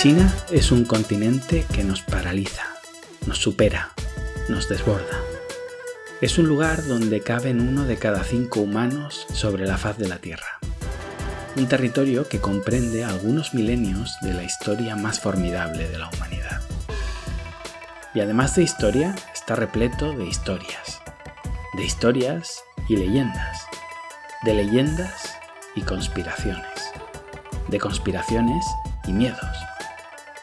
China 0.00 0.34
es 0.50 0.72
un 0.72 0.86
continente 0.86 1.66
que 1.74 1.84
nos 1.84 2.00
paraliza, 2.00 2.62
nos 3.26 3.36
supera, 3.36 3.90
nos 4.48 4.66
desborda. 4.66 5.20
Es 6.22 6.38
un 6.38 6.48
lugar 6.48 6.86
donde 6.86 7.20
caben 7.20 7.60
uno 7.60 7.84
de 7.84 7.98
cada 7.98 8.24
cinco 8.24 8.60
humanos 8.60 9.26
sobre 9.34 9.66
la 9.66 9.76
faz 9.76 9.98
de 9.98 10.08
la 10.08 10.16
Tierra. 10.16 10.58
Un 11.54 11.68
territorio 11.68 12.26
que 12.26 12.40
comprende 12.40 13.04
algunos 13.04 13.52
milenios 13.52 14.16
de 14.22 14.32
la 14.32 14.42
historia 14.42 14.96
más 14.96 15.20
formidable 15.20 15.86
de 15.86 15.98
la 15.98 16.08
humanidad. 16.08 16.62
Y 18.14 18.20
además 18.20 18.56
de 18.56 18.62
historia, 18.62 19.14
está 19.34 19.54
repleto 19.54 20.14
de 20.14 20.24
historias. 20.26 21.02
De 21.76 21.84
historias 21.84 22.64
y 22.88 22.96
leyendas. 22.96 23.66
De 24.44 24.54
leyendas 24.54 25.36
y 25.76 25.82
conspiraciones. 25.82 26.90
De 27.68 27.78
conspiraciones 27.78 28.64
y 29.06 29.12
miedos 29.12 29.69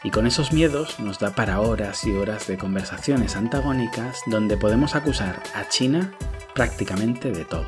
y 0.04 0.12
con 0.12 0.28
esos 0.28 0.54
miedos 0.54 1.00
nos 1.00 1.20
da 1.20 1.32
para 1.32 1.60
horas 1.62 2.04
y 2.06 2.12
horas 2.12 2.48
de 2.48 2.58
conversaciones 2.58 3.36
antagónicas 3.36 4.22
donde 4.28 4.58
podemos 4.58 4.96
acusar 4.96 5.42
a 5.56 5.68
China 5.70 6.14
prácticamente 6.54 7.32
de 7.32 7.46
todo, 7.46 7.68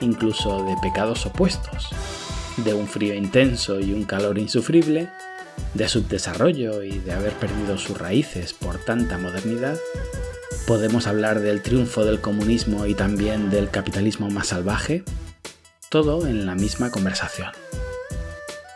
incluso 0.00 0.64
de 0.64 0.76
pecados 0.82 1.26
opuestos, 1.26 1.90
de 2.58 2.74
un 2.74 2.86
frío 2.86 3.14
intenso 3.14 3.80
y 3.80 3.92
un 3.92 4.04
calor 4.04 4.38
insufrible, 4.38 5.08
de 5.74 5.88
subdesarrollo 5.88 6.82
y 6.82 6.98
de 6.98 7.12
haber 7.12 7.32
perdido 7.32 7.78
sus 7.78 7.98
raíces 7.98 8.52
por 8.52 8.78
tanta 8.78 9.18
modernidad, 9.18 9.78
podemos 10.66 11.06
hablar 11.06 11.40
del 11.40 11.62
triunfo 11.62 12.04
del 12.04 12.20
comunismo 12.20 12.86
y 12.86 12.94
también 12.94 13.50
del 13.50 13.70
capitalismo 13.70 14.30
más 14.30 14.48
salvaje, 14.48 15.04
todo 15.88 16.26
en 16.26 16.46
la 16.46 16.54
misma 16.54 16.90
conversación. 16.90 17.50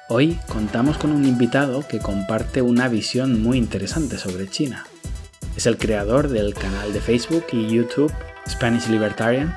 Hoy 0.09 0.39
contamos 0.47 0.99
con 0.99 1.11
un 1.11 1.25
invitado 1.25 1.85
que 1.89 1.99
comparte 1.99 2.63
una 2.63 2.87
visión 2.87 3.43
muy 3.43 3.59
interesante 3.59 4.19
sobre 4.19 4.49
China. 4.49 4.87
Es 5.57 5.67
el 5.67 5.79
creador 5.79 6.29
del 6.29 6.55
canal 6.55 6.93
de 6.93 7.01
Facebook 7.01 7.47
y 7.51 7.67
YouTube 7.67 8.13
Spanish 8.49 8.87
Libertarian, 8.87 9.57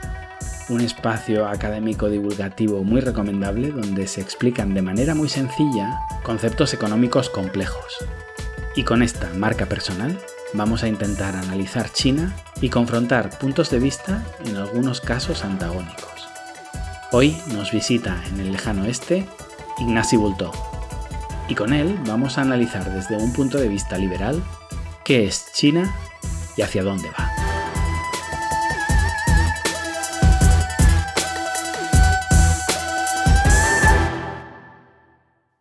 un 0.70 0.82
espacio 0.82 1.48
académico 1.48 2.10
divulgativo 2.10 2.84
muy 2.84 3.00
recomendable 3.00 3.70
donde 3.70 4.08
se 4.08 4.22
explican 4.22 4.74
de 4.74 4.82
manera 4.82 5.14
muy 5.14 5.30
sencilla 5.30 6.00
conceptos 6.24 6.74
económicos 6.74 7.30
complejos. 7.30 7.98
Y 8.76 8.86
con 8.86 9.04
esta 9.04 9.32
marca 9.36 9.68
personal 9.68 10.18
vamos 10.54 10.82
a 10.82 10.88
intentar 10.88 11.36
analizar 11.36 11.92
China 11.92 12.36
y 12.60 12.70
confrontar 12.70 13.38
puntos 13.38 13.70
de 13.70 13.78
vista 13.78 14.26
en 14.44 14.56
algunos 14.56 15.00
casos 15.00 15.46
antagónicos. 15.46 16.28
Hoy 17.12 17.38
nos 17.54 17.72
visita 17.72 18.20
en 18.34 18.40
el 18.40 18.52
lejano 18.52 18.86
este 18.86 19.28
Ignasi 19.80 20.18
Bulto. 20.18 20.52
Y 21.48 21.56
con 21.56 21.74
él 21.74 21.98
vamos 22.06 22.38
a 22.38 22.42
analizar 22.42 22.92
desde 22.94 23.16
un 23.16 23.32
punto 23.32 23.58
de 23.58 23.70
vista 23.70 23.98
liberal 23.98 24.44
qué 25.06 25.26
es 25.26 25.52
China 25.54 25.96
y 26.58 26.62
hacia 26.62 26.84
dónde 26.84 27.10
va. 27.10 27.32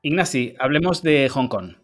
Ignasi, 0.02 0.54
hablemos 0.58 1.02
de 1.02 1.28
Hong 1.28 1.48
Kong. 1.48 1.76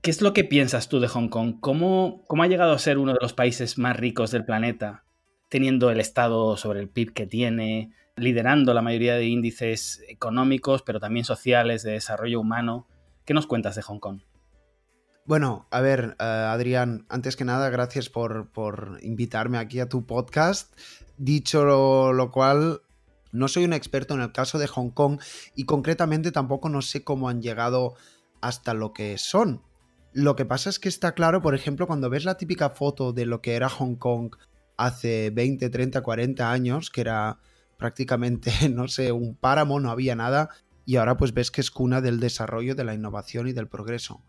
¿Qué 0.00 0.10
es 0.10 0.22
lo 0.22 0.32
que 0.32 0.44
piensas 0.44 0.88
tú 0.88 1.00
de 1.00 1.08
Hong 1.08 1.28
Kong? 1.28 1.56
¿Cómo, 1.60 2.24
¿Cómo, 2.28 2.44
ha 2.44 2.46
llegado 2.46 2.72
a 2.72 2.78
ser 2.78 2.98
uno 2.98 3.12
de 3.12 3.18
los 3.20 3.32
países 3.32 3.78
más 3.78 3.96
ricos 3.96 4.30
del 4.30 4.44
planeta, 4.44 5.04
teniendo 5.48 5.90
el 5.90 6.00
Estado 6.00 6.56
sobre 6.56 6.80
el 6.80 6.88
PIB 6.88 7.12
que 7.12 7.26
tiene, 7.26 7.92
liderando 8.18 8.74
la 8.74 8.82
mayoría 8.82 9.14
de 9.14 9.26
índices 9.26 10.02
económicos, 10.08 10.82
pero 10.82 11.00
también 11.00 11.24
sociales, 11.24 11.82
de 11.82 11.92
desarrollo 11.92 12.40
humano. 12.40 12.86
¿Qué 13.24 13.34
nos 13.34 13.46
cuentas 13.46 13.76
de 13.76 13.82
Hong 13.82 13.98
Kong? 13.98 14.20
Bueno, 15.28 15.66
a 15.70 15.82
ver, 15.82 16.16
eh, 16.18 16.24
Adrián, 16.24 17.04
antes 17.10 17.36
que 17.36 17.44
nada, 17.44 17.68
gracias 17.68 18.08
por, 18.08 18.48
invitarme 19.02 19.58
aquí 19.58 19.78
a 19.78 19.88
tu 19.88 20.06
podcast. 20.06 20.72
Dicho 21.18 21.64
lo, 21.64 22.30
cual, 22.30 22.80
no 23.30 23.48
soy 23.48 23.66
un 23.66 23.74
experto 23.74 24.14
en 24.14 24.22
el 24.22 24.32
caso 24.32 24.58
de 24.58 24.68
Hong 24.68 24.88
Kong 24.88 25.20
y 25.54 25.64
concretamente 25.64 26.32
tampoco 26.32 26.70
no 26.70 26.80
sé 26.80 27.04
cómo 27.04 27.28
han 27.28 27.42
llegado 27.42 27.94
hasta 28.40 28.72
lo 28.72 28.94
que 28.94 29.18
son. 29.18 29.60
Lo 30.14 30.34
que 30.34 30.46
pasa 30.46 30.70
es 30.70 30.78
que 30.78 30.88
está 30.88 31.12
claro, 31.12 31.42
por 31.42 31.54
ejemplo, 31.54 31.86
cuando 31.86 32.08
ves 32.08 32.24
la 32.24 32.38
típica 32.38 32.70
foto 32.70 33.12
de 33.12 33.26
lo 33.26 33.42
que 33.42 33.54
era 33.54 33.68
Hong 33.68 33.96
Kong 33.96 34.34
hace 34.78 35.28
20, 35.28 35.68
30, 35.68 36.00
40 36.00 36.50
años, 36.50 36.88
que 36.88 37.02
era 37.02 37.38
prácticamente, 37.78 38.50
no 38.68 38.88
sé, 38.88 39.12
un 39.12 39.34
páramo, 39.34 39.80
no 39.80 39.90
había 39.90 40.14
nada, 40.14 40.50
y 40.84 40.96
ahora 40.96 41.16
pues 41.16 41.32
ves 41.32 41.50
que 41.50 41.62
es 41.62 41.70
cuna 41.70 42.02
del 42.02 42.20
desarrollo, 42.20 42.74
de 42.74 42.84
la 42.84 42.94
innovación 42.94 43.48
y 43.48 43.52
del 43.52 43.68
progreso. 43.68 44.22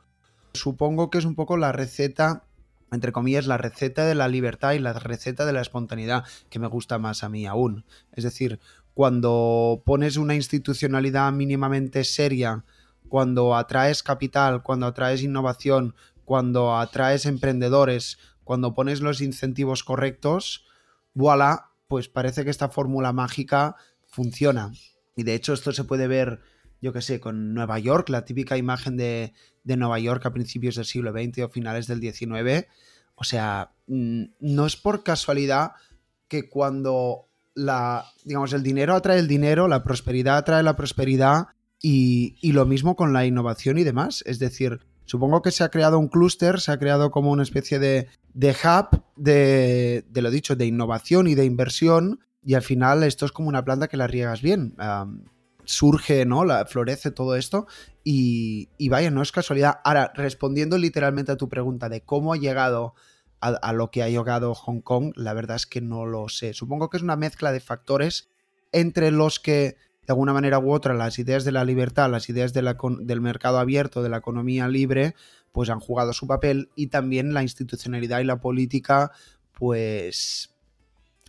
Supongo 0.54 1.10
que 1.10 1.18
es 1.18 1.26
un 1.26 1.36
poco 1.36 1.58
la 1.58 1.72
receta, 1.72 2.46
entre 2.92 3.12
comillas, 3.12 3.46
la 3.46 3.58
receta 3.58 4.06
de 4.06 4.16
la 4.16 4.28
libertad 4.28 4.74
y 4.74 4.80
la 4.80 4.94
receta 4.94 5.46
de 5.46 5.54
la 5.54 5.62
espontaneidad, 5.62 6.24
que 6.50 6.60
me 6.60 6.68
gusta 6.68 6.98
más 6.98 7.24
a 7.24 7.30
mí 7.30 7.46
aún. 7.46 7.86
Es 8.14 8.24
decir, 8.24 8.60
cuando 8.94 9.84
pones 9.86 10.18
una 10.18 10.36
institucionalidad 10.36 11.32
mínimamente 11.32 12.04
seria, 12.04 12.66
cuando 13.08 13.56
atraes 13.56 14.04
capital, 14.04 14.62
cuando 14.64 14.88
atraes 14.88 15.24
innovación, 15.24 15.96
cuando 16.26 16.78
atraes 16.78 17.26
emprendedores, 17.26 18.20
cuando 18.44 18.74
pones 18.74 19.02
los 19.02 19.22
incentivos 19.22 19.84
correctos, 19.84 20.66
voilà, 21.14 21.69
pues 21.90 22.08
parece 22.08 22.46
que 22.46 22.52
esta 22.52 22.70
fórmula 22.70 23.12
mágica 23.12 23.76
funciona. 24.08 24.72
Y 25.16 25.24
de 25.24 25.34
hecho 25.34 25.54
esto 25.54 25.74
se 25.74 25.84
puede 25.84 26.08
ver, 26.08 26.40
yo 26.82 26.94
que 26.94 27.02
sé, 27.02 27.20
con 27.20 27.56
Nueva 27.56 27.80
York, 27.80 28.10
la 28.10 28.24
típica 28.26 28.58
imagen 28.58 28.96
de, 28.96 29.34
Nueva 29.66 30.00
York 30.00 30.26
a 30.26 30.32
principios 30.32 30.76
del 30.76 30.86
siglo 30.86 31.12
XX 31.12 31.40
o 31.40 31.50
finales 31.50 31.88
del 31.88 32.00
XIX. 32.00 32.68
O 33.16 33.24
sea, 33.24 33.72
mm, 33.88 34.24
no 34.40 34.66
es 34.68 34.78
por 34.78 35.04
casualidad 35.04 35.72
que 36.28 36.48
cuando 36.48 37.28
la, 37.56 38.06
digamos, 38.24 38.54
el 38.54 38.62
dinero 38.62 38.94
atrae 38.94 39.18
el 39.18 39.28
dinero, 39.28 39.68
la 39.68 39.84
prosperidad 39.84 40.38
atrae 40.38 40.62
la 40.62 40.76
prosperidad 40.76 41.48
y, 41.82 42.38
y 42.40 42.52
lo 42.52 42.68
mismo 42.68 42.96
con 42.96 43.14
la 43.14 43.26
innovación 43.26 43.80
y 43.80 43.84
demás. 43.84 44.24
Es 44.28 44.38
decir, 44.38 44.80
Supongo 45.10 45.42
que 45.42 45.50
se 45.50 45.64
ha 45.64 45.70
creado 45.70 45.98
un 45.98 46.08
clúster, 46.08 46.60
se 46.62 46.72
ha 46.72 46.78
creado 46.78 47.10
como 47.10 47.32
una 47.32 47.42
especie 47.42 47.80
de, 47.80 48.10
de 48.34 48.52
hub 48.52 49.04
de, 49.16 50.04
lo 50.14 50.32
dicho, 50.32 50.56
de 50.56 50.66
innovación 50.66 51.28
y 51.28 51.36
de 51.36 51.46
inversión. 51.46 52.20
Y 52.44 52.54
al 52.54 52.62
final 52.62 53.04
esto 53.04 53.26
es 53.26 53.32
como 53.32 53.50
una 53.50 53.66
planta 53.66 53.88
que 53.88 53.98
la 53.98 54.08
riegas 54.08 54.42
bien. 54.42 54.76
surge, 55.66 56.26
¿no? 56.26 56.46
La, 56.46 56.66
florece 56.66 57.12
todo 57.12 57.36
esto. 57.36 57.68
Y, 58.04 58.70
y, 58.78 58.90
vaya, 58.90 59.12
no 59.12 59.22
es 59.22 59.32
casualidad. 59.32 59.80
Ahora, 59.84 60.12
respondiendo 60.16 60.78
literalmente 60.78 61.32
a 61.32 61.38
tu 61.38 61.50
pregunta 61.50 61.90
de 61.90 62.02
cómo 62.02 62.34
ha 62.34 62.38
llegado 62.38 62.96
a 63.42 63.72
lo 63.72 63.90
que 63.90 64.04
ha 64.04 64.10
llegado 64.10 64.54
Hong 64.54 64.82
Kong, 64.82 65.14
la 65.16 65.34
verdad 65.34 65.56
es 65.56 65.66
que 65.66 65.80
no 65.80 66.06
lo 66.06 66.28
sé. 66.28 66.54
Supongo 66.54 66.90
que 66.90 66.98
es 66.98 67.04
una 67.04 67.16
mezcla 67.16 67.54
de 67.54 67.62
factores 67.62 68.28
entre 68.74 69.12
los 69.12 69.40
que 69.40 69.78
de 70.10 70.14
alguna 70.14 70.34
manera 70.34 70.58
u 70.58 70.72
otra 70.72 70.96
las 70.96 71.20
ideas 71.20 71.44
de 71.44 71.52
la 71.52 71.64
libertad, 71.64 72.10
las 72.10 72.30
ideas 72.30 72.52
del 72.52 73.22
mercado 73.22 73.60
abierto, 73.60 74.02
de 74.02 74.10
la 74.10 74.18
economía 74.18 74.68
libre, 74.68 75.14
pues 75.52 75.70
han 75.70 75.80
jugado 75.80 76.14
su 76.14 76.28
papel 76.28 76.70
y 76.76 76.88
también 76.88 77.34
la 77.34 77.44
institucionalidad 77.44 78.20
y 78.20 78.26
la 78.26 78.40
política, 78.40 79.12
pues 79.54 80.56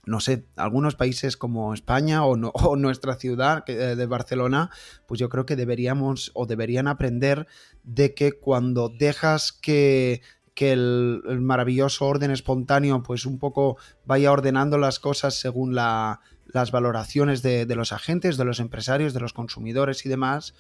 no 0.07 0.21
sé, 0.21 0.47
algunos 0.57 0.97
países 0.97 1.37
como 1.37 1.75
España 1.75 2.25
o, 2.25 2.37
nuestra 2.77 3.15
ciudad 3.17 3.65
eh, 3.69 3.97
de 3.97 4.07
Barcelona, 4.07 4.71
pues 5.07 5.21
yo 5.21 5.29
creo 5.29 5.47
que 5.47 5.57
deberíamos 5.57 6.31
o 6.35 6.47
deberían 6.47 6.89
aprender 6.89 7.47
de 7.85 8.15
que 8.15 8.33
cuando 8.33 8.89
dejas 8.89 9.53
que, 9.53 10.23
el, 10.57 11.23
el, 11.27 11.41
maravilloso 11.41 12.07
orden 12.07 12.31
espontáneo 12.31 13.03
pues 13.03 13.25
un 13.25 13.39
poco 13.39 13.79
vaya 14.05 14.31
ordenando 14.31 14.77
las 14.77 15.01
cosas 15.01 15.41
según 15.41 15.75
la, 15.75 16.21
las 16.53 16.71
valoraciones 16.71 17.43
de, 17.43 17.67
los 17.75 17.93
agentes, 17.93 18.37
de 18.37 18.45
los 18.45 18.61
empresarios, 18.61 19.15
de 19.15 19.21
los 19.21 19.33
consumidores 19.33 20.05
y 20.07 20.09
demás, 20.09 20.55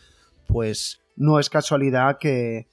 pues 0.46 1.00
no 1.17 1.38
es 1.38 1.50
casualidad 1.50 2.19
que, 2.19 2.69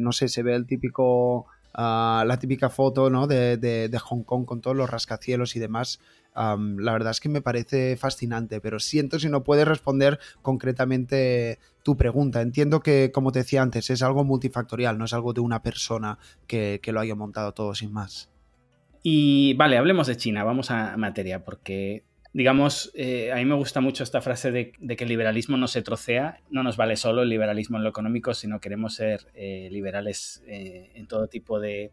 no 0.00 0.12
sé, 0.12 0.28
se 0.28 0.42
ve 0.42 0.54
el 0.54 0.66
típico, 0.66 1.46
ah, 1.74 2.24
la 2.26 2.38
típica 2.38 2.70
foto 2.70 3.10
¿no? 3.10 3.26
de, 3.26 4.00
Hong 4.02 4.22
Kong 4.22 4.44
con 4.44 4.60
todos 4.60 4.76
los 4.76 4.90
rascacielos 4.90 5.56
y 5.56 5.60
demás. 5.60 6.00
la 6.34 6.92
verdad 6.92 7.10
es 7.10 7.20
que 7.20 7.28
me 7.28 7.42
parece 7.42 7.96
fascinante, 7.96 8.60
pero 8.60 8.78
siento 8.78 9.18
si 9.18 9.28
no 9.28 9.44
puedes 9.44 9.66
responder 9.66 10.18
concretamente 10.42 11.58
tu 11.82 11.96
pregunta. 11.96 12.40
Entiendo 12.40 12.80
que, 12.80 13.10
como 13.12 13.32
te 13.32 13.40
decía 13.40 13.62
antes, 13.62 13.90
es 13.90 14.02
algo 14.02 14.24
multifactorial, 14.24 14.98
no 14.98 15.04
es 15.04 15.12
algo 15.12 15.32
de 15.32 15.40
una 15.40 15.62
persona 15.62 16.18
que, 16.46 16.80
que 16.82 16.92
lo 16.92 17.00
haya 17.00 17.14
montado 17.14 17.52
todo 17.52 17.74
sin 17.74 17.92
más. 17.92 18.30
Y 19.02 19.54
vale, 19.54 19.76
hablemos 19.76 20.06
de 20.06 20.16
China, 20.16 20.44
vamos 20.44 20.70
a 20.70 20.96
materia, 20.96 21.44
porque 21.44 22.04
digamos, 22.32 22.90
eh, 22.94 23.30
a 23.30 23.36
mí 23.36 23.44
me 23.44 23.54
gusta 23.54 23.80
mucho 23.80 24.02
esta 24.02 24.22
frase 24.22 24.50
de, 24.50 24.72
que 24.72 25.04
el 25.04 25.08
liberalismo 25.08 25.56
no 25.56 25.68
se 25.68 25.82
trocea, 25.82 26.40
no 26.50 26.62
nos 26.62 26.76
vale 26.76 26.96
solo 26.96 27.22
el 27.22 27.28
liberalismo 27.28 27.76
en 27.76 27.84
lo 27.84 27.90
económico, 27.90 28.32
sino 28.34 28.60
queremos 28.60 28.94
ser 28.94 29.26
eh, 29.34 29.68
liberales 29.70 30.42
eh, 30.46 30.92
en 30.94 31.06
todo 31.06 31.26
tipo 31.28 31.60
de, 31.60 31.92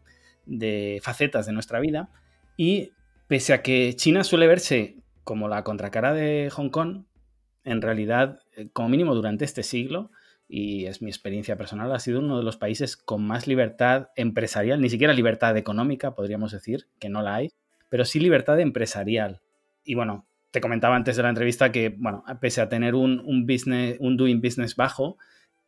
facetas 1.02 1.46
de 1.46 1.52
nuestra 1.52 1.80
vida. 1.80 2.08
Y 2.56 2.92
pese 3.28 3.52
a 3.52 3.62
que 3.62 3.94
China 3.96 4.24
suele 4.24 4.46
verse 4.46 4.96
como 5.24 5.48
la 5.48 5.62
contracara 5.62 6.14
de 6.14 6.48
Hong 6.50 6.70
Kong, 6.70 7.04
en 7.62 7.82
realidad, 7.82 8.40
como 8.72 8.88
mínimo 8.88 9.14
durante 9.14 9.44
este 9.44 9.62
siglo, 9.62 10.10
y 10.48 10.86
es 10.86 11.02
mi 11.02 11.10
experiencia 11.10 11.56
personal, 11.56 11.92
ha 11.92 12.00
sido 12.00 12.18
uno 12.18 12.38
de 12.38 12.42
los 12.42 12.56
países 12.56 12.96
con 12.96 13.24
más 13.24 13.46
libertad 13.46 14.08
empresarial, 14.16 14.80
ni 14.80 14.88
siquiera 14.88 15.12
libertad 15.12 15.56
económica, 15.56 16.14
podríamos 16.14 16.50
decir, 16.50 16.88
que 16.98 17.10
no 17.10 17.22
la 17.22 17.36
hay, 17.36 17.52
pero 17.90 18.04
sí 18.04 18.18
libertad 18.18 18.58
empresarial. 18.58 19.42
Y 19.84 19.94
bueno, 19.94 20.26
te 20.50 20.60
comentaba 20.60 20.96
antes 20.96 21.16
de 21.16 21.22
la 21.22 21.28
entrevista 21.28 21.72
que, 21.72 21.90
bueno, 21.90 22.24
pese 22.40 22.60
a 22.60 22.68
tener 22.68 22.94
un, 22.94 23.20
un, 23.20 23.46
business, 23.46 23.96
un 24.00 24.16
doing 24.16 24.40
business 24.40 24.76
bajo, 24.76 25.16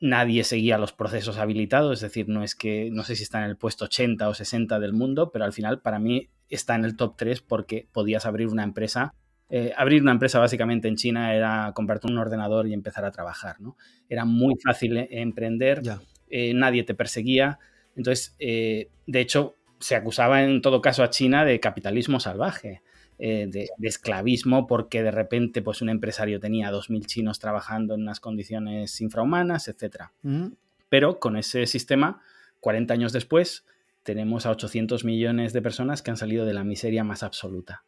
nadie 0.03 0.43
seguía 0.43 0.79
los 0.79 0.93
procesos 0.93 1.39
habilitados, 1.39 1.99
es 1.99 2.01
decir, 2.01 2.29
no 2.29 2.43
es 2.43 2.57
que, 2.57 2.91
no 2.91 3.05
sé 3.05 3.15
si 3.15 3.23
está 3.23 3.39
en 3.39 3.45
el 3.45 3.57
puesto 3.57 3.85
80 3.85 4.29
o 4.29 4.35
60 4.35 4.81
del 4.81 4.93
mundo, 4.93 5.31
pero 5.31 5.45
al 5.45 5.53
final 5.53 5.81
para 5.81 6.01
mí 6.01 6.29
está 6.49 6.75
en 6.75 6.85
el 6.85 6.97
top 6.97 7.15
3 7.17 7.41
porque 7.43 7.87
podías 7.93 8.27
abrir 8.27 8.49
una 8.49 8.65
empresa. 8.65 9.15
Eh, 9.49 9.73
abrir 9.77 10.03
una 10.03 10.13
empresa 10.13 10.41
básicamente 10.41 10.89
en 10.89 10.97
China 10.97 11.35
era 11.35 11.73
comprarte 11.75 12.09
un 12.09 12.19
ordenador 12.19 12.67
y 12.67 12.75
empezar 12.75 13.05
a 13.05 13.13
trabajar, 13.13 13.61
¿no? 13.61 13.77
Era 14.09 14.25
muy 14.25 14.55
fácil 14.57 14.97
eh, 14.97 15.09
emprender, 15.11 15.83
eh, 16.29 16.53
nadie 16.53 16.83
te 16.83 16.95
perseguía, 16.95 17.59
entonces, 17.95 18.35
de 18.39 18.89
hecho, 19.21 19.55
se 19.79 19.95
acusaba 19.95 20.43
en 20.43 20.63
todo 20.63 20.81
caso 20.81 21.03
a 21.03 21.11
China 21.11 21.45
de 21.45 21.61
capitalismo 21.61 22.19
salvaje. 22.21 22.83
Eh, 23.25 23.47
de, 23.47 23.69
esclavismo 23.87 24.67
porque 24.67 25.05
de 25.05 25.13
repente 25.13 25.63
pues 25.63 25.81
un 25.81 25.89
empresario 25.89 26.41
tenía 26.41 26.73
2.000 26.73 27.07
chinos 27.07 27.39
trabajando 27.39 27.95
en 27.95 28.03
unas 28.03 28.19
condiciones 28.19 29.01
infrahumanas, 29.01 29.69
etc. 29.69 30.07
Pero 30.89 31.21
con 31.21 31.37
ese 31.37 31.67
sistema, 31.67 32.21
40 32.59 32.93
años 32.95 33.13
después, 33.13 33.65
tenemos 34.03 34.45
a 34.45 34.51
800 34.51 35.05
millones 35.05 35.53
de 35.53 35.63
personas 35.63 36.03
que 36.03 36.11
han 36.11 36.17
salido 36.17 36.45
de 36.45 36.53
la 36.53 36.65
miseria 36.65 37.05
más 37.05 37.23
absoluta. 37.23 37.85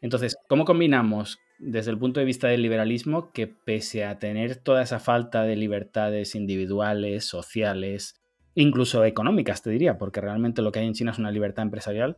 Entonces, 0.00 0.38
¿cómo 0.48 0.64
combinamos 0.64 1.38
desde 1.58 1.90
el 1.90 1.98
punto 1.98 2.20
de 2.20 2.24
vista 2.24 2.48
del 2.48 2.62
liberalismo 2.62 3.30
que 3.32 3.46
pese 3.46 4.06
a 4.06 4.18
tener 4.18 4.56
toda 4.56 4.82
esa 4.82 5.00
falta 5.00 5.42
de 5.42 5.56
libertades 5.56 6.34
individuales, 6.34 7.26
sociales, 7.26 8.22
incluso 8.54 9.04
económicas, 9.04 9.60
te 9.60 9.68
diría, 9.68 9.98
porque 9.98 10.22
realmente 10.22 10.62
lo 10.62 10.72
que 10.72 10.78
hay 10.78 10.86
en 10.86 10.94
China 10.94 11.10
es 11.10 11.18
una 11.18 11.30
libertad 11.30 11.64
empresarial, 11.64 12.16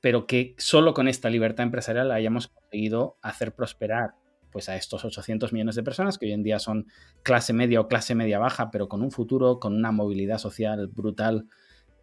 pero 0.00 0.26
que 0.26 0.54
solo 0.58 0.94
con 0.94 1.08
esta 1.08 1.30
libertad 1.30 1.64
empresarial 1.64 2.10
hayamos 2.10 2.48
conseguido 2.48 3.16
hacer 3.22 3.54
prosperar 3.54 4.14
pues 4.50 4.68
a 4.68 4.76
estos 4.76 5.04
800 5.04 5.52
millones 5.52 5.74
de 5.74 5.82
personas 5.82 6.18
que 6.18 6.26
hoy 6.26 6.32
en 6.32 6.42
día 6.42 6.58
son 6.58 6.86
clase 7.22 7.52
media 7.52 7.80
o 7.80 7.88
clase 7.88 8.14
media 8.14 8.38
baja, 8.38 8.70
pero 8.70 8.88
con 8.88 9.02
un 9.02 9.10
futuro, 9.10 9.60
con 9.60 9.74
una 9.74 9.92
movilidad 9.92 10.38
social 10.38 10.88
brutal, 10.88 11.46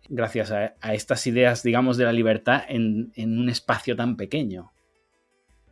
gracias 0.09 0.51
a, 0.51 0.93
estas 0.93 1.25
ideas, 1.27 1.63
digamos, 1.63 1.97
de 1.97 2.05
la 2.05 2.13
libertad 2.13 2.61
en, 2.67 3.11
un 3.17 3.49
espacio 3.49 3.95
tan 3.95 4.15
pequeño. 4.15 4.71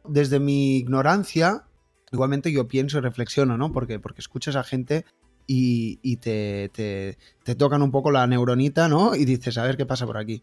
Desde 0.07 0.39
mi 0.39 0.77
ignorancia, 0.77 1.63
igualmente 2.11 2.51
yo 2.51 2.67
pienso 2.67 2.97
y 2.97 3.01
reflexiono, 3.01 3.57
¿no? 3.57 3.71
Porque, 3.71 3.99
porque 3.99 4.21
escuchas 4.21 4.55
a 4.55 4.63
gente 4.63 5.05
y, 5.45 6.17
te, 6.17 6.69
te, 6.73 7.17
te, 7.43 7.55
tocan 7.55 7.81
un 7.81 7.91
poco 7.91 8.11
la 8.11 8.25
neuronita, 8.25 8.87
¿no? 8.87 9.15
Y 9.15 9.25
dices, 9.25 9.57
a 9.57 9.63
ver 9.63 9.77
qué 9.77 9.85
pasa 9.85 10.05
por 10.05 10.17
aquí. 10.17 10.41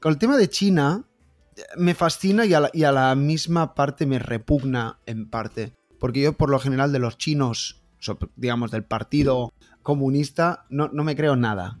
Con 0.00 0.12
el 0.12 0.18
tema 0.18 0.36
de 0.36 0.48
China, 0.48 1.04
me 1.76 1.94
fascina 1.94 2.44
y 2.44 2.54
a, 2.54 2.92
la, 2.92 3.14
misma 3.14 3.74
parte 3.74 4.06
me 4.06 4.18
repugna 4.18 4.98
en 5.06 5.28
parte. 5.28 5.74
Porque 5.98 6.22
yo, 6.22 6.32
por 6.32 6.50
lo 6.50 6.58
general, 6.58 6.92
de 6.92 6.98
los 6.98 7.18
chinos, 7.18 7.82
digamos, 8.36 8.70
del 8.70 8.84
partido 8.84 9.52
comunista, 9.82 10.66
no, 10.70 10.88
no 10.88 11.04
me 11.04 11.16
creo 11.16 11.36
nada. 11.36 11.80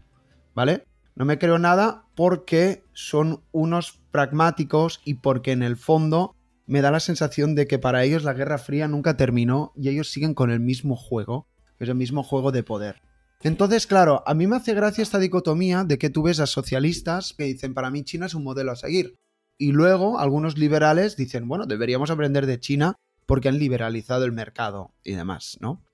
¿Vale? 0.54 0.86
No 1.14 1.24
me 1.24 1.38
creo 1.38 1.58
nada 1.58 2.06
porque 2.14 2.84
son 2.92 3.42
unos 3.52 4.00
pragmáticos 4.10 5.00
y 5.04 5.14
porque 5.14 5.52
en 5.52 5.62
el 5.62 5.76
fondo 5.76 6.34
me 6.66 6.82
da 6.82 6.90
la 6.90 7.00
sensación 7.00 7.54
de 7.54 7.66
que 7.66 7.78
para 7.78 8.04
ellos 8.04 8.22
la 8.22 8.32
Guerra 8.32 8.58
Fría 8.58 8.88
nunca 8.88 9.16
terminó 9.16 9.72
y 9.76 9.88
ellos 9.88 10.10
siguen 10.10 10.34
con 10.34 10.50
el 10.50 10.60
mismo 10.60 10.96
juego, 10.96 11.48
que 11.78 11.84
es 11.84 11.90
el 11.90 11.96
mismo 11.96 12.22
juego 12.22 12.52
de 12.52 12.62
poder. 12.62 13.02
Entonces, 13.42 13.86
claro, 13.86 14.22
a 14.26 14.34
mí 14.34 14.46
me 14.46 14.56
hace 14.56 14.74
gracia 14.74 15.02
esta 15.02 15.18
dicotomía 15.18 15.84
de 15.84 15.98
que 15.98 16.10
tú 16.10 16.22
ves 16.22 16.40
a 16.40 16.46
socialistas 16.46 17.34
que 17.36 17.44
dicen, 17.44 17.74
para 17.74 17.90
mí 17.90 18.04
China 18.04 18.26
es 18.26 18.34
un 18.34 18.44
modelo 18.44 18.70
a 18.70 18.76
seguir. 18.76 19.18
Y 19.60 19.72
luego 19.72 20.18
algunos 20.18 20.56
liberales 20.56 21.16
dicen, 21.16 21.46
bueno, 21.46 21.66
deberíamos 21.66 22.10
aprender 22.10 22.46
de 22.46 22.58
China 22.58 22.96
porque 23.26 23.50
han 23.50 23.58
liberalizado 23.58 24.24
el 24.24 24.32
mercado 24.32 24.94
y 25.04 25.12
demás, 25.12 25.58
¿no? 25.60 25.84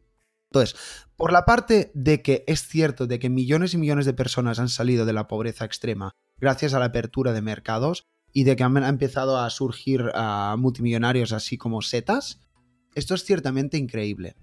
Entonces, 0.52 0.76
por 1.16 1.32
la 1.32 1.44
parte 1.44 1.90
de 1.92 2.22
que 2.22 2.44
es 2.46 2.68
cierto 2.68 3.08
de 3.08 3.18
que 3.18 3.28
millones 3.28 3.74
y 3.74 3.78
millones 3.78 4.06
de 4.06 4.14
personas 4.14 4.60
han 4.60 4.68
salido 4.68 5.04
de 5.04 5.12
la 5.12 5.26
pobreza 5.26 5.64
extrema 5.64 6.12
gracias 6.38 6.74
a 6.74 6.78
la 6.78 6.84
apertura 6.84 7.32
de 7.32 7.42
mercados 7.42 8.04
y 8.32 8.44
de 8.44 8.54
que 8.54 8.62
han 8.62 8.76
empezado 8.76 9.40
a 9.40 9.50
surgir 9.50 10.12
multimillonarios 10.56 11.32
así 11.32 11.58
como 11.58 11.82
setas, 11.82 12.38
esto 12.94 13.16
es 13.16 13.24
ciertamente 13.24 13.78
increíble. 13.78 14.36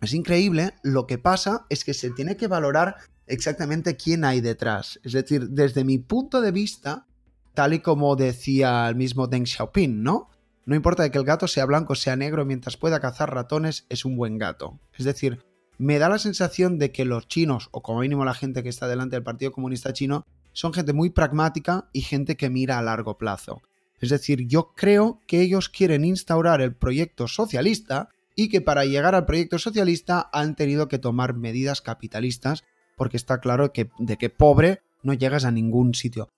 Es 0.00 0.14
increíble, 0.14 0.74
lo 0.82 1.06
que 1.06 1.18
pasa 1.18 1.64
es 1.70 1.84
que 1.84 1.94
se 1.94 2.10
tiene 2.10 2.36
que 2.36 2.48
valorar 2.48 2.96
exactamente 3.28 3.96
quién 3.96 4.24
hay 4.24 4.40
detrás. 4.40 4.98
Es 5.04 5.12
decir, 5.12 5.50
desde 5.50 5.84
mi 5.84 5.98
punto 5.98 6.40
de 6.40 6.50
vista, 6.50 7.06
tal 7.54 7.74
y 7.74 7.78
como 7.80 8.16
decía 8.16 8.88
el 8.88 8.96
mismo 8.96 9.26
Deng 9.26 9.46
Xiaoping, 9.46 10.02
¿no? 10.02 10.28
No 10.66 10.74
importa 10.74 11.08
que 11.10 11.18
el 11.18 11.24
gato 11.24 11.46
sea 11.46 11.66
blanco 11.66 11.92
o 11.92 11.96
sea 11.96 12.16
negro, 12.16 12.44
mientras 12.44 12.76
pueda 12.76 13.00
cazar 13.00 13.32
ratones, 13.32 13.86
es 13.88 14.04
un 14.04 14.16
buen 14.16 14.38
gato. 14.38 14.78
Es 14.96 15.04
decir, 15.04 15.44
me 15.78 15.98
da 15.98 16.08
la 16.08 16.18
sensación 16.18 16.78
de 16.78 16.90
que 16.90 17.04
los 17.04 17.28
chinos, 17.28 17.68
o 17.70 17.82
como 17.82 18.00
mínimo 18.00 18.24
la 18.24 18.34
gente 18.34 18.62
que 18.62 18.68
está 18.68 18.88
delante 18.88 19.16
del 19.16 19.22
Partido 19.22 19.52
Comunista 19.52 19.92
Chino, 19.92 20.24
son 20.52 20.72
gente 20.72 20.92
muy 20.92 21.10
pragmática 21.10 21.88
y 21.92 22.00
gente 22.00 22.36
que 22.36 22.48
mira 22.48 22.78
a 22.78 22.82
largo 22.82 23.18
plazo. 23.18 23.60
Es 24.00 24.08
decir, 24.08 24.46
yo 24.46 24.72
creo 24.74 25.20
que 25.26 25.40
ellos 25.40 25.68
quieren 25.68 26.04
instaurar 26.04 26.60
el 26.60 26.74
proyecto 26.74 27.28
socialista 27.28 28.08
y 28.36 28.48
que 28.48 28.60
para 28.60 28.84
llegar 28.84 29.14
al 29.14 29.26
proyecto 29.26 29.58
socialista 29.58 30.28
han 30.32 30.56
tenido 30.56 30.88
que 30.88 30.98
tomar 30.98 31.34
medidas 31.34 31.80
capitalistas 31.80 32.64
porque 32.96 33.16
está 33.16 33.40
claro 33.40 33.72
que 33.72 33.90
de 33.98 34.16
que 34.16 34.30
pobre 34.30 34.80
no 35.02 35.12
llegas 35.12 35.44
a 35.44 35.50
ningún 35.50 35.94
sitio. 35.94 36.28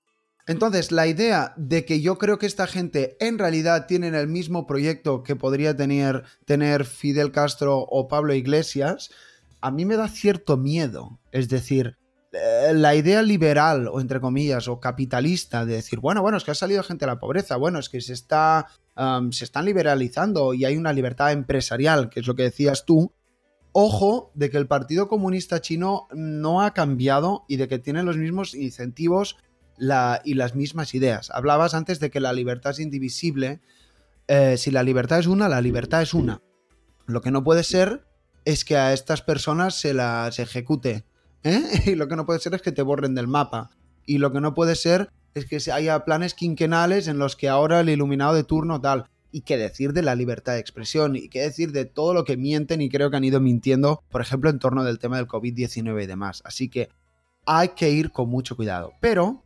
Entonces, 0.46 0.92
la 0.92 1.08
idea 1.08 1.54
de 1.56 1.84
que 1.84 2.00
yo 2.00 2.18
creo 2.18 2.38
que 2.38 2.46
esta 2.46 2.68
gente 2.68 3.16
en 3.18 3.38
realidad 3.38 3.86
tienen 3.86 4.14
el 4.14 4.28
mismo 4.28 4.66
proyecto 4.66 5.24
que 5.24 5.34
podría 5.34 5.76
tener, 5.76 6.22
tener 6.44 6.84
Fidel 6.84 7.32
Castro 7.32 7.78
o 7.80 8.06
Pablo 8.06 8.32
Iglesias, 8.32 9.10
a 9.60 9.72
mí 9.72 9.84
me 9.84 9.96
da 9.96 10.08
cierto 10.08 10.56
miedo. 10.56 11.18
Es 11.32 11.48
decir, 11.48 11.98
eh, 12.32 12.72
la 12.74 12.94
idea 12.94 13.22
liberal, 13.22 13.88
o 13.88 14.00
entre 14.00 14.20
comillas, 14.20 14.68
o 14.68 14.78
capitalista, 14.78 15.64
de 15.64 15.74
decir, 15.74 15.98
bueno, 15.98 16.22
bueno, 16.22 16.38
es 16.38 16.44
que 16.44 16.52
ha 16.52 16.54
salido 16.54 16.84
gente 16.84 17.04
a 17.04 17.08
la 17.08 17.18
pobreza, 17.18 17.56
bueno, 17.56 17.80
es 17.80 17.88
que 17.88 18.00
se 18.00 18.12
está. 18.12 18.68
se 19.30 19.44
están 19.44 19.64
liberalizando 19.64 20.54
y 20.54 20.64
hay 20.64 20.76
una 20.76 20.92
libertad 20.92 21.32
empresarial, 21.32 22.08
que 22.08 22.20
es 22.20 22.26
lo 22.26 22.36
que 22.36 22.44
decías 22.44 22.84
tú. 22.86 23.12
Ojo 23.72 24.30
de 24.34 24.48
que 24.48 24.56
el 24.56 24.66
Partido 24.66 25.06
Comunista 25.06 25.60
Chino 25.60 26.08
no 26.12 26.62
ha 26.62 26.72
cambiado 26.72 27.44
y 27.46 27.56
de 27.56 27.68
que 27.68 27.78
tiene 27.78 28.02
los 28.04 28.16
mismos 28.16 28.54
incentivos 28.54 29.36
y 29.78 30.34
las 30.34 30.54
mismas 30.54 30.94
ideas. 30.94 31.30
Hablabas 31.30 31.74
antes 31.74 32.00
de 32.00 32.10
que 32.10 32.20
la 32.20 32.32
libertad 32.32 32.72
es 32.72 32.80
indivisible. 32.80 33.60
Eh, 34.28 34.56
si 34.56 34.70
la 34.70 34.82
libertad 34.82 35.18
es 35.18 35.26
una, 35.26 35.48
la 35.48 35.60
libertad 35.60 36.02
es 36.02 36.14
una. 36.14 36.42
Lo 37.06 37.20
que 37.20 37.30
no 37.30 37.44
puede 37.44 37.62
ser 37.62 38.04
es 38.44 38.64
que 38.64 38.76
a 38.76 38.92
estas 38.92 39.22
personas 39.22 39.74
se 39.78 39.94
las 39.94 40.38
ejecute. 40.38 41.04
¿eh? 41.42 41.62
Y 41.86 41.94
lo 41.94 42.08
que 42.08 42.16
no 42.16 42.26
puede 42.26 42.40
ser 42.40 42.54
es 42.54 42.62
que 42.62 42.72
te 42.72 42.82
borren 42.82 43.14
del 43.14 43.28
mapa. 43.28 43.70
Y 44.06 44.18
lo 44.18 44.32
que 44.32 44.40
no 44.40 44.54
puede 44.54 44.76
ser 44.76 45.10
es 45.34 45.46
que 45.46 45.58
haya 45.70 46.04
planes 46.04 46.34
quinquenales 46.34 47.08
en 47.08 47.18
los 47.18 47.36
que 47.36 47.48
ahora 47.48 47.80
el 47.80 47.88
iluminado 47.88 48.34
de 48.34 48.44
turno 48.44 48.80
tal. 48.80 49.06
Y 49.32 49.42
qué 49.42 49.58
decir 49.58 49.92
de 49.92 50.02
la 50.02 50.14
libertad 50.14 50.54
de 50.54 50.60
expresión, 50.60 51.14
y 51.16 51.28
qué 51.28 51.42
decir 51.42 51.72
de 51.72 51.84
todo 51.84 52.14
lo 52.14 52.24
que 52.24 52.38
mienten 52.38 52.80
y 52.80 52.88
creo 52.88 53.10
que 53.10 53.18
han 53.18 53.24
ido 53.24 53.38
mintiendo, 53.38 54.02
por 54.08 54.22
ejemplo, 54.22 54.48
en 54.48 54.58
torno 54.58 54.82
del 54.82 54.98
tema 54.98 55.16
del 55.16 55.26
COVID-19 55.26 56.04
y 56.04 56.06
demás. 56.06 56.40
Así 56.46 56.70
que 56.70 56.88
hay 57.44 57.70
que 57.70 57.90
ir 57.90 58.12
con 58.12 58.30
mucho 58.30 58.56
cuidado. 58.56 58.92
Pero 59.00 59.44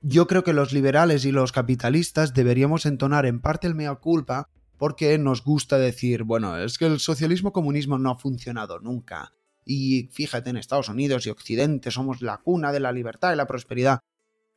yo 0.00 0.26
creo 0.26 0.44
que 0.44 0.52
los 0.52 0.72
liberales 0.72 1.24
y 1.24 1.32
los 1.32 1.52
capitalistas 1.52 2.34
deberíamos 2.34 2.86
entonar 2.86 3.26
en 3.26 3.40
parte 3.40 3.66
el 3.66 3.74
mea 3.74 3.94
culpa 3.96 4.48
porque 4.78 5.18
nos 5.18 5.44
gusta 5.44 5.78
decir, 5.78 6.24
bueno, 6.24 6.56
es 6.56 6.78
que 6.78 6.86
el 6.86 7.00
socialismo 7.00 7.52
comunismo 7.52 7.98
no 7.98 8.10
ha 8.10 8.18
funcionado 8.18 8.78
nunca. 8.78 9.34
Y 9.66 10.08
fíjate, 10.10 10.48
en 10.48 10.56
Estados 10.56 10.88
Unidos 10.88 11.26
y 11.26 11.30
Occidente 11.30 11.90
somos 11.90 12.22
la 12.22 12.38
cuna 12.38 12.72
de 12.72 12.80
la 12.80 12.90
libertad 12.90 13.32
y 13.32 13.36
la 13.36 13.46
prosperidad. 13.46 14.00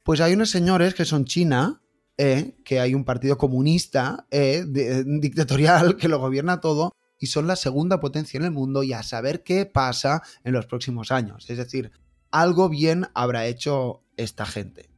Pues 0.01 0.21
hay 0.21 0.33
unos 0.33 0.49
señores 0.49 0.93
que 0.93 1.03
son 1.03 1.25
China, 1.25 1.81
eh, 2.17 2.55
que 2.63 2.79
hay 2.79 2.93
un 2.93 3.03
partido 3.03 3.37
comunista 3.37 4.25
eh, 4.31 4.63
dictatorial 5.05 5.97
que 5.97 6.07
lo 6.07 6.19
gobierna 6.19 6.61
todo 6.61 6.93
y 7.19 7.27
son 7.27 7.47
la 7.47 7.57
segunda 7.57 7.99
potencia 7.99 8.37
en 8.37 8.45
el 8.45 8.51
mundo 8.51 8.83
y 8.83 8.93
a 8.93 9.03
saber 9.03 9.43
qué 9.43 9.65
pasa 9.65 10.21
en 10.45 10.53
los 10.53 10.67
próximos 10.67 11.11
años. 11.11 11.49
Es 11.49 11.57
decir, 11.57 11.91
algo 12.31 12.69
bien 12.69 13.07
habrá 13.13 13.45
hecho 13.47 14.03
esta 14.15 14.45
gente. 14.45 14.92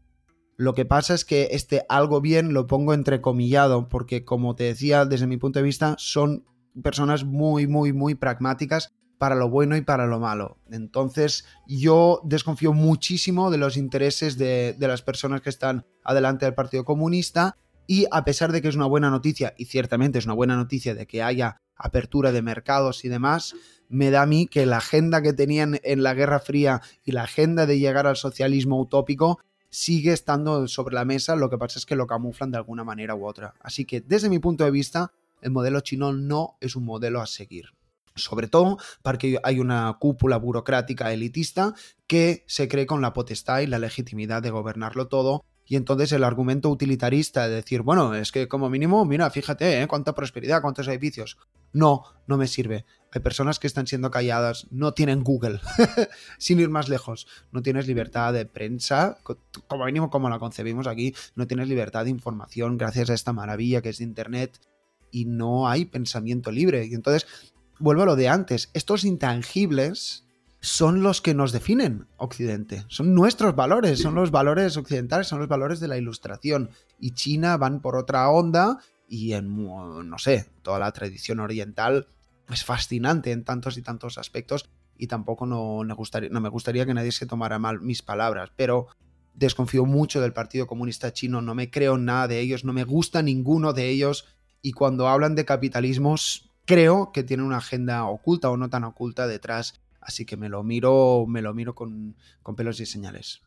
Lo 0.58 0.74
que 0.74 0.86
pasa 0.86 1.14
es 1.14 1.26
que 1.26 1.50
este 1.52 1.86
algo 1.90 2.22
bien 2.22 2.54
lo 2.54 2.68
pongo 2.68 2.94
entrecomillado 2.94 3.90
porque, 3.90 4.24
como 4.24 4.56
te 4.56 4.66
decía, 4.66 5.06
desde 5.06 5.28
mi 5.28 5.38
punto 5.38 5.60
de 5.60 5.64
vista, 5.64 5.96
son 5.98 6.46
personas 6.82 7.26
muy, 7.26 7.68
muy, 7.68 7.94
muy 7.94 8.16
pragmáticas 8.16 8.94
para 9.18 9.36
lo 9.36 9.50
bueno 9.50 9.76
y 9.76 9.82
para 9.82 10.08
lo 10.08 10.20
malo. 10.20 10.58
Entonces, 10.70 11.46
yo 11.68 12.22
desconfío 12.24 12.74
muchísimo 12.74 13.52
de 13.52 13.58
los 13.58 13.78
intereses 13.78 14.38
de, 14.38 14.76
las 14.80 15.02
personas 15.02 15.42
que 15.42 15.50
están 15.50 15.86
adelante 16.04 16.46
del 16.46 16.54
Partido 16.54 16.86
Comunista 16.86 17.58
y 17.88 18.08
a 18.12 18.26
pesar 18.26 18.52
de 18.52 18.62
que 18.62 18.68
es 18.68 18.76
una 18.76 18.88
buena 18.88 19.10
noticia, 19.10 19.54
y 19.58 19.66
ciertamente 19.66 20.20
es 20.20 20.26
una 20.26 20.34
buena 20.34 20.56
noticia 20.56 20.96
de 20.96 21.06
que 21.06 21.22
haya 21.22 21.62
apertura 21.76 22.32
de 22.32 22.42
mercados 22.42 23.06
y 23.06 23.10
demás, 23.10 23.56
me 23.90 24.10
da 24.10 24.24
a 24.24 24.26
mí 24.26 24.48
que 24.48 24.66
la 24.66 24.78
agenda 24.78 25.22
que 25.22 25.34
tenían 25.34 25.80
en 25.84 26.02
la 26.02 26.14
Guerra 26.14 26.40
Fría 26.40 26.82
y 27.04 27.12
la 27.12 27.24
agenda 27.24 27.66
de 27.66 27.78
llegar 27.78 28.08
al 28.08 28.16
socialismo 28.16 28.80
utópico 28.80 29.40
sigue 29.76 30.14
estando 30.14 30.70
sobre 30.70 30.96
la 30.96 31.04
mesa, 31.04 31.36
lo 31.36 31.50
que 31.50 31.58
pasa 31.58 31.80
es 31.80 31.86
que 31.86 31.98
lo 31.98 32.08
camuflan 32.08 32.50
de 32.50 32.58
alguna 32.58 32.86
manera 32.86 33.14
u 33.14 33.28
otra. 33.28 33.56
Así 33.60 33.84
que 33.84 34.00
desde 34.00 34.30
mi 34.30 34.40
punto 34.40 34.64
de 34.64 34.72
vista, 34.72 35.12
el 35.42 35.52
modelo 35.52 35.82
chino 35.82 36.14
no 36.14 36.56
es 36.62 36.78
un 36.78 36.86
modelo 36.86 37.20
a 37.20 37.28
seguir. 37.28 37.74
Sobre 38.16 38.48
todo 38.48 38.78
porque 39.04 39.38
hay 39.44 39.60
una 39.60 39.98
cúpula 40.00 40.38
burocrática 40.38 41.12
elitista 41.12 41.74
que 42.08 42.46
se 42.48 42.70
cree 42.70 42.86
con 42.86 43.02
la 43.02 43.12
potestad 43.12 43.60
y 43.60 43.68
la 43.68 43.78
legitimidad 43.78 44.42
de 44.42 44.50
gobernarlo 44.50 45.10
todo 45.10 45.44
y 45.68 45.76
entonces 45.76 46.12
el 46.12 46.24
argumento 46.24 46.70
utilitarista 46.70 47.48
de 47.48 47.56
decir, 47.56 47.82
bueno, 47.82 48.14
es 48.14 48.32
que 48.32 48.48
como 48.48 48.70
mínimo, 48.70 49.04
mira, 49.04 49.30
fíjate, 49.32 49.82
¿eh? 49.82 49.88
cuánta 49.88 50.14
prosperidad, 50.14 50.62
cuántos 50.62 50.88
edificios. 50.88 51.38
No, 51.74 52.04
no 52.28 52.38
me 52.38 52.48
sirve. 52.48 52.86
Hay 53.12 53.22
personas 53.22 53.58
que 53.58 53.68
están 53.68 53.88
siendo 53.88 54.12
calladas, 54.12 54.68
no 54.70 54.94
tienen 54.94 55.24
Google, 55.24 55.60
sin 56.38 56.60
ir 56.60 56.70
más 56.70 56.88
lejos. 56.88 57.28
No 57.52 57.64
tienes 57.64 57.88
libertad 57.88 58.32
de 58.32 58.46
prensa, 58.46 59.18
como 59.68 59.86
mínimo 59.86 60.10
como 60.10 60.30
la 60.30 60.38
concebimos 60.38 60.86
aquí, 60.86 61.16
no 61.36 61.48
tienes 61.48 61.68
libertad 61.68 62.04
de 62.04 62.12
información 62.12 62.78
gracias 62.78 63.10
a 63.10 63.14
esta 63.14 63.34
maravilla 63.34 63.82
que 63.82 63.90
es 63.90 64.02
Internet 64.02 64.60
y 65.12 65.26
no 65.26 65.68
hay 65.68 65.86
pensamiento 65.86 66.52
libre. 66.52 66.86
Y 66.86 66.94
entonces, 66.94 67.26
vuelvo 67.80 68.04
a 68.04 68.06
lo 68.06 68.16
de 68.16 68.30
antes, 68.30 68.70
estos 68.74 69.04
intangibles 69.04 70.25
son 70.66 71.04
los 71.04 71.22
que 71.22 71.36
nos 71.36 71.52
definen 71.52 72.08
Occidente, 72.18 72.86
son 72.88 73.14
nuestros 73.14 73.56
valores, 73.56 74.00
son 74.00 74.16
los 74.16 74.32
valores 74.32 74.78
occidentales, 74.78 75.28
son 75.28 75.38
los 75.38 75.48
valores 75.48 75.80
de 75.80 75.88
la 75.88 75.98
ilustración. 75.98 76.72
Y 77.00 77.12
China 77.12 77.56
van 77.58 77.82
por 77.82 77.96
otra 77.96 78.28
onda 78.32 78.80
y 79.08 79.34
en, 79.34 80.10
no 80.10 80.18
sé, 80.18 80.50
toda 80.64 80.80
la 80.80 80.92
tradición 80.92 81.40
oriental 81.40 82.08
es 82.50 82.66
fascinante 82.66 83.32
en 83.32 83.44
tantos 83.44 83.78
y 83.78 83.84
tantos 83.84 84.18
aspectos 84.18 84.68
y 84.98 85.06
tampoco 85.06 85.46
no, 85.46 85.84
me 85.84 85.94
gustaría, 85.94 86.30
no 86.30 86.42
me 86.42 86.50
gustaría 86.50 86.88
que 86.88 86.96
nadie 86.96 87.12
se 87.12 87.28
tomara 87.28 87.60
mal 87.60 87.80
mis 87.82 88.02
palabras, 88.02 88.50
pero 88.56 88.88
desconfío 89.36 89.86
mucho 89.86 90.20
del 90.20 90.34
Partido 90.34 90.66
Comunista 90.66 91.14
Chino, 91.14 91.44
no 91.44 91.54
me 91.54 91.70
creo 91.70 92.00
nada 92.00 92.28
de 92.28 92.40
ellos, 92.40 92.66
no 92.66 92.74
me 92.74 92.86
gusta 92.86 93.22
ninguno 93.22 93.74
de 93.74 93.90
ellos 93.90 94.26
y 94.64 94.72
cuando 94.72 95.10
hablan 95.10 95.36
de 95.36 95.46
capitalismos 95.46 96.50
creo 96.66 97.12
que 97.12 97.24
tienen 97.24 97.46
una 97.46 97.58
agenda 97.58 98.06
oculta 98.06 98.50
o 98.50 98.58
no 98.58 98.72
tan 98.72 98.84
oculta 98.84 99.28
detrás 99.28 99.80
Así 100.06 100.26
que 100.26 100.38
me 100.38 100.50
lo 100.50 100.64
miro, 100.64 101.26
me 101.28 101.42
lo 101.42 101.54
miro 101.56 101.74
con, 101.74 102.16
pelos 102.56 102.80
y 102.80 102.86
señales. 102.86 103.42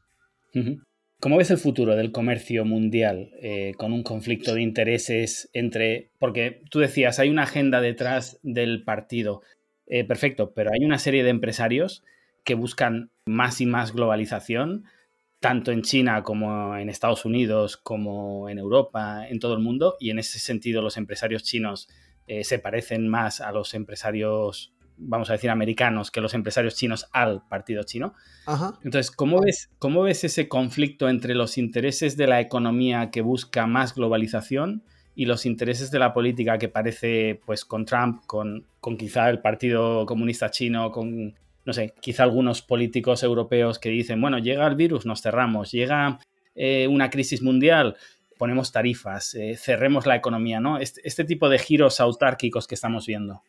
¿Cómo 1.20 1.36
ves 1.36 1.52
el 1.52 1.58
futuro 1.58 1.94
del 1.94 2.10
comercio 2.10 2.64
mundial 2.64 3.30
eh, 3.40 3.74
con 3.76 3.92
un 3.92 4.02
conflicto 4.02 4.54
de 4.54 4.62
intereses 4.62 5.48
entre... 5.52 6.10
Porque 6.18 6.62
tú 6.68 6.80
decías, 6.80 7.20
hay 7.20 7.30
una 7.30 7.44
agenda 7.44 7.80
detrás 7.80 8.40
del 8.42 8.82
partido. 8.82 9.40
Eh, 9.86 10.04
perfecto, 10.04 10.52
pero 10.52 10.70
hay 10.72 10.84
una 10.84 10.98
serie 10.98 11.22
de 11.22 11.30
empresarios 11.30 12.02
que 12.44 12.54
buscan 12.54 13.10
más 13.24 13.60
y 13.60 13.66
más 13.66 13.92
globalización, 13.92 14.84
tanto 15.38 15.70
en 15.70 15.82
China 15.82 16.24
como 16.24 16.76
en 16.76 16.88
Estados 16.88 17.24
Unidos, 17.24 17.76
como 17.76 18.48
en 18.48 18.58
Europa, 18.58 19.28
en 19.28 19.38
todo 19.38 19.54
el 19.54 19.60
mundo, 19.60 19.94
y 20.00 20.10
en 20.10 20.18
ese 20.18 20.40
sentido 20.40 20.82
los 20.82 20.96
empresarios 20.96 21.44
chinos 21.44 21.88
eh, 22.26 22.42
se 22.42 22.58
parecen 22.58 23.06
más 23.06 23.40
a 23.40 23.52
los 23.52 23.74
empresarios 23.74 24.72
vamos 24.98 25.30
a 25.30 25.34
decir, 25.34 25.50
americanos 25.50 26.10
que 26.10 26.20
los 26.20 26.34
empresarios 26.34 26.74
chinos 26.74 27.08
al 27.12 27.42
partido 27.48 27.82
chino. 27.84 28.14
Entonces, 28.82 29.10
¿cómo 29.10 29.40
ves, 29.40 29.70
¿cómo 29.78 30.02
ves 30.02 30.24
ese 30.24 30.48
conflicto 30.48 31.08
entre 31.08 31.34
los 31.34 31.58
intereses 31.58 32.16
de 32.16 32.26
la 32.26 32.40
economía 32.40 33.10
que 33.10 33.20
busca 33.20 33.66
más 33.66 33.94
globalización 33.94 34.82
y 35.14 35.26
los 35.26 35.46
intereses 35.46 35.90
de 35.90 35.98
la 35.98 36.12
política 36.12 36.58
que 36.58 36.68
parece, 36.68 37.40
pues, 37.44 37.64
con 37.64 37.84
Trump, 37.84 38.22
con, 38.26 38.66
con 38.80 38.96
quizá 38.96 39.28
el 39.28 39.40
Partido 39.40 40.06
Comunista 40.06 40.50
Chino, 40.50 40.92
con, 40.92 41.34
no 41.64 41.72
sé, 41.72 41.92
quizá 42.00 42.22
algunos 42.22 42.62
políticos 42.62 43.22
europeos 43.22 43.78
que 43.78 43.90
dicen, 43.90 44.20
bueno, 44.20 44.38
llega 44.38 44.66
el 44.66 44.76
virus, 44.76 45.06
nos 45.06 45.20
cerramos, 45.20 45.72
llega 45.72 46.18
eh, 46.54 46.88
una 46.88 47.10
crisis 47.10 47.42
mundial, 47.42 47.96
ponemos 48.38 48.72
tarifas, 48.72 49.34
eh, 49.34 49.56
cerremos 49.56 50.06
la 50.06 50.16
economía, 50.16 50.60
¿no? 50.60 50.78
Este, 50.78 51.00
este 51.04 51.24
tipo 51.24 51.48
de 51.48 51.58
giros 51.58 52.00
autárquicos 52.00 52.66
que 52.66 52.74
estamos 52.74 53.06
viendo. 53.06 53.42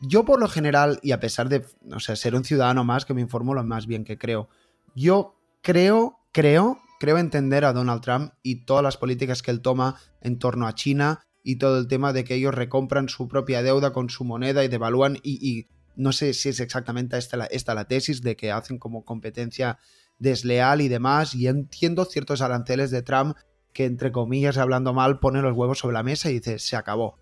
Yo 0.00 0.24
por 0.24 0.40
lo 0.40 0.48
general, 0.48 0.98
y 1.02 1.12
a 1.12 1.20
pesar 1.20 1.48
de 1.48 1.64
o 1.92 2.00
sea, 2.00 2.16
ser 2.16 2.34
un 2.34 2.44
ciudadano 2.44 2.84
más 2.84 3.04
que 3.04 3.14
me 3.14 3.20
informo 3.20 3.54
lo 3.54 3.62
más 3.64 3.86
bien 3.86 4.04
que 4.04 4.18
creo, 4.18 4.48
yo 4.94 5.36
creo, 5.62 6.18
creo, 6.32 6.80
creo 6.98 7.18
entender 7.18 7.64
a 7.64 7.72
Donald 7.72 8.00
Trump 8.00 8.32
y 8.42 8.64
todas 8.64 8.82
las 8.82 8.96
políticas 8.96 9.42
que 9.42 9.50
él 9.50 9.60
toma 9.60 9.96
en 10.20 10.38
torno 10.38 10.66
a 10.66 10.74
China 10.74 11.20
y 11.42 11.56
todo 11.56 11.78
el 11.78 11.88
tema 11.88 12.12
de 12.12 12.24
que 12.24 12.34
ellos 12.34 12.54
recompran 12.54 13.08
su 13.08 13.28
propia 13.28 13.62
deuda 13.62 13.92
con 13.92 14.10
su 14.10 14.24
moneda 14.24 14.64
y 14.64 14.68
devalúan 14.68 15.18
y, 15.22 15.66
no 15.96 16.12
sé 16.12 16.32
si 16.32 16.48
es 16.48 16.60
exactamente 16.60 17.18
esta 17.18 17.36
la, 17.36 17.44
esta 17.46 17.74
la 17.74 17.86
tesis 17.86 18.22
de 18.22 18.36
que 18.36 18.52
hacen 18.52 18.78
como 18.78 19.04
competencia 19.04 19.78
desleal 20.18 20.80
y 20.80 20.88
demás 20.88 21.34
y 21.34 21.46
entiendo 21.46 22.04
ciertos 22.04 22.40
aranceles 22.40 22.90
de 22.90 23.02
Trump 23.02 23.36
que 23.72 23.84
entre 23.84 24.12
comillas 24.12 24.56
hablando 24.56 24.94
mal 24.94 25.18
pone 25.18 25.42
los 25.42 25.56
huevos 25.56 25.78
sobre 25.78 25.94
la 25.94 26.02
mesa 26.02 26.30
y 26.30 26.34
dice 26.34 26.58
se 26.58 26.76
acabó. 26.76 27.18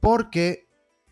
Porque 0.00 0.67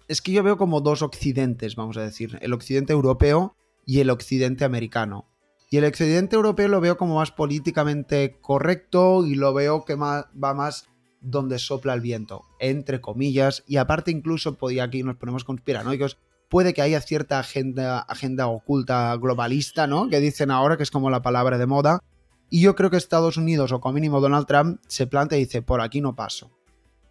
es 0.08 0.22
que 0.22 0.32
yo 0.32 0.42
veo 0.42 0.56
como 0.56 0.80
dos 0.80 1.02
occidentes, 1.02 1.76
vamos 1.76 1.96
a 1.96 2.02
decir, 2.02 2.38
el 2.40 2.52
occidente 2.52 2.92
europeo 2.92 3.56
y 3.84 4.00
el 4.00 4.10
occidente 4.10 4.64
americano. 4.64 5.26
Y 5.70 5.78
el 5.78 5.84
occidente 5.84 6.36
europeo 6.36 6.68
lo 6.68 6.80
veo 6.80 6.96
como 6.96 7.16
más 7.16 7.32
políticamente 7.32 8.38
correcto 8.40 9.26
y 9.26 9.34
lo 9.34 9.52
veo 9.52 9.84
que 9.84 9.96
va 9.96 10.28
más 10.32 10.88
donde 11.20 11.58
sopla 11.58 11.94
el 11.94 12.00
viento, 12.00 12.44
entre 12.60 13.00
comillas, 13.00 13.64
y 13.66 13.78
aparte 13.78 14.12
incluso, 14.12 14.54
podía 14.54 14.84
aquí 14.84 15.02
nos 15.02 15.16
ponemos 15.16 15.44
conspiranoicos, 15.44 16.18
puede 16.48 16.72
que 16.72 16.82
haya 16.82 17.00
cierta 17.00 17.40
agenda, 17.40 17.98
agenda 17.98 18.46
oculta 18.46 19.16
globalista, 19.16 19.86
¿no? 19.86 20.08
Que 20.08 20.20
dicen 20.20 20.52
ahora 20.52 20.76
que 20.76 20.84
es 20.84 20.90
como 20.90 21.10
la 21.10 21.22
palabra 21.22 21.58
de 21.58 21.66
moda. 21.66 22.00
Y 22.48 22.60
yo 22.60 22.76
creo 22.76 22.90
que 22.90 22.96
Estados 22.96 23.36
Unidos, 23.36 23.72
o 23.72 23.80
como 23.80 23.94
mínimo 23.94 24.20
Donald 24.20 24.46
Trump, 24.46 24.80
se 24.86 25.08
plantea 25.08 25.38
y 25.38 25.44
dice, 25.44 25.62
por 25.62 25.80
aquí 25.80 26.00
no 26.00 26.14
paso. 26.14 26.52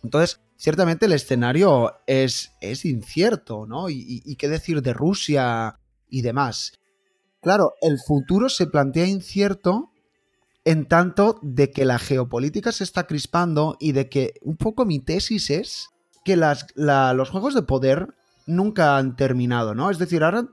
Entonces, 0.01 0.39
ciertamente 0.57 1.05
el 1.05 1.13
escenario 1.13 1.93
es, 2.07 2.51
es 2.61 2.85
incierto, 2.85 3.65
¿no? 3.67 3.89
Y, 3.89 4.35
qué 4.37 4.47
decir 4.47 4.81
de 4.81 4.93
Rusia 4.93 5.79
y 6.09 6.21
demás. 6.21 6.73
Claro, 7.41 7.73
el 7.81 7.99
futuro 7.99 8.49
se 8.49 8.67
plantea 8.67 9.05
incierto 9.05 9.91
en 10.63 10.87
tanto 10.87 11.39
de 11.43 11.71
que 11.71 11.85
la 11.85 11.99
geopolítica 11.99 12.71
se 12.71 12.83
está 12.83 13.05
crispando 13.05 13.77
y 13.79 13.91
de 13.91 14.09
que 14.09 14.33
un 14.41 14.57
poco 14.57 14.85
mi 14.85 14.99
tesis 14.99 15.51
es 15.51 15.89
que 16.23 16.35
las, 16.35 16.65
los 16.75 17.29
juegos 17.29 17.53
de 17.53 17.61
poder 17.61 18.07
nunca 18.47 18.97
han 18.97 19.15
terminado, 19.15 19.75
¿no? 19.75 19.91
Es 19.91 19.99
decir, 19.99 20.23
ahora 20.23 20.47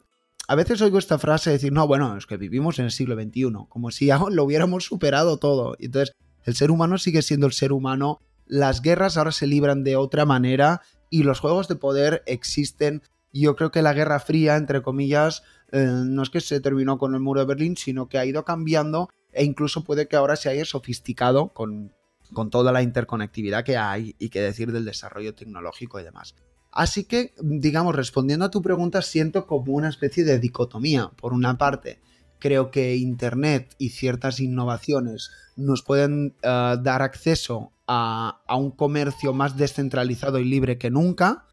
a 0.48 0.54
veces 0.54 0.82
oigo 0.82 0.98
esta 0.98 1.18
frase 1.18 1.50
de 1.50 1.56
decir, 1.56 1.72
no, 1.72 1.86
bueno, 1.86 2.16
es 2.16 2.26
que 2.26 2.36
vivimos 2.36 2.78
en 2.78 2.86
el 2.86 2.90
siglo 2.90 3.14
XXI, 3.14 3.52
como 3.68 3.90
si 3.90 4.06
ya 4.08 4.18
lo 4.30 4.44
hubiéramos 4.44 4.84
superado 4.84 5.38
todo. 5.38 5.76
Entonces, 5.78 6.14
el 6.44 6.54
ser 6.54 6.70
humano 6.70 6.98
sigue 6.98 7.22
siendo 7.22 7.46
el 7.46 7.52
ser 7.52 7.72
humano 7.72 8.20
las 8.46 8.82
guerras 8.82 9.16
ahora 9.16 9.32
se 9.32 9.46
libran 9.46 9.84
de 9.84 9.96
otra 9.96 10.24
manera 10.24 10.82
y 11.10 11.22
los 11.22 11.40
juegos 11.40 11.68
de 11.68 11.76
poder 11.76 12.22
existen. 12.26 13.02
Yo 13.32 13.56
creo 13.56 13.70
que 13.70 13.82
la 13.82 13.94
Guerra 13.94 14.20
Fría, 14.20 14.56
entre 14.56 14.82
comillas, 14.82 15.42
eh, 15.72 15.86
no 15.86 16.22
es 16.22 16.30
que 16.30 16.40
se 16.40 16.60
terminó 16.60 16.98
con 16.98 17.14
el 17.14 17.20
muro 17.20 17.40
de 17.40 17.46
Berlín, 17.46 17.76
sino 17.76 18.08
que 18.08 18.18
ha 18.18 18.26
ido 18.26 18.44
cambiando 18.44 19.08
e 19.32 19.44
incluso 19.44 19.84
puede 19.84 20.08
que 20.08 20.16
ahora 20.16 20.36
se 20.36 20.50
haya 20.50 20.64
sofisticado 20.64 21.48
con, 21.48 21.92
con 22.32 22.50
toda 22.50 22.72
la 22.72 22.82
interconectividad 22.82 23.64
que 23.64 23.76
hay 23.76 24.14
y 24.18 24.28
que 24.28 24.40
decir 24.40 24.72
del 24.72 24.84
desarrollo 24.84 25.34
tecnológico 25.34 25.98
y 26.00 26.04
demás. 26.04 26.34
Así 26.70 27.04
que, 27.04 27.34
digamos, 27.40 27.94
respondiendo 27.94 28.46
a 28.46 28.50
tu 28.50 28.62
pregunta, 28.62 29.02
siento 29.02 29.46
como 29.46 29.72
una 29.74 29.90
especie 29.90 30.24
de 30.24 30.38
dicotomía. 30.38 31.10
Por 31.16 31.34
una 31.34 31.58
parte, 31.58 32.00
creo 32.38 32.70
que 32.70 32.96
Internet 32.96 33.74
y 33.78 33.90
ciertas 33.90 34.40
innovaciones 34.40 35.30
nos 35.54 35.82
pueden 35.82 36.34
eh, 36.42 36.76
dar 36.80 37.02
acceso 37.02 37.72
a, 37.92 38.56
un 38.56 38.70
comercio 38.70 39.32
más 39.32 39.56
descentralizado 39.56 40.38
y 40.38 40.44
libre 40.44 40.78
que 40.78 40.90
nunca. 40.90 41.46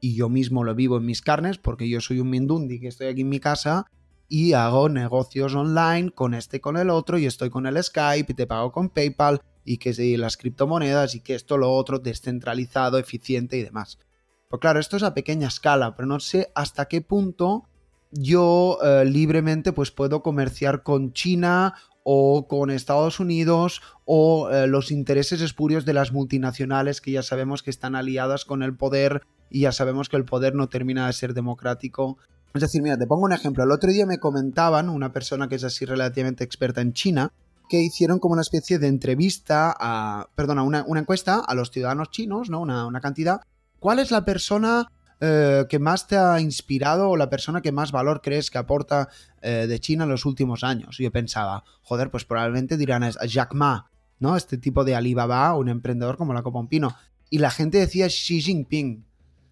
Y 0.00 0.16
yo 0.16 0.28
mismo 0.28 0.64
lo 0.64 0.74
vivo 0.74 0.98
en 0.98 1.06
mis 1.06 1.22
carnes 1.22 1.58
porque 1.58 1.88
yo 1.88 2.00
soy 2.00 2.20
un 2.20 2.30
Mindundi 2.30 2.80
que 2.80 2.88
estoy 2.88 3.06
aquí 3.06 3.22
en 3.22 3.28
mi 3.28 3.40
casa 3.40 3.86
y 4.28 4.52
hago 4.52 4.88
negocios 4.88 5.54
online 5.54 6.10
con 6.10 6.34
este 6.34 6.58
y 6.58 6.60
con 6.60 6.76
el 6.76 6.90
otro 6.90 7.18
y 7.18 7.26
estoy 7.26 7.48
con 7.48 7.66
el 7.66 7.82
Skype 7.82 8.32
y 8.32 8.34
te 8.34 8.46
pago 8.46 8.72
con 8.72 8.90
PayPal 8.90 9.40
y 9.64 9.78
que 9.78 9.94
las 10.18 10.36
criptomonedas 10.36 11.14
y 11.14 11.20
que 11.20 11.34
esto 11.34 11.56
lo 11.56 11.72
otro 11.72 11.98
descentralizado, 11.98 12.98
eficiente 12.98 13.56
y 13.56 13.62
demás. 13.62 13.98
Pues 14.50 14.60
claro, 14.60 14.80
esto 14.80 14.96
es 14.96 15.02
a 15.02 15.14
pequeña 15.14 15.48
escala, 15.48 15.96
pero 15.96 16.06
no 16.06 16.20
sé 16.20 16.50
hasta 16.54 16.86
qué 16.86 17.00
punto 17.00 17.64
yo 18.10 18.78
eh, 18.84 19.04
libremente 19.04 19.72
pues 19.72 19.90
puedo 19.90 20.22
comerciar 20.22 20.82
con 20.82 21.12
China 21.12 21.74
o 22.04 22.46
con 22.46 22.70
Estados 22.70 23.18
Unidos 23.18 23.82
o 24.04 24.50
eh, 24.50 24.68
los 24.68 24.92
intereses 24.92 25.40
espurios 25.40 25.84
de 25.84 25.94
las 25.94 26.12
multinacionales 26.12 27.00
que 27.00 27.10
ya 27.10 27.22
sabemos 27.22 27.62
que 27.62 27.70
están 27.70 27.96
aliadas 27.96 28.44
con 28.44 28.62
el 28.62 28.76
poder 28.76 29.22
y 29.50 29.62
ya 29.62 29.72
sabemos 29.72 30.08
que 30.08 30.16
el 30.16 30.24
poder 30.24 30.54
no 30.54 30.68
termina 30.68 31.06
de 31.06 31.12
ser 31.12 31.34
democrático. 31.34 32.18
Es 32.52 32.60
decir, 32.60 32.82
mira, 32.82 32.96
te 32.96 33.06
pongo 33.06 33.24
un 33.24 33.32
ejemplo. 33.32 33.64
El 33.64 33.72
otro 33.72 33.90
día 33.90 34.06
me 34.06 34.18
comentaban, 34.18 34.88
una 34.88 35.12
persona 35.12 35.48
que 35.48 35.56
es 35.56 35.64
así 35.64 35.84
relativamente 35.84 36.44
experta 36.44 36.80
en 36.82 36.92
China, 36.92 37.32
que 37.68 37.80
hicieron 37.80 38.18
como 38.18 38.34
una 38.34 38.42
especie 38.42 38.78
de 38.78 38.88
entrevista 38.88 39.74
a, 39.78 40.28
perdona, 40.34 40.62
una, 40.62 40.84
encuesta 40.96 41.40
a 41.40 41.54
los 41.54 41.70
ciudadanos 41.70 42.10
chinos, 42.10 42.50
¿no? 42.50 42.60
Una, 42.60 42.86
una, 42.86 43.00
cantidad. 43.00 43.40
¿Cuál 43.80 43.98
es 43.98 44.10
la 44.10 44.24
persona 44.24 44.88
eh, 45.20 45.64
que 45.68 45.78
más 45.78 46.06
te 46.06 46.16
ha 46.16 46.40
inspirado 46.40 47.10
o 47.10 47.16
la 47.16 47.30
persona 47.30 47.62
que 47.62 47.72
más 47.72 47.92
valor 47.92 48.20
crees 48.22 48.50
que 48.50 48.58
aporta 48.58 49.08
eh, 49.42 49.66
de 49.68 49.80
China 49.80 50.04
en 50.04 50.10
los 50.10 50.26
últimos 50.26 50.64
años? 50.64 50.96
Yo 50.98 51.10
pensaba, 51.12 51.64
joder, 51.82 52.10
pues 52.10 52.24
probablemente 52.24 52.76
dirán 52.76 53.02
es 53.04 53.18
Jack 53.26 53.54
Ma, 53.54 53.90
¿no? 54.18 54.36
Este 54.36 54.58
tipo 54.58 54.84
de 54.84 54.94
Alibaba, 54.94 55.54
un 55.54 55.68
emprendedor 55.68 56.16
como 56.16 56.34
la 56.34 56.42
Copa 56.42 56.58
Un 56.58 56.68
Pino. 56.68 56.96
Y 57.30 57.38
la 57.38 57.50
gente 57.50 57.78
decía 57.78 58.06
Xi 58.06 58.40
Jinping. 58.40 59.04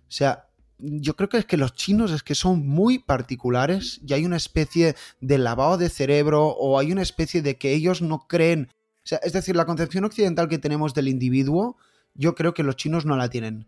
O 0.08 0.10
sea, 0.14 0.48
yo 0.78 1.14
creo 1.14 1.28
que 1.28 1.38
es 1.38 1.44
que 1.44 1.56
los 1.56 1.74
chinos 1.74 2.10
es 2.10 2.22
que 2.22 2.34
son 2.34 2.66
muy 2.66 2.98
particulares 2.98 4.00
y 4.04 4.12
hay 4.14 4.24
una 4.24 4.36
especie 4.36 4.96
de 5.20 5.38
lavado 5.38 5.78
de 5.78 5.88
cerebro 5.88 6.48
o 6.48 6.78
hay 6.78 6.92
una 6.92 7.02
especie 7.02 7.40
de 7.40 7.56
que 7.56 7.72
ellos 7.72 8.02
no 8.02 8.26
creen. 8.26 8.68
O 9.04 9.06
sea, 9.06 9.18
es 9.22 9.32
decir, 9.32 9.56
la 9.56 9.64
concepción 9.64 10.04
occidental 10.04 10.48
que 10.48 10.58
tenemos 10.58 10.92
del 10.94 11.08
individuo, 11.08 11.76
yo 12.14 12.34
creo 12.34 12.52
que 12.52 12.62
los 12.62 12.76
chinos 12.76 13.06
no 13.06 13.16
la 13.16 13.28
tienen. 13.28 13.66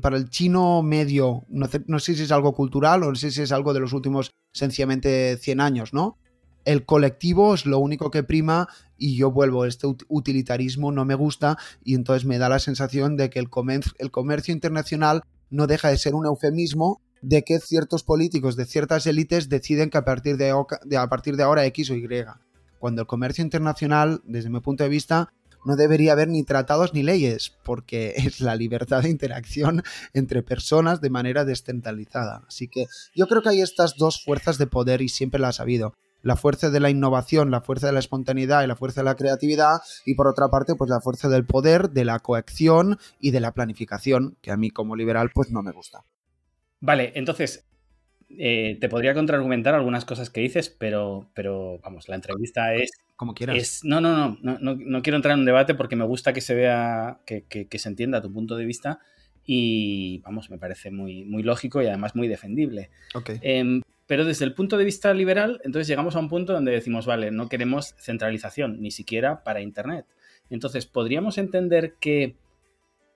Para 0.00 0.16
el 0.16 0.30
chino 0.30 0.82
medio, 0.82 1.44
no, 1.48 1.68
sé 1.98 2.14
si 2.14 2.22
es 2.22 2.32
algo 2.32 2.54
cultural 2.54 3.02
o 3.02 3.10
no 3.10 3.14
sé 3.14 3.30
si 3.30 3.42
es 3.42 3.52
algo 3.52 3.74
de 3.74 3.80
los 3.80 3.92
últimos 3.92 4.30
sencillamente 4.52 5.36
100 5.36 5.60
años, 5.60 5.92
¿no? 5.92 6.18
El 6.64 6.84
colectivo 6.84 7.54
es 7.54 7.64
lo 7.64 7.78
único 7.78 8.10
que 8.10 8.22
prima 8.22 8.68
y 8.96 9.16
yo 9.16 9.30
vuelvo, 9.30 9.64
este 9.64 9.86
utilitarismo 10.08 10.92
no 10.92 11.04
me 11.04 11.14
gusta 11.14 11.56
y 11.82 11.94
entonces 11.94 12.26
me 12.26 12.38
da 12.38 12.48
la 12.48 12.58
sensación 12.58 13.16
de 13.16 13.30
que 13.30 13.38
el, 13.38 13.48
el 13.98 14.10
comercio 14.10 14.52
internacional 14.52 15.22
no 15.50 15.66
deja 15.66 15.88
de 15.88 15.98
ser 15.98 16.14
un 16.14 16.26
eufemismo 16.26 17.00
de 17.22 17.42
que 17.42 17.58
ciertos 17.58 18.02
políticos 18.04 18.56
de 18.56 18.66
ciertas 18.66 19.06
élites 19.06 19.48
deciden 19.48 19.90
que 19.90 19.98
a 19.98 20.04
partir 20.04 20.36
de, 20.36 20.50
a 20.50 21.08
partir 21.08 21.36
de 21.36 21.42
ahora 21.42 21.64
X 21.66 21.90
o 21.90 21.96
Y. 21.96 22.08
Cuando 22.78 23.02
el 23.02 23.08
comercio 23.08 23.42
internacional, 23.42 24.20
desde 24.24 24.50
mi 24.50 24.60
punto 24.60 24.84
de 24.84 24.90
vista, 24.90 25.32
no 25.64 25.76
debería 25.76 26.12
haber 26.12 26.28
ni 26.28 26.44
tratados 26.44 26.94
ni 26.94 27.02
leyes, 27.02 27.56
porque 27.62 28.14
es 28.16 28.40
la 28.40 28.56
libertad 28.56 29.02
de 29.02 29.10
interacción 29.10 29.82
entre 30.14 30.42
personas 30.42 31.00
de 31.00 31.10
manera 31.10 31.44
descentralizada. 31.44 32.44
Así 32.46 32.68
que 32.68 32.86
yo 33.14 33.26
creo 33.26 33.42
que 33.42 33.50
hay 33.50 33.60
estas 33.60 33.96
dos 33.96 34.22
fuerzas 34.22 34.58
de 34.58 34.66
poder 34.66 35.02
y 35.02 35.08
siempre 35.08 35.40
las 35.40 35.60
ha 35.60 35.64
habido. 35.64 35.94
La 36.22 36.36
fuerza 36.36 36.70
de 36.70 36.80
la 36.80 36.90
innovación, 36.90 37.50
la 37.50 37.60
fuerza 37.60 37.86
de 37.86 37.92
la 37.92 38.00
espontaneidad 38.00 38.64
y 38.64 38.66
la 38.66 38.74
fuerza 38.74 39.02
de 39.02 39.04
la 39.04 39.14
creatividad, 39.14 39.78
y 40.04 40.14
por 40.14 40.26
otra 40.26 40.48
parte, 40.48 40.74
pues 40.74 40.90
la 40.90 41.00
fuerza 41.00 41.28
del 41.28 41.46
poder, 41.46 41.90
de 41.90 42.04
la 42.04 42.18
coacción 42.18 42.98
y 43.20 43.30
de 43.30 43.40
la 43.40 43.52
planificación, 43.52 44.36
que 44.42 44.50
a 44.50 44.56
mí 44.56 44.70
como 44.70 44.96
liberal 44.96 45.30
pues 45.32 45.50
no 45.50 45.62
me 45.62 45.70
gusta. 45.70 46.04
Vale, 46.80 47.12
entonces, 47.14 47.67
eh, 48.30 48.76
te 48.80 48.88
podría 48.88 49.14
contraargumentar 49.14 49.74
algunas 49.74 50.04
cosas 50.04 50.28
que 50.28 50.40
dices, 50.40 50.68
pero, 50.68 51.30
pero 51.34 51.78
vamos, 51.82 52.08
la 52.08 52.16
entrevista 52.16 52.74
es. 52.74 52.90
Como 53.16 53.34
quieras. 53.34 53.80
no, 53.84 54.00
no, 54.00 54.38
no, 54.42 54.58
no, 54.60 54.76
no, 54.76 55.02
quiero 55.02 55.16
entrar 55.16 55.34
en 55.34 55.40
un 55.40 55.46
debate 55.46 55.74
porque 55.74 55.96
me 55.96 56.04
gusta 56.04 56.32
que 56.32 56.40
se 56.40 56.54
vea, 56.54 57.20
que, 57.26 57.42
que, 57.44 57.78
se 57.78 57.88
entienda 57.88 58.22
tu 58.22 58.32
punto 58.32 58.56
de 58.56 58.64
vista 58.64 59.00
y, 59.44 60.18
vamos, 60.18 60.50
me 60.50 60.58
parece 60.58 60.90
muy, 60.90 61.24
muy 61.24 61.42
lógico 61.42 61.82
y 61.82 61.86
además 61.86 62.14
muy 62.14 62.28
defendible. 62.28 62.90
Ok. 63.14 63.30
Em, 63.40 63.82
pero 64.06 64.24
desde 64.24 64.44
el 64.44 64.54
punto 64.54 64.78
de 64.78 64.84
vista 64.84 65.12
liberal, 65.14 65.60
entonces 65.64 65.88
llegamos 65.88 66.14
a 66.16 66.20
un 66.20 66.28
punto 66.28 66.52
donde 66.52 66.70
decimos, 66.70 67.06
vale, 67.06 67.30
no 67.30 67.48
queremos 67.48 67.94
centralización, 67.98 68.80
ni 68.80 68.90
siquiera 68.90 69.42
para 69.42 69.60
Internet. 69.60 70.06
Entonces, 70.48 70.86
¿podríamos 70.86 71.38
entender 71.38 71.94
que 72.00 72.36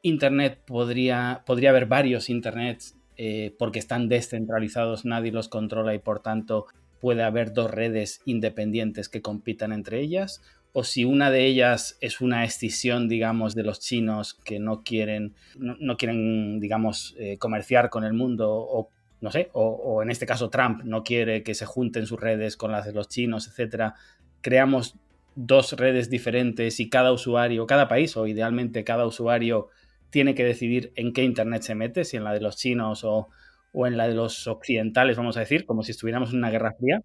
Internet 0.02 0.60
podría, 0.66 1.42
podría 1.46 1.70
haber 1.70 1.86
varios 1.86 2.28
Internets 2.28 2.96
eh, 3.24 3.54
porque 3.56 3.78
están 3.78 4.08
descentralizados, 4.08 5.04
nadie 5.04 5.30
los 5.30 5.48
controla 5.48 5.94
y 5.94 6.00
por 6.00 6.18
tanto 6.18 6.66
puede 7.00 7.22
haber 7.22 7.52
dos 7.52 7.70
redes 7.70 8.20
independientes 8.24 9.08
que 9.08 9.22
compitan 9.22 9.70
entre 9.70 10.00
ellas, 10.00 10.42
o 10.72 10.82
si 10.82 11.04
una 11.04 11.30
de 11.30 11.46
ellas 11.46 11.96
es 12.00 12.20
una 12.20 12.44
escisión, 12.44 13.08
digamos, 13.08 13.54
de 13.54 13.62
los 13.62 13.78
chinos 13.78 14.34
que 14.34 14.58
no 14.58 14.82
quieren, 14.82 15.34
no, 15.56 15.96
quieren, 15.96 16.58
digamos, 16.58 17.14
eh, 17.16 17.38
comerciar 17.38 17.90
con 17.90 18.02
el 18.02 18.12
mundo, 18.12 18.50
o 18.50 18.88
no 19.20 19.30
sé, 19.30 19.50
o, 19.52 20.02
en 20.02 20.10
este 20.10 20.26
caso 20.26 20.50
Trump 20.50 20.82
no 20.82 21.04
quiere 21.04 21.44
que 21.44 21.54
se 21.54 21.64
junten 21.64 22.06
sus 22.08 22.18
redes 22.18 22.56
con 22.56 22.72
las 22.72 22.86
de 22.86 22.92
los 22.92 23.08
chinos, 23.08 23.46
etcétera, 23.46 23.94
creamos 24.40 24.96
dos 25.36 25.74
redes 25.74 26.10
diferentes 26.10 26.80
y 26.80 26.90
cada 26.90 27.12
usuario, 27.12 27.68
cada 27.68 27.86
país, 27.86 28.16
o 28.16 28.26
idealmente 28.26 28.82
cada 28.82 29.06
usuario 29.06 29.68
tiene 30.12 30.34
que 30.34 30.44
decidir 30.44 30.92
en 30.94 31.12
qué 31.12 31.24
Internet 31.24 31.62
se 31.62 31.74
mete, 31.74 32.04
si 32.04 32.18
en 32.18 32.24
la 32.24 32.32
de 32.32 32.40
los 32.40 32.56
chinos 32.56 33.02
o, 33.02 33.28
en 33.74 33.96
la 33.96 34.06
de 34.06 34.14
los 34.14 34.46
occidentales, 34.46 35.16
vamos 35.16 35.36
a 35.36 35.40
decir, 35.40 35.64
como 35.64 35.82
si 35.82 35.90
estuviéramos 35.90 36.30
en 36.30 36.38
una 36.38 36.50
guerra 36.50 36.74
fría. 36.78 37.00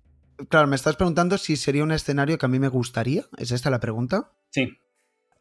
Claro, 0.50 0.67
me 0.67 0.76
estás 0.76 0.98
preguntando 0.98 1.38
si 1.38 1.56
sería 1.56 1.84
un 1.84 1.91
escenario 1.91 2.38
que 2.38 2.46
a 2.46 2.50
mí 2.50 2.60
me 2.60 2.67
gustaría. 2.67 3.24
¿Es 3.38 3.52
esta 3.52 3.72
la 3.72 3.80
pregunta? 3.80 4.34
Sí. 4.52 4.67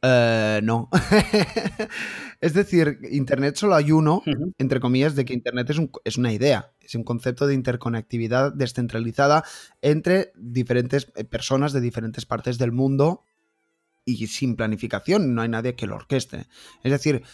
Eh, 0.01 0.61
no. 0.63 0.89
es 2.41 2.55
decir, 2.55 2.99
Internet 3.11 3.57
solo 3.57 3.75
hay 3.75 3.91
uno, 3.91 4.23
entre 4.59 4.79
comillas, 4.79 5.17
de 5.17 5.25
que 5.25 5.35
Internet 5.35 5.69
es, 5.69 5.81
es, 6.05 6.17
una 6.17 6.33
idea, 6.33 6.73
es 6.81 6.95
un 6.95 7.03
concepto 7.03 7.49
de 7.49 7.55
interconectividad 7.55 8.53
descentralizada 8.55 9.45
entre 9.83 10.31
diferentes 10.37 11.13
eh, 11.17 11.25
personas 11.25 11.73
de 11.73 11.81
diferentes 11.81 12.25
partes 12.25 12.59
del 12.59 12.71
mundo 12.71 13.25
y 14.07 14.29
sin 14.29 14.55
planificación, 14.55 15.35
no 15.35 15.43
hay 15.43 15.49
nadie 15.49 15.75
que 15.75 15.87
lo 15.87 15.97
orqueste. 15.97 16.47
Es 16.85 16.93
decir, 16.93 17.25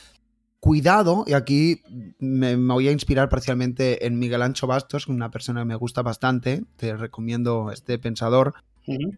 cuidado, 0.63 1.25
y 1.27 1.33
aquí 1.33 1.83
me, 2.21 2.55
voy 2.55 2.87
a 2.87 2.93
inspirar 2.93 3.29
parcialmente 3.29 4.07
en 4.07 4.21
Miguel 4.21 4.43
Ancho 4.43 4.69
Bastos, 4.69 5.09
una 5.09 5.29
persona 5.29 5.63
que 5.63 5.65
me 5.65 5.75
gusta 5.75 6.03
bastante, 6.03 6.63
te 6.77 6.97
recomiendo 6.97 7.73
este 7.73 7.99
pensador, 7.99 8.55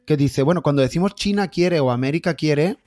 que 0.07 0.16
dice, 0.16 0.42
bueno, 0.42 0.62
cuando 0.62 0.80
decimos 0.80 1.14
China 1.14 1.48
quiere 1.48 1.80
o 1.80 1.90
América 1.90 2.33
quiere, 2.33 2.78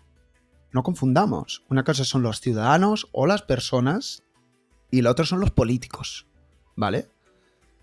no 0.72 0.82
confundamos. 0.82 1.66
Una 1.70 1.84
cosa 1.84 2.04
son 2.04 2.24
los 2.24 2.42
ciudadanos 2.42 3.08
o 3.12 3.28
las 3.28 3.44
personas 3.44 4.24
y 4.90 5.04
la 5.04 5.12
otra 5.12 5.28
son 5.28 5.40
los 5.40 5.52
políticos, 5.52 6.26
¿vale? 6.76 7.10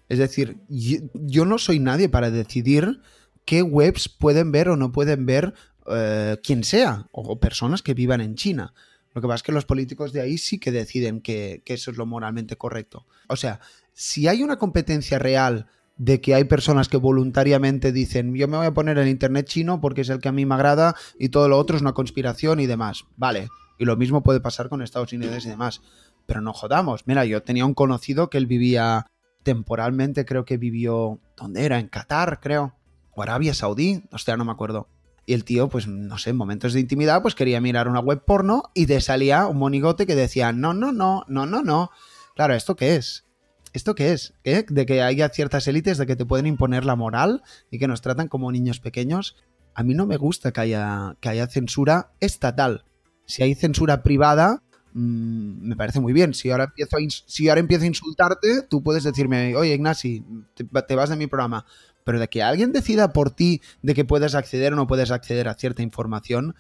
Es 0.08 0.18
decir, 0.18 0.56
yo, 0.68 1.44
no 1.44 1.58
soy 1.58 1.78
nadie 1.78 2.08
para 2.08 2.32
decidir 2.32 3.00
qué 3.44 3.62
webs 3.62 4.08
pueden 4.08 4.50
ver 4.50 4.68
o 4.70 4.76
no 4.76 4.90
pueden 4.90 5.24
ver 5.24 5.54
eh, 5.86 6.36
quien 6.42 6.64
sea, 6.64 7.06
o 7.12 7.38
personas 7.38 7.80
que 7.80 7.94
vivan 7.94 8.20
en 8.20 8.34
China. 8.34 8.74
Lo 9.14 9.20
que 9.20 9.28
pasa 9.28 9.36
es 9.36 9.42
que 9.44 9.52
los 9.52 9.64
políticos 9.64 10.12
de 10.12 10.20
ahí 10.20 10.38
sí 10.38 10.58
que 10.58 10.72
deciden 10.72 11.20
que, 11.20 11.62
eso 11.66 11.90
es 11.90 11.96
lo 11.96 12.04
moralmente 12.04 12.56
correcto. 12.56 13.06
O 13.28 13.36
sea, 13.36 13.60
si 13.92 14.26
hay 14.26 14.42
una 14.42 14.58
competencia 14.58 15.18
real 15.18 15.66
de 15.96 16.20
que 16.20 16.34
hay 16.34 16.44
personas 16.44 16.88
que 16.88 16.96
voluntariamente 16.96 17.92
dicen 17.92 18.34
yo 18.34 18.48
me 18.48 18.56
voy 18.56 18.66
a 18.66 18.74
poner 18.74 18.98
el 18.98 19.06
internet 19.06 19.46
chino 19.46 19.80
porque 19.80 20.00
es 20.00 20.08
el 20.08 20.18
que 20.18 20.28
a 20.28 20.32
mí 20.32 20.44
me 20.44 20.56
agrada 20.56 20.96
y 21.16 21.28
todo 21.28 21.48
lo 21.48 21.56
otro 21.56 21.76
es 21.76 21.82
una 21.82 21.92
conspiración 21.92 22.58
y 22.58 22.66
demás. 22.66 23.04
Vale. 23.16 23.48
Y 23.78 23.84
lo 23.84 23.96
mismo 23.96 24.22
puede 24.22 24.40
pasar 24.40 24.68
con 24.68 24.82
Estados 24.82 25.12
Unidos 25.12 25.46
y 25.46 25.48
demás. 25.48 25.80
Pero 26.26 26.40
no 26.40 26.52
jodamos. 26.52 27.06
Mira, 27.06 27.24
yo 27.24 27.42
tenía 27.42 27.66
un 27.66 27.74
conocido 27.74 28.30
que 28.30 28.38
él 28.38 28.46
vivía 28.46 29.06
temporalmente, 29.44 30.24
creo 30.24 30.44
que 30.44 30.56
vivió, 30.56 31.20
¿dónde 31.36 31.64
era? 31.64 31.78
En 31.78 31.88
Qatar, 31.88 32.40
creo. 32.40 32.74
O 33.12 33.22
Arabia 33.22 33.54
Saudí, 33.54 34.02
hostia, 34.10 34.36
no 34.36 34.44
me 34.44 34.52
acuerdo. 34.52 34.88
Y 35.26 35.32
el 35.32 35.44
tío, 35.44 35.68
pues 35.68 35.86
no 35.86 36.18
sé, 36.18 36.30
en 36.30 36.36
momentos 36.36 36.72
de 36.72 36.80
intimidad, 36.80 37.22
pues 37.22 37.34
quería 37.34 37.60
mirar 37.60 37.88
una 37.88 38.00
web 38.00 38.22
porno 38.24 38.64
y 38.74 38.86
te 38.86 39.00
salía 39.00 39.46
un 39.46 39.58
monigote 39.58 40.06
que 40.06 40.14
decía, 40.14 40.52
no, 40.52 40.74
no, 40.74 40.92
no, 40.92 41.24
no, 41.28 41.46
no, 41.46 41.62
no. 41.62 41.90
Claro, 42.34 42.54
¿esto 42.54 42.76
qué 42.76 42.96
es? 42.96 43.24
¿Esto 43.72 43.94
qué 43.94 44.12
es? 44.12 44.34
De 44.42 44.86
que 44.86 45.02
haya 45.02 45.28
ciertas 45.30 45.66
élites 45.66 45.98
de 45.98 46.06
que 46.06 46.16
te 46.16 46.26
pueden 46.26 46.46
imponer 46.46 46.84
la 46.84 46.94
moral 46.94 47.42
y 47.70 47.78
que 47.78 47.88
nos 47.88 48.02
tratan 48.02 48.28
como 48.28 48.52
niños 48.52 48.80
pequeños. 48.80 49.36
A 49.74 49.82
mí 49.82 49.94
no 49.94 50.06
me 50.06 50.16
gusta 50.16 50.52
que 50.52 50.60
haya, 50.60 51.16
que 51.20 51.30
haya 51.30 51.46
censura 51.46 52.12
estatal. 52.20 52.84
Si 53.24 53.42
hay 53.42 53.54
censura 53.54 54.02
privada, 54.02 54.62
mm, 54.92 55.66
me 55.68 55.74
parece 55.74 56.00
muy 56.00 56.12
bien. 56.12 56.34
Si 56.34 56.50
ahora, 56.50 56.64
empiezo 56.64 56.96
a 56.98 57.00
si 57.08 57.48
ahora 57.48 57.60
empiezo 57.60 57.84
a 57.84 57.88
insultarte, 57.88 58.62
tú 58.68 58.82
puedes 58.82 59.04
decirme, 59.04 59.56
oye 59.56 59.74
Ignasi, 59.74 60.22
te 60.54 60.94
vas 60.94 61.08
de 61.08 61.16
mi 61.16 61.26
programa 61.26 61.64
pero 62.04 62.20
de 62.20 62.28
que 62.28 62.42
alguien 62.42 62.72
decida 62.72 63.12
por 63.12 63.30
ti 63.30 63.60
de 63.82 63.94
que 63.94 64.04
puedes 64.04 64.34
acceder 64.34 64.72
o 64.72 64.76
no 64.76 64.86
puedes 64.86 65.10
acceder 65.10 65.48
a 65.48 65.54
cierta 65.54 65.82
información, 65.82 66.54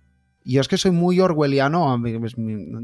yo 0.44 0.60
es 0.60 0.68
que 0.68 0.76
soy 0.76 0.90
muy 0.90 1.20
orwelliano, 1.20 1.98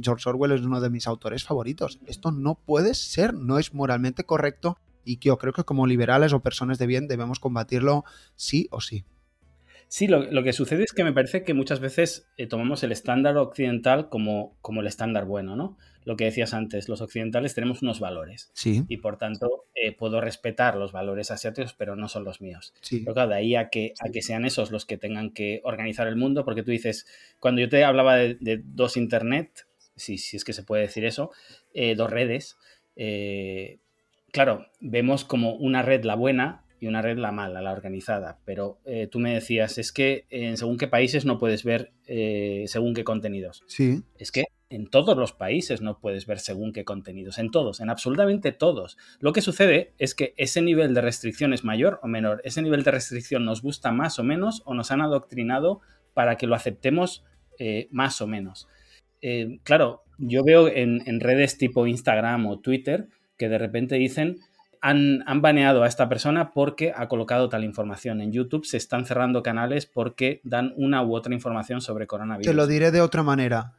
George 0.03 0.29
Orwell 0.29 0.53
es 0.53 0.63
uno 0.63 0.81
de 0.81 0.89
mis 0.89 1.07
autores 1.07 1.45
favoritos. 1.45 2.01
Esto 2.07 2.31
no 2.31 2.55
puede 2.55 2.95
ser, 2.95 3.35
no 3.35 3.59
es 3.59 3.75
moralmente 3.75 4.25
correcto 4.25 4.79
y 5.05 5.19
yo 5.19 5.37
creo 5.39 5.53
que 5.53 5.65
como 5.65 5.87
liberales 5.87 6.33
o 6.33 6.41
personas 6.41 6.79
de 6.79 6.87
bien 6.87 7.09
debemos 7.09 7.39
combatirlo 7.39 8.05
sí 8.37 8.69
o 8.71 8.81
sí. 8.81 9.05
Sí, 9.89 10.07
lo, 10.07 10.45
que 10.45 10.53
sucede 10.53 10.85
es 10.85 10.93
que 10.93 11.03
me 11.03 11.13
parece 11.13 11.43
que 11.43 11.53
muchas 11.53 11.81
veces 11.81 12.31
eh, 12.37 12.47
tomamos 12.47 12.85
el 12.85 12.93
estándar 12.93 13.37
occidental 13.37 14.09
como, 14.09 14.57
como 14.63 14.83
el 14.83 14.87
estándar 14.87 15.25
bueno, 15.25 15.57
¿no? 15.57 15.77
Lo 16.05 16.17
que 16.17 16.25
decías 16.25 16.55
antes, 16.55 16.89
los 16.89 17.01
occidentales 17.01 17.55
tenemos 17.55 17.83
unos 17.83 18.01
valores. 18.01 18.51
Sí. 18.55 18.85
Y 18.89 18.99
por 18.99 19.19
tanto, 19.19 19.67
eh, 19.75 19.93
puedo 19.93 20.21
respetar 20.21 20.77
los 20.77 20.93
valores 20.93 21.31
asiáticos, 21.31 21.75
pero 21.75 21.97
no 21.97 22.09
son 22.09 22.25
los 22.25 22.41
míos. 22.41 22.73
Sí. 22.81 23.01
Pero 23.01 23.15
claro, 23.15 23.31
de 23.31 23.37
ahí 23.37 23.55
a 23.55 23.69
que, 23.69 23.95
a 24.01 24.11
que 24.11 24.23
sean 24.23 24.45
esos 24.45 24.71
los 24.71 24.87
que 24.87 24.99
tengan 24.99 25.31
que 25.31 25.61
organizar 25.65 26.07
el 26.07 26.17
mundo, 26.17 26.45
porque 26.45 26.63
tú 26.63 26.71
dices, 26.71 27.07
cuando 27.39 27.61
yo 27.61 27.69
te 27.69 27.85
hablaba 27.85 28.17
de, 28.17 28.63
dos 28.65 28.97
Internet, 28.97 29.67
si, 29.97 30.19
si, 30.19 30.37
es 30.37 30.45
que 30.45 30.53
se 30.53 30.63
puede 30.63 30.83
decir 30.83 31.05
eso, 31.05 31.31
eh, 31.75 31.95
dos 31.95 32.11
redes, 32.11 32.57
claro, 34.33 34.67
vemos 34.81 35.25
como 35.25 35.55
una 35.55 35.83
red 35.83 36.05
la 36.05 36.15
buena 36.15 36.65
y 36.81 36.87
una 36.87 37.03
red 37.03 37.19
la 37.19 37.31
mala, 37.31 37.61
la 37.61 37.73
organizada. 37.73 38.39
Pero 38.45 38.81
eh, 38.87 39.07
tú 39.07 39.19
me 39.19 39.35
decías, 39.35 39.79
es 39.79 39.93
que 39.93 40.27
en 40.31 40.57
según 40.57 40.79
qué 40.79 40.89
países 40.89 41.25
no 41.25 41.39
puedes 41.39 41.63
ver 41.63 41.93
eh, 42.07 42.65
según 42.67 42.95
qué 42.95 43.05
contenidos. 43.05 43.63
Sí. 43.67 44.03
Es 44.19 44.33
que 44.33 44.47
en 44.71 44.89
todos 44.89 45.17
los 45.17 45.33
países 45.33 45.83
no 45.83 45.99
puedes 45.99 46.27
ver 46.27 46.39
según 46.39 46.73
qué 46.73 46.85
contenidos, 46.85 47.39
en 47.39 47.51
todos, 47.51 47.81
en 47.81 47.91
absolutamente 47.91 48.53
todos. 48.53 48.97
Lo 49.19 49.33
que 49.33 49.43
sucede 49.43 49.93
es 49.99 50.15
que 50.15 50.33
ese 50.37 50.63
nivel 50.63 50.95
de 50.95 51.01
restricción 51.01 51.53
es 51.53 51.65
mayor 51.65 51.99
o 52.03 52.07
menor, 52.07 52.41
ese 52.45 52.63
nivel 52.63 52.85
de 52.85 52.93
restricción 52.93 53.45
nos 53.45 53.63
gusta 53.63 53.91
más 53.91 54.19
o 54.21 54.25
menos 54.25 54.63
o 54.65 54.75
nos 54.75 54.93
han 54.93 55.03
adoctrinado 55.03 55.81
para 56.15 56.37
que 56.37 56.47
lo 56.47 56.55
aceptemos 56.55 57.25
eh, 57.59 57.89
más 57.91 58.21
o 58.21 58.29
menos. 58.29 58.69
Eh, 59.21 59.59
claro, 59.65 60.05
yo 60.19 60.45
veo 60.45 60.69
en, 60.69 61.21
redes 61.21 61.59
tipo 61.59 61.87
Instagram 61.87 62.47
o 62.47 62.61
Twitter 62.61 63.09
que 63.37 63.49
de 63.49 63.59
repente 63.59 63.97
dicen 63.97 64.39
han, 64.81 65.23
han, 65.27 65.43
baneado 65.43 65.83
a 65.83 65.89
esta 65.89 66.09
persona 66.09 66.53
porque 66.53 66.93
ha 66.97 67.09
colocado 67.09 67.51
tal 67.51 67.65
información. 67.65 68.23
En 68.23 68.33
YouTube 68.33 68.65
se 68.65 68.79
están 68.79 69.05
cerrando 69.05 69.43
canales 69.43 69.85
porque 69.85 70.41
dan 70.43 70.73
una 70.77 71.03
u 71.03 71.15
otra 71.15 71.35
información 71.35 71.83
sobre 71.83 72.07
coronavirus. 72.07 72.47
Te 72.47 72.55
lo 72.55 72.67
diré 72.67 72.91
de 72.91 73.03
otra 73.03 73.23
manera. 73.23 73.75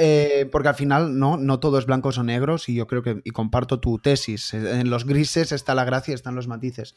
Eh, 0.00 0.48
porque 0.52 0.68
al 0.68 0.76
final 0.76 1.18
no, 1.18 1.36
no 1.36 1.58
todo 1.58 1.76
es 1.76 1.86
blancos 1.86 2.18
o 2.18 2.22
negros 2.22 2.68
y 2.68 2.74
yo 2.74 2.86
creo 2.86 3.02
que, 3.02 3.20
y 3.24 3.30
comparto 3.30 3.80
tu 3.80 3.98
tesis, 3.98 4.54
en 4.54 4.90
los 4.90 5.04
grises 5.04 5.50
está 5.50 5.74
la 5.74 5.84
gracia, 5.84 6.14
están 6.14 6.36
los 6.36 6.46
matices. 6.46 6.94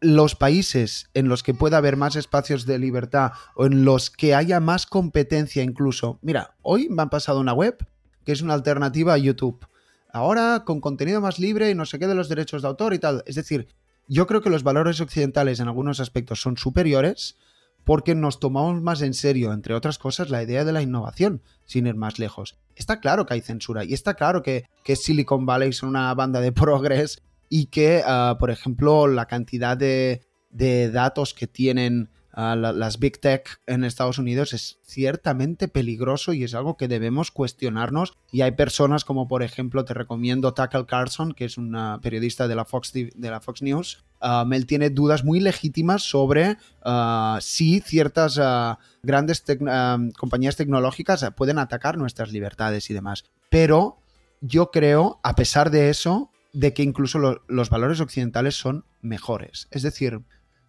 Los 0.00 0.34
países 0.34 1.10
en 1.12 1.28
los 1.28 1.42
que 1.42 1.52
pueda 1.52 1.76
haber 1.76 1.98
más 1.98 2.16
espacios 2.16 2.64
de 2.64 2.78
libertad 2.78 3.32
o 3.54 3.66
en 3.66 3.84
los 3.84 4.08
que 4.08 4.34
haya 4.34 4.60
más 4.60 4.86
competencia 4.86 5.62
incluso, 5.62 6.18
mira, 6.22 6.56
hoy 6.62 6.88
me 6.88 7.02
han 7.02 7.10
pasado 7.10 7.38
una 7.38 7.52
web 7.52 7.76
que 8.24 8.32
es 8.32 8.40
una 8.40 8.54
alternativa 8.54 9.12
a 9.12 9.18
YouTube. 9.18 9.66
Ahora 10.10 10.62
con 10.64 10.80
contenido 10.80 11.20
más 11.20 11.38
libre 11.38 11.70
y 11.70 11.74
no 11.74 11.84
sé 11.84 11.98
qué 11.98 12.06
de 12.06 12.14
los 12.14 12.30
derechos 12.30 12.62
de 12.62 12.68
autor 12.68 12.94
y 12.94 12.98
tal. 12.98 13.22
Es 13.26 13.34
decir, 13.34 13.68
yo 14.08 14.26
creo 14.26 14.40
que 14.40 14.48
los 14.48 14.62
valores 14.62 15.02
occidentales 15.02 15.60
en 15.60 15.68
algunos 15.68 16.00
aspectos 16.00 16.40
son 16.40 16.56
superiores, 16.56 17.36
porque 17.84 18.14
nos 18.14 18.40
tomamos 18.40 18.80
más 18.82 19.02
en 19.02 19.14
serio, 19.14 19.52
entre 19.52 19.74
otras 19.74 19.98
cosas, 19.98 20.30
la 20.30 20.42
idea 20.42 20.64
de 20.64 20.72
la 20.72 20.82
innovación, 20.82 21.42
sin 21.66 21.86
ir 21.86 21.94
más 21.94 22.18
lejos. 22.18 22.56
Está 22.76 23.00
claro 23.00 23.26
que 23.26 23.34
hay 23.34 23.40
censura 23.40 23.84
y 23.84 23.92
está 23.92 24.14
claro 24.14 24.42
que, 24.42 24.64
Silicon 24.84 25.46
Valley 25.46 25.72
son 25.72 25.90
una 25.90 26.12
banda 26.14 26.40
de 26.40 26.52
progres 26.52 27.22
y 27.48 27.66
que, 27.66 28.02
ah, 28.04 28.36
por 28.40 28.50
ejemplo, 28.50 29.06
la 29.06 29.26
cantidad 29.26 29.76
de, 29.76 30.22
datos 30.50 31.34
que 31.34 31.46
tienen 31.46 32.08
las 32.36 32.98
big 32.98 33.20
tech 33.20 33.60
en 33.66 33.84
Estados 33.84 34.18
Unidos 34.18 34.54
es 34.54 34.78
ciertamente 34.82 35.68
peligroso 35.68 36.32
y 36.32 36.42
es 36.42 36.54
algo 36.54 36.76
que 36.76 36.88
debemos 36.88 37.30
cuestionarnos. 37.30 38.14
Y 38.32 38.40
hay 38.40 38.52
personas 38.52 39.04
como, 39.04 39.28
por 39.28 39.44
ejemplo, 39.44 39.84
te 39.84 39.94
recomiendo 39.94 40.52
Tucker 40.52 40.86
Carlson, 40.86 41.32
que 41.32 41.44
es 41.44 41.58
una 41.58 42.00
periodista 42.02 42.48
de 42.48 42.56
la 42.56 42.64
Fox, 42.64 42.92
de 42.92 43.30
la 43.30 43.40
Fox 43.40 43.62
News. 43.62 44.04
Um, 44.24 44.54
él 44.54 44.64
tiene 44.64 44.88
dudas 44.88 45.22
muy 45.22 45.38
legítimas 45.38 46.02
sobre 46.02 46.56
uh, 46.86 47.38
si 47.40 47.80
ciertas 47.80 48.38
uh, 48.38 48.76
grandes 49.02 49.44
um, 49.50 50.12
compañías 50.12 50.56
tecnológicas 50.56 51.26
pueden 51.36 51.58
atacar 51.58 51.98
nuestras 51.98 52.32
libertades 52.32 52.88
y 52.88 52.94
demás. 52.94 53.24
Pero 53.50 53.98
yo 54.40 54.70
creo, 54.70 55.20
a 55.22 55.34
pesar 55.34 55.70
de 55.70 55.90
eso, 55.90 56.30
de 56.54 56.72
que 56.72 56.82
incluso 56.82 57.42
los 57.46 57.68
valores 57.68 58.00
occidentales 58.00 58.54
son 58.54 58.86
mejores. 59.02 59.68
Es 59.70 59.82
decir, 59.82 60.22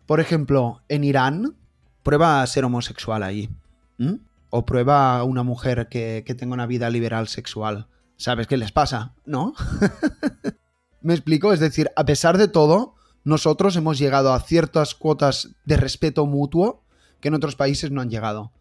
por 0.06 0.20
ejemplo, 0.20 0.82
en 0.89 1.06
Irán, 1.06 1.56
prueba 2.04 2.41
a 2.41 2.48
ser 2.48 2.65
homosexual 2.65 3.24
ahí. 3.24 3.50
O 4.50 4.65
prueba 4.65 5.18
a 5.18 5.24
una 5.24 5.44
mujer 5.44 5.88
que, 5.89 6.24
tenga 6.38 6.54
una 6.54 6.68
vida 6.68 6.89
liberal 6.89 7.30
sexual. 7.30 7.88
¿Sabes 8.18 8.48
qué 8.48 8.58
les 8.58 8.72
pasa? 8.72 9.13
¿No? 9.26 9.54
¿Me 11.02 11.13
explico? 11.13 11.54
Es 11.54 11.60
decir, 11.60 11.89
a 11.96 12.06
pesar 12.06 12.38
de 12.38 12.48
todo, 12.48 12.96
nosotros 13.26 13.76
hemos 13.76 13.98
llegado 13.98 14.34
a 14.34 14.40
ciertas 14.40 14.96
cuotas 14.96 15.50
de 15.66 15.78
respeto 15.78 16.26
mutuo 16.26 16.84
que 17.20 17.28
en 17.28 17.34
otros 17.34 17.56
países 17.56 17.92
no 17.92 18.02
han 18.02 18.10
llegado. 18.10 18.52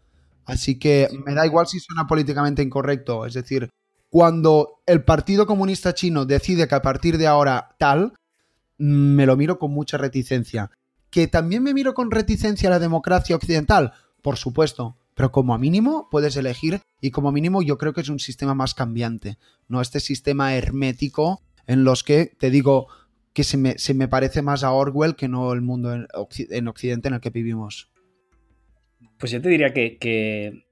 Así 0.43 0.77
que 0.77 1.07
me 1.25 1.33
da 1.33 1.45
igual 1.45 1.67
si 1.67 1.79
suena 1.79 2.07
políticamente 2.07 2.61
incorrecto. 2.61 3.25
Es 3.25 3.35
decir, 3.35 3.69
cuando 4.09 4.81
el 4.85 5.03
Partido 5.03 5.45
Comunista 5.45 5.93
Chino 5.93 6.25
decide 6.25 6.67
que 6.67 6.75
a 6.75 6.81
partir 6.81 7.17
de 7.17 7.27
ahora 7.27 7.75
tal, 7.77 8.13
me 8.77 9.25
lo 9.25 9.37
miro 9.37 9.59
con 9.59 9.71
mucha 9.71 9.97
reticencia. 9.97 10.71
¿Que 11.09 11.27
también 11.27 11.63
me 11.63 11.73
miro 11.73 11.93
con 11.93 12.11
reticencia 12.11 12.69
a 12.69 12.71
la 12.71 12.79
democracia 12.79 13.35
occidental? 13.35 13.93
Por 14.21 14.37
supuesto, 14.37 14.97
pero 15.13 15.31
como 15.31 15.57
mínimo 15.57 16.09
puedes 16.09 16.35
elegir 16.35 16.81
y 16.99 17.11
como 17.11 17.31
mínimo 17.31 17.61
yo 17.61 17.77
creo 17.77 17.93
que 17.93 18.01
es 18.01 18.09
un 18.09 18.19
sistema 18.19 18.55
más 18.55 18.73
cambiante, 18.73 19.37
no 19.67 19.79
este 19.81 19.99
sistema 19.99 20.55
hermético 20.55 21.41
en 21.67 21.83
los 21.83 22.03
que, 22.03 22.35
te 22.37 22.49
digo, 22.49 22.87
que 23.35 23.43
se 23.43 23.57
me, 23.57 24.07
parece 24.07 24.41
más 24.41 24.63
a 24.63 24.71
Orwell 24.71 25.17
que 25.17 25.27
no 25.27 25.51
el 25.51 25.61
mundo 25.61 25.93
en, 25.93 26.07
Occidente 26.67 27.09
en 27.09 27.15
el 27.15 27.19
que 27.19 27.29
vivimos. 27.31 27.91
Pues 29.19 29.33
yo 29.33 29.41
te 29.41 29.49
diría 29.49 29.73
que, 29.73 30.63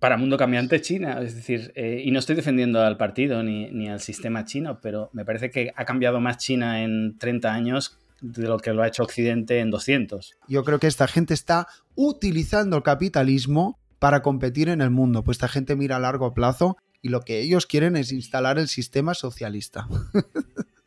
para 0.00 0.16
mundo 0.16 0.36
cambiante 0.36 0.80
China, 0.80 1.20
es 1.22 1.36
decir, 1.36 1.72
eh, 1.76 2.02
y 2.04 2.10
no 2.10 2.18
estoy 2.18 2.34
defendiendo 2.34 2.82
al 2.82 2.96
partido 2.96 3.44
ni, 3.44 3.70
ni, 3.70 3.88
al 3.88 4.00
sistema 4.00 4.44
chino, 4.44 4.80
pero 4.80 5.10
me 5.12 5.24
parece 5.24 5.50
que 5.50 5.72
ha 5.76 5.84
cambiado 5.84 6.20
más 6.20 6.38
China 6.38 6.82
en 6.82 7.16
30 7.16 7.54
años 7.54 7.96
de 8.20 8.48
lo 8.48 8.58
que 8.58 8.72
lo 8.72 8.82
ha 8.82 8.88
hecho 8.88 9.04
Occidente 9.04 9.60
en 9.60 9.70
200. 9.70 10.34
Yo 10.48 10.64
creo 10.64 10.80
que 10.80 10.88
esta 10.88 11.06
gente 11.06 11.32
está 11.32 11.68
utilizando 11.94 12.76
el 12.76 12.82
capitalismo 12.82 13.78
para 14.00 14.20
competir 14.20 14.68
en 14.68 14.80
el 14.80 14.90
mundo, 14.90 15.22
pues 15.22 15.36
esta 15.36 15.46
gente 15.46 15.76
mira 15.76 15.94
a 15.94 16.00
largo 16.00 16.34
plazo 16.34 16.76
y 17.02 17.10
lo 17.10 17.20
que 17.20 17.38
ellos 17.38 17.66
quieren 17.66 17.94
es 17.94 18.10
instalar 18.10 18.58
el 18.58 18.66
sistema 18.66 19.14
socialista. 19.14 19.86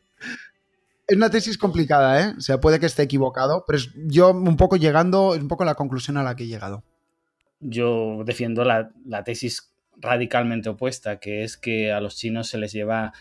es 1.06 1.16
una 1.16 1.30
tesis 1.30 1.58
complicada, 1.58 2.20
¿eh? 2.20 2.34
O 2.36 2.40
sea, 2.40 2.60
puede 2.60 2.80
que 2.80 2.86
esté 2.86 3.02
equivocado, 3.02 3.64
pero 3.66 3.78
yo 4.06 4.30
un 4.30 4.56
poco 4.56 4.76
llegando, 4.76 5.34
es 5.34 5.40
un 5.40 5.48
poco 5.48 5.64
la 5.64 5.74
conclusión 5.74 6.16
a 6.16 6.22
la 6.22 6.36
que 6.36 6.44
he 6.44 6.48
llegado. 6.48 6.82
Yo 7.60 8.22
defiendo 8.24 8.64
la, 8.64 8.90
la 9.04 9.24
tesis 9.24 9.74
radicalmente 9.96 10.68
opuesta, 10.68 11.18
que 11.18 11.44
es 11.44 11.56
que 11.56 11.92
a 11.92 12.00
los 12.00 12.16
chinos 12.16 12.48
se 12.48 12.58
les 12.58 12.72
lleva 12.72 13.12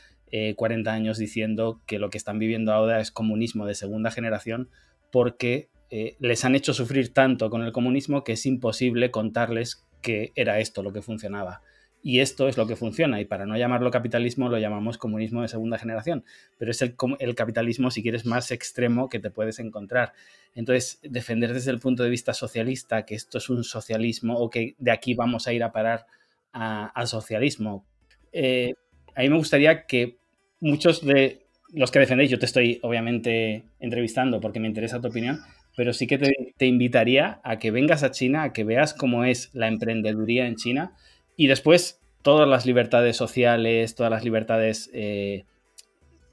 40 0.55 0.89
eh, 0.89 0.93
años 0.93 1.17
diciendo 1.17 1.81
que 1.85 1.99
lo 1.99 2.09
que 2.09 2.17
están 2.17 2.39
viviendo 2.39 2.73
ahora 2.73 2.99
es 2.99 3.11
comunismo 3.11 3.65
de 3.65 3.75
segunda 3.75 4.09
generación 4.09 4.69
porque 5.11 5.69
eh, 5.91 6.15
les 6.19 6.43
han 6.43 6.55
hecho 6.55 6.73
sufrir 6.73 7.13
tanto 7.13 7.51
con 7.51 7.61
el 7.61 7.71
comunismo 7.71 8.23
que 8.23 8.33
es 8.33 8.45
imposible 8.47 9.11
contarles 9.11 9.85
que 10.01 10.31
era 10.35 10.59
esto 10.59 10.81
lo 10.81 10.91
que 10.91 11.03
funcionaba. 11.03 11.61
Y 12.05 12.19
esto 12.19 12.49
es 12.49 12.57
lo 12.57 12.67
que 12.67 12.75
funciona, 12.75 13.21
y 13.21 13.25
para 13.25 13.45
no 13.45 13.57
llamarlo 13.57 13.89
capitalismo 13.89 14.49
lo 14.49 14.59
llamamos 14.59 14.97
comunismo 14.97 15.41
de 15.41 15.47
segunda 15.47 15.77
generación, 15.77 16.25
pero 16.57 16.69
es 16.69 16.81
el, 16.81 16.95
capitalismo, 17.35 17.91
si 17.91 18.03
quieres, 18.03 18.25
más 18.25 18.51
extremo 18.51 19.07
que 19.07 19.19
te 19.19 19.31
puedes 19.31 19.59
encontrar. 19.59 20.11
Entonces, 20.53 20.99
defender 21.01 21.53
desde 21.53 21.71
el 21.71 21.79
punto 21.79 22.03
de 22.03 22.09
vista 22.09 22.33
socialista 22.33 23.05
que 23.05 23.15
esto 23.15 23.37
es 23.37 23.49
un 23.49 23.63
socialismo 23.63 24.37
o 24.37 24.49
que 24.49 24.75
de 24.77 24.91
aquí 24.91 25.13
vamos 25.13 25.47
a 25.47 25.53
ir 25.53 25.63
a 25.63 25.71
parar 25.71 26.05
al 26.51 27.07
socialismo, 27.07 27.85
eh, 28.33 28.73
a 29.15 29.21
mí 29.21 29.29
me 29.29 29.37
gustaría 29.37 29.85
que 29.85 30.17
muchos 30.59 31.05
de 31.05 31.43
los 31.73 31.89
que 31.89 31.99
defendéis, 31.99 32.29
yo 32.29 32.37
te 32.37 32.45
estoy 32.45 32.79
obviamente 32.83 33.63
entrevistando 33.79 34.39
porque 34.39 34.59
me 34.59 34.67
interesa 34.67 35.01
tu 35.01 35.07
opinión, 35.07 35.39
pero 35.75 35.93
sí 35.93 36.05
que 36.05 36.19
te, 36.19 36.65
invitaría 36.65 37.39
a 37.43 37.57
que 37.57 37.71
vengas 37.71 38.03
a 38.03 38.11
China, 38.11 38.43
a 38.43 38.53
que 38.53 38.63
veas 38.63 38.93
cómo 38.93 39.23
es 39.23 39.49
la 39.53 39.67
emprendeduría 39.67 40.45
en 40.45 40.55
China 40.55 40.93
y 41.35 41.47
después 41.47 42.01
todas 42.21 42.47
las 42.47 42.65
libertades 42.65 43.17
sociales, 43.17 43.95
todas 43.95 44.11
las 44.11 44.23
libertades... 44.23 44.89
Eh, 44.93 45.45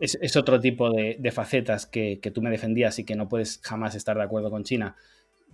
es, 0.00 0.36
otro 0.36 0.60
tipo 0.60 0.90
de, 0.90 1.30
facetas 1.30 1.86
que, 1.86 2.18
tú 2.34 2.42
me 2.42 2.50
defendías 2.50 2.98
y 2.98 3.04
que 3.04 3.16
no 3.16 3.28
puedes 3.28 3.60
jamás 3.62 3.94
estar 3.94 4.16
de 4.16 4.22
acuerdo 4.22 4.50
con 4.50 4.64
China. 4.64 4.96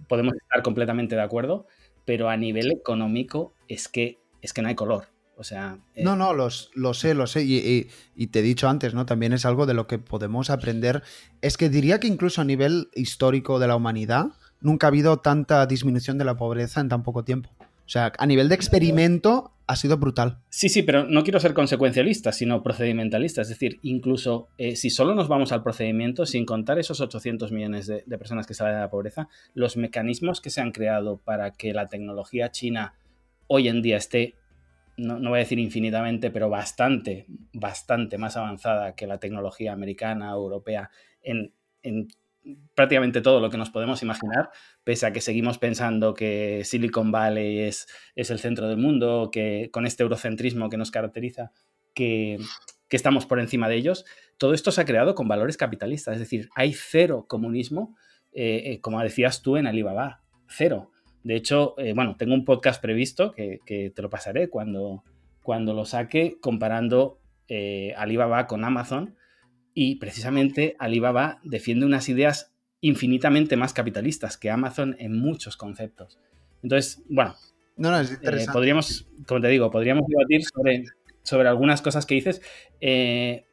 Podemos 0.09 0.35
estar 0.35 0.63
completamente 0.63 1.17
de 1.17 1.23
acuerdo, 1.23 1.67
pero 2.05 2.29
a 2.29 2.37
nivel 2.37 2.71
económico 2.71 3.55
es 3.69 3.89
que, 3.89 4.19
es 4.43 4.53
que 4.53 4.63
no 4.63 4.69
hay 4.69 4.77
color. 4.77 5.09
O 5.37 5.45
sea. 5.45 5.79
Eh, 5.95 6.05
no, 6.05 6.17
no, 6.17 6.33
los, 6.33 6.71
lo 6.75 6.95
sé, 6.95 7.15
lo 7.15 7.27
sé. 7.27 7.43
Y, 7.43 7.89
y, 8.15 8.27
te 8.29 8.39
he 8.39 8.43
dicho 8.43 8.69
antes, 8.69 8.95
¿no? 8.95 9.05
También 9.05 9.33
es 9.33 9.45
algo 9.45 9.67
de 9.67 9.75
lo 9.75 9.87
que 9.87 9.99
podemos 9.99 10.49
aprender. 10.49 11.03
Es 11.43 11.57
que 11.57 11.69
diría 11.69 12.01
que 12.01 12.07
incluso 12.07 12.41
a 12.41 12.45
nivel 12.45 12.89
histórico 12.95 13.59
de 13.59 13.67
la 13.67 13.77
humanidad, 13.77 14.29
nunca 14.61 14.87
ha 14.87 14.89
habido 14.89 15.19
tanta 15.19 15.67
disminución 15.67 16.19
de 16.19 16.25
la 16.25 16.37
pobreza 16.37 16.81
en 16.81 16.89
tan 16.89 17.03
poco 17.03 17.25
tiempo. 17.25 17.51
O 17.87 17.88
sea, 17.88 18.12
a 18.18 18.27
nivel 18.27 18.49
de 18.49 18.55
experimento 18.55 19.53
ha 19.68 19.77
sido 19.77 19.96
brutal. 19.96 20.38
Sí, 20.49 20.68
sí, 20.68 20.83
pero 20.83 21.05
no 21.05 21.22
quiero 21.22 21.40
ser 21.40 21.55
consecuencialista, 21.55 22.33
sino 22.33 22.62
procedimentalista. 22.62 23.42
Es 23.42 23.49
decir, 23.49 23.79
incluso 23.83 24.49
eh, 24.59 24.77
si 24.77 24.90
solo 24.90 25.14
nos 25.14 25.29
vamos 25.29 25.53
al 25.53 25.62
procedimiento, 25.62 26.27
sin 26.27 26.44
contar 26.44 26.79
esos 26.79 27.01
800 27.01 27.51
millones 27.53 27.87
de, 27.87 28.05
de 28.07 28.18
personas 28.18 28.46
que 28.46 28.55
salen 28.55 28.75
de 28.75 28.81
la 28.81 28.90
pobreza, 28.90 29.29
los 29.55 29.77
mecanismos 29.77 30.40
que 30.40 30.51
se 30.51 30.61
han 30.61 30.72
creado 30.72 31.18
para 31.18 31.53
que 31.53 31.72
la 31.72 31.87
tecnología 31.87 32.51
china 32.51 32.94
hoy 33.49 33.68
en 33.68 33.83
día 33.83 33.96
esté 33.96 34.35
no, 34.96 35.18
voy 35.18 35.37
a 35.37 35.40
decir 35.40 35.59
infinitamente, 35.59 36.31
pero 36.31 36.49
bastante, 36.49 37.27
bastante 37.53 38.18
más 38.18 38.37
avanzada 38.37 38.94
que 38.94 39.07
la 39.07 39.18
tecnología 39.18 39.72
americana, 39.72 40.31
europea, 40.31 40.90
en, 41.22 41.53
prácticamente 42.75 43.21
todo 43.21 43.41
lo 43.41 43.51
que 43.51 43.57
nos 43.57 43.71
podemos 43.71 44.03
imaginar, 44.03 44.51
pese 44.85 45.07
a 45.07 45.13
que 45.13 45.21
seguimos 45.21 45.59
pensando 45.59 46.15
que 46.15 46.63
Silicon 46.65 47.11
Valley 47.11 47.61
es, 47.61 47.89
es 48.15 48.31
el 48.31 48.39
centro 48.39 48.69
del 48.69 48.79
mundo, 48.79 49.31
que 49.33 49.71
con 49.73 49.87
este 49.87 50.03
eurocentrismo 50.03 50.69
que 50.69 50.77
nos 50.77 50.91
caracteriza, 50.91 51.53
que, 51.95 52.39
estamos 52.91 53.27
por 53.27 53.41
encima 53.41 53.69
de 53.69 53.77
ellos, 53.77 54.05
todo 54.39 54.55
esto 54.55 54.71
se 54.71 54.81
ha 54.81 54.85
creado 54.85 55.15
con 55.15 55.29
valores 55.29 55.57
capitalistas, 55.57 56.15
es 56.15 56.21
decir, 56.21 56.49
hay 56.55 56.73
cero 56.73 57.27
comunismo, 57.29 57.97
eh, 58.33 58.63
eh, 58.67 58.81
como 58.81 59.01
decías 59.03 59.43
tú 59.43 59.57
en 59.57 59.67
Alibaba, 59.67 60.23
cero. 60.49 60.93
De 61.23 61.35
hecho, 61.35 61.75
eh, 61.79 61.93
bueno, 61.95 62.17
tengo 62.17 62.35
un 62.35 62.45
podcast 62.45 62.81
previsto 62.81 63.33
que, 63.33 63.61
te 63.95 64.03
lo 64.03 64.09
pasaré 64.09 64.49
cuando, 64.49 65.03
cuando 65.43 65.75
lo 65.75 65.85
saque 65.85 66.39
comparando 66.41 67.19
Alibaba 67.97 68.47
con 68.47 68.65
Amazon 68.65 69.17
y 69.79 69.97
precisamente 69.97 70.75
Alibaba 70.79 71.39
defiende 71.45 71.85
unas 71.85 72.09
ideas 72.09 72.51
infinitamente 72.81 73.59
más 73.59 73.75
capitalistas 73.75 74.39
que 74.39 74.51
Amazon 74.51 74.97
en 74.99 75.19
muchos 75.21 75.59
conceptos. 75.59 76.19
Entonces, 76.62 77.05
bueno, 77.11 77.35
no, 77.77 77.91
no, 77.91 78.01
es 78.01 78.19
eh, 78.23 78.47
podríamos, 78.51 79.07
como 79.27 79.43
te 79.43 79.49
digo, 79.49 79.71
podríamos 79.71 80.07
debatir 80.09 80.45
sobre, 80.45 80.85
sobre 81.23 81.49
algunas 81.51 81.83
cosas 81.83 82.07
que 82.07 82.15
dices. 82.15 82.41
Eh, 82.81 83.45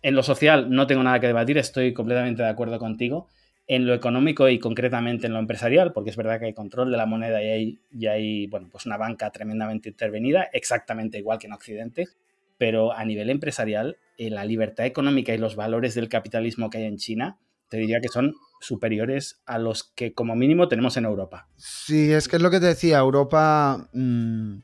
en 0.00 0.14
lo 0.14 0.22
social 0.22 0.70
no 0.70 0.86
tengo 0.86 1.02
nada 1.02 1.20
que 1.20 1.26
debatir, 1.26 1.58
estoy 1.58 1.92
completamente 1.92 2.42
de 2.42 2.48
acuerdo 2.48 2.78
contigo. 2.78 3.28
En 3.66 3.86
lo 3.86 3.92
económico 3.92 4.48
y 4.48 4.58
concretamente 4.58 5.26
en 5.26 5.34
lo 5.34 5.38
empresarial, 5.38 5.92
porque 5.92 6.08
es 6.08 6.16
verdad 6.16 6.40
que 6.40 6.46
hay 6.46 6.54
control 6.54 6.90
de 6.90 6.96
la 6.96 7.04
moneda 7.04 7.42
y 7.42 7.46
hay, 7.50 7.78
y 7.92 8.06
hay 8.06 8.46
bueno, 8.46 8.70
pues 8.72 8.86
una 8.86 8.96
banca 8.96 9.30
tremendamente 9.30 9.90
intervenida, 9.90 10.48
exactamente 10.50 11.18
igual 11.18 11.38
que 11.38 11.48
en 11.48 11.52
Occidente, 11.52 12.08
pero 12.56 12.94
a 12.94 13.04
nivel 13.04 13.28
empresarial, 13.28 13.98
la 14.18 14.44
libertad 14.44 14.86
económica 14.86 15.34
y 15.34 15.38
los 15.38 15.56
valores 15.56 15.94
del 15.94 16.08
capitalismo 16.08 16.70
que 16.70 16.78
hay 16.78 16.84
en 16.84 16.96
China, 16.96 17.38
te 17.68 17.76
diría 17.76 18.00
que 18.00 18.08
son 18.08 18.34
superiores 18.60 19.40
a 19.46 19.58
los 19.58 19.84
que 19.84 20.12
como 20.12 20.34
mínimo 20.34 20.68
tenemos 20.68 20.96
en 20.96 21.04
Europa. 21.04 21.48
Sí, 21.56 22.12
es 22.12 22.28
que 22.28 22.36
es 22.36 22.42
lo 22.42 22.50
que 22.50 22.60
te 22.60 22.66
decía, 22.66 22.98
Europa... 22.98 23.88
Mmm, 23.92 24.58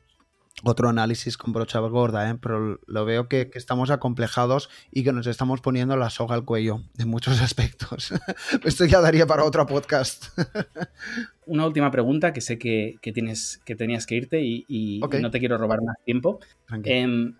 otro 0.63 0.89
análisis 0.89 1.37
con 1.37 1.53
brocha 1.53 1.79
gorda, 1.79 2.29
¿eh? 2.29 2.37
pero 2.41 2.79
lo 2.85 3.05
veo 3.05 3.27
que, 3.27 3.49
que, 3.49 3.57
estamos 3.57 3.91
acomplejados 3.91 4.69
y 4.91 5.03
que 5.03 5.11
nos 5.11 5.27
estamos 5.27 5.61
poniendo 5.61 5.97
la 5.97 6.09
soga 6.09 6.35
al 6.35 6.45
cuello 6.45 6.81
en 6.97 7.09
muchos 7.09 7.41
aspectos. 7.43 8.13
Esto 8.63 8.85
ya 8.85 9.01
daría 9.01 9.27
para 9.27 9.43
otro 9.43 9.65
podcast. 9.65 10.27
Una 11.45 11.67
última 11.67 11.91
pregunta 11.91 12.33
que 12.33 12.41
sé 12.41 12.57
que, 12.57 12.95
que 13.01 13.11
tienes, 13.11 13.61
que 13.65 13.75
tenías 13.75 14.05
que 14.05 14.15
irte 14.15 14.41
y, 14.41 14.65
y 14.67 15.03
okay. 15.03 15.21
no 15.21 15.29
te 15.29 15.39
quiero 15.39 15.57
robar 15.57 15.81
más 15.83 15.97
tiempo. 16.03 16.39
Eh, 16.83 17.33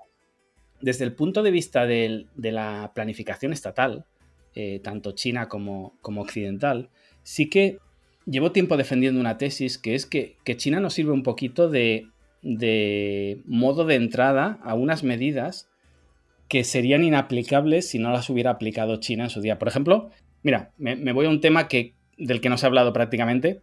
desde 0.82 1.06
el 1.06 1.14
punto 1.14 1.44
de 1.44 1.52
vista 1.52 1.86
de, 1.86 2.26
de 2.36 2.52
la 2.52 2.92
planificación 2.94 3.54
estatal, 3.54 4.06
eh, 4.54 4.80
tanto 4.84 5.12
china 5.12 5.48
como, 5.48 5.98
como, 6.02 6.22
occidental, 6.22 6.90
sí 7.24 7.50
que 7.50 7.80
llevo 8.26 8.52
tiempo 8.52 8.78
defendiendo 8.78 9.20
una 9.20 9.38
tesis 9.38 9.78
que 9.78 9.96
es 9.96 10.06
que, 10.06 10.38
que 10.44 10.58
China 10.58 10.80
nos 10.80 10.94
sirve 10.94 11.12
un 11.12 11.24
poquito 11.24 11.70
de, 11.70 12.08
de, 12.42 13.42
modo 13.46 13.86
de 13.86 13.96
entrada 13.96 14.60
a 14.64 14.74
unas 14.76 15.04
medidas 15.04 15.70
que 16.48 16.64
serían 16.64 17.04
inaplicables 17.04 17.90
si 17.90 18.00
no 18.00 18.12
las 18.12 18.30
hubiera 18.30 18.52
aplicado 18.52 18.98
China 18.98 19.26
en 19.26 19.30
su 19.30 19.42
día. 19.42 19.60
Por 19.60 19.68
ejemplo, 19.68 20.10
mira, 20.44 20.72
me, 20.78 20.96
me 20.96 21.12
voy 21.12 21.26
a 21.26 21.30
un 21.30 21.42
tema 21.42 21.68
que, 21.68 21.94
del 22.18 22.40
que 22.40 22.50
no 22.50 22.58
se 22.58 22.66
ha 22.66 22.70
hablado 22.70 22.94
prácticamente, 22.94 23.62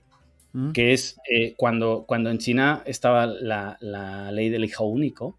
mm. 0.52 0.72
que 0.72 0.92
es 0.92 1.16
eh, 1.30 1.54
cuando, 1.56 2.04
cuando 2.06 2.30
en 2.30 2.38
China 2.38 2.82
estaba 2.84 3.26
la, 3.26 3.78
la 3.80 4.32
ley 4.32 4.50
del 4.50 4.64
hijo 4.64 4.84
único, 4.84 5.38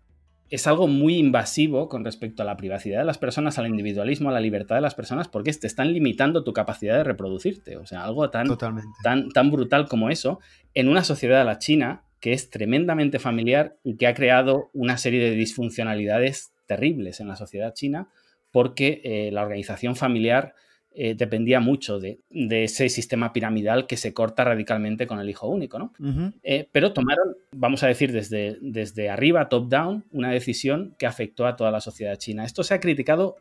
es 0.53 0.67
algo 0.67 0.87
muy 0.87 1.17
invasivo 1.17 1.89
con 1.89 2.05
respecto 2.05 2.43
a 2.43 2.45
la 2.45 2.57
privacidad 2.57 2.99
de 2.99 3.05
las 3.05 3.17
personas, 3.17 3.57
al 3.57 3.65
individualismo, 3.65 4.29
a 4.29 4.33
la 4.33 4.39
libertad 4.39 4.75
de 4.75 4.81
las 4.81 4.93
personas, 4.93 5.27
porque 5.27 5.51
te 5.51 5.65
están 5.65 5.91
limitando 5.91 6.43
tu 6.43 6.53
capacidad 6.53 6.95
de 6.95 7.03
reproducirte. 7.03 7.75
O 7.77 7.87
sea, 7.87 8.03
algo 8.03 8.29
tan, 8.29 8.55
tan, 9.01 9.29
tan 9.29 9.51
brutal 9.51 9.87
como 9.87 10.11
eso, 10.11 10.39
en 10.75 10.89
una 10.89 11.03
sociedad 11.03 11.43
la 11.43 11.57
China 11.57 12.03
que 12.19 12.33
es 12.33 12.51
tremendamente 12.51 13.17
familiar 13.17 13.77
y 13.83 13.97
que 13.97 14.05
ha 14.05 14.13
creado 14.13 14.69
una 14.73 14.97
serie 14.97 15.23
de 15.23 15.31
disfuncionalidades 15.31 16.53
terribles 16.67 17.19
en 17.19 17.27
la 17.27 17.35
sociedad 17.35 17.73
china, 17.73 18.09
porque 18.51 19.01
eh, 19.03 19.31
la 19.31 19.41
organización 19.41 19.95
familiar 19.95 20.53
eh, 20.95 21.15
dependía 21.15 21.59
mucho 21.59 21.99
de, 21.99 22.19
de, 22.29 22.65
ese 22.65 22.87
sistema 22.89 23.33
piramidal 23.33 23.87
que 23.87 23.97
se 23.97 24.13
corta 24.13 24.43
radicalmente 24.43 25.07
con 25.07 25.19
el 25.19 25.29
hijo 25.29 25.47
único, 25.47 25.79
¿no? 25.79 25.93
Uh 25.99 26.05
-huh. 26.05 26.33
eh, 26.43 26.69
pero 26.71 26.93
tomaron, 26.93 27.35
vamos 27.51 27.83
a 27.83 27.87
decir, 27.87 28.11
desde, 28.11 28.57
desde 28.61 29.09
arriba, 29.09 29.49
top-down, 29.49 30.05
una 30.11 30.31
decisión 30.31 30.95
que 30.99 31.07
afectó 31.07 31.47
a 31.47 31.55
toda 31.55 31.71
la 31.71 31.81
sociedad 31.81 32.15
china. 32.17 32.45
Esto 32.45 32.63
se 32.63 32.75
ha 32.75 32.79
criticado 32.79 33.37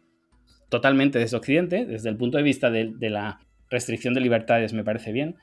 totalmente 0.70 1.18
desde 1.18 1.36
Occidente, 1.36 1.84
desde 1.84 2.08
el 2.08 2.16
punto 2.16 2.38
de 2.38 2.44
vista 2.44 2.70
de, 2.70 2.92
de 2.96 3.10
la 3.10 3.40
restricción 3.68 4.14
de 4.14 4.20
libertades, 4.20 4.72
me 4.72 4.84
parece 4.84 5.12
bien, 5.12 5.36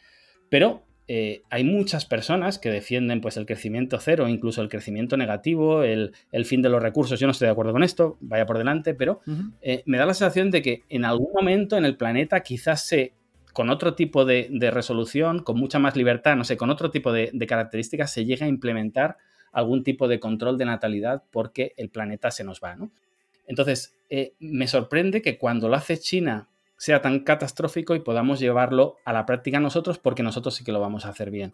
pero 0.49 0.83
eh, 1.11 1.41
hay 1.49 1.63
muchas 1.63 2.05
personas 2.05 2.59
que 2.59 2.69
defienden 2.69 3.19
pues, 3.19 3.35
el 3.35 3.47
crecimiento 3.47 3.97
cero, 3.99 4.27
incluso 4.27 4.61
el 4.61 4.69
crecimiento 4.69 5.17
negativo, 5.17 5.81
el, 5.81 6.13
el, 6.31 6.45
fin 6.45 6.61
de 6.61 6.69
los 6.69 6.83
recursos. 6.83 7.19
Yo 7.19 7.25
no 7.25 7.31
estoy 7.31 7.47
de 7.47 7.51
acuerdo 7.51 7.71
con 7.71 7.81
esto, 7.81 8.19
vaya 8.21 8.45
por 8.45 8.59
delante, 8.59 8.93
pero 8.93 9.19
uh 9.25 9.31
-huh. 9.31 9.51
eh, 9.63 9.81
me 9.87 9.97
da 9.97 10.05
la 10.05 10.13
sensación 10.13 10.51
de 10.51 10.61
que 10.61 10.83
en 10.87 11.05
algún 11.05 11.31
momento 11.33 11.77
en 11.77 11.85
el 11.85 11.97
planeta 11.97 12.41
quizás 12.41 12.85
se, 12.85 13.13
con 13.53 13.71
otro 13.71 13.95
tipo 13.95 14.23
de, 14.23 14.49
de 14.51 14.69
resolución, 14.69 15.39
con 15.39 15.57
mucha 15.57 15.79
más 15.79 15.95
libertad, 15.95 16.35
no 16.35 16.43
sé, 16.43 16.57
con 16.57 16.69
otro 16.69 16.91
tipo 16.91 17.11
de, 17.11 17.31
de 17.33 17.47
características, 17.47 18.13
se 18.13 18.25
llega 18.25 18.45
a 18.45 18.49
implementar 18.49 19.17
algún 19.51 19.83
tipo 19.83 20.07
de 20.07 20.19
control 20.19 20.59
de 20.59 20.65
natalidad 20.65 21.23
porque 21.31 21.73
el 21.77 21.89
planeta 21.89 22.29
se 22.29 22.43
nos 22.43 22.61
va. 22.63 22.75
¿no? 22.75 22.91
Entonces, 23.47 23.95
eh, 24.11 24.33
me 24.37 24.67
sorprende 24.67 25.23
que 25.23 25.39
cuando 25.39 25.69
lo 25.69 25.75
hace 25.75 25.97
China 25.97 26.49
sea 26.79 27.01
tan 27.01 27.19
catastrófico 27.19 27.93
y 27.93 27.99
podamos 27.99 28.39
llevarlo 28.39 28.95
a 29.03 29.11
la 29.11 29.25
práctica 29.25 29.59
nosotros 29.59 29.99
porque 29.99 30.23
nosotros 30.23 30.55
sí 30.55 30.63
que 30.63 30.71
lo 30.71 30.79
vamos 30.79 31.05
a 31.05 31.09
hacer 31.09 31.29
bien. 31.29 31.53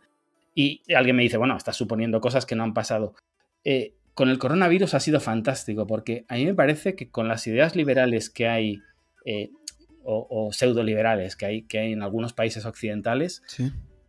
Y 0.54 0.84
alguien 0.94 1.16
me 1.16 1.24
dice, 1.24 1.38
bueno, 1.38 1.58
estás 1.58 1.76
suponiendo 1.76 2.22
cosas 2.22 2.46
que 2.46 2.56
no 2.56 2.64
han 2.64 2.76
pasado. 2.76 3.16
Eh, 3.64 3.96
con 4.14 4.30
el 4.30 4.38
coronavirus 4.38 4.94
ha 4.94 5.00
sido 5.00 5.20
fantástico 5.20 5.88
porque 5.88 6.26
a 6.28 6.36
mí 6.36 6.46
me 6.46 6.54
parece 6.54 6.96
que 6.96 7.10
con 7.10 7.28
las 7.28 7.48
ideas 7.48 7.76
liberales 7.76 8.30
que 8.30 8.48
hay, 8.48 8.82
eh, 9.26 9.50
o, 10.04 10.50
pseudo 10.54 10.84
liberales 10.84 11.36
que 11.36 11.48
hay, 11.48 11.62
que 11.64 11.80
hay 11.80 11.94
en 11.94 12.04
algunos 12.04 12.34
países 12.34 12.64
occidentales, 12.68 13.42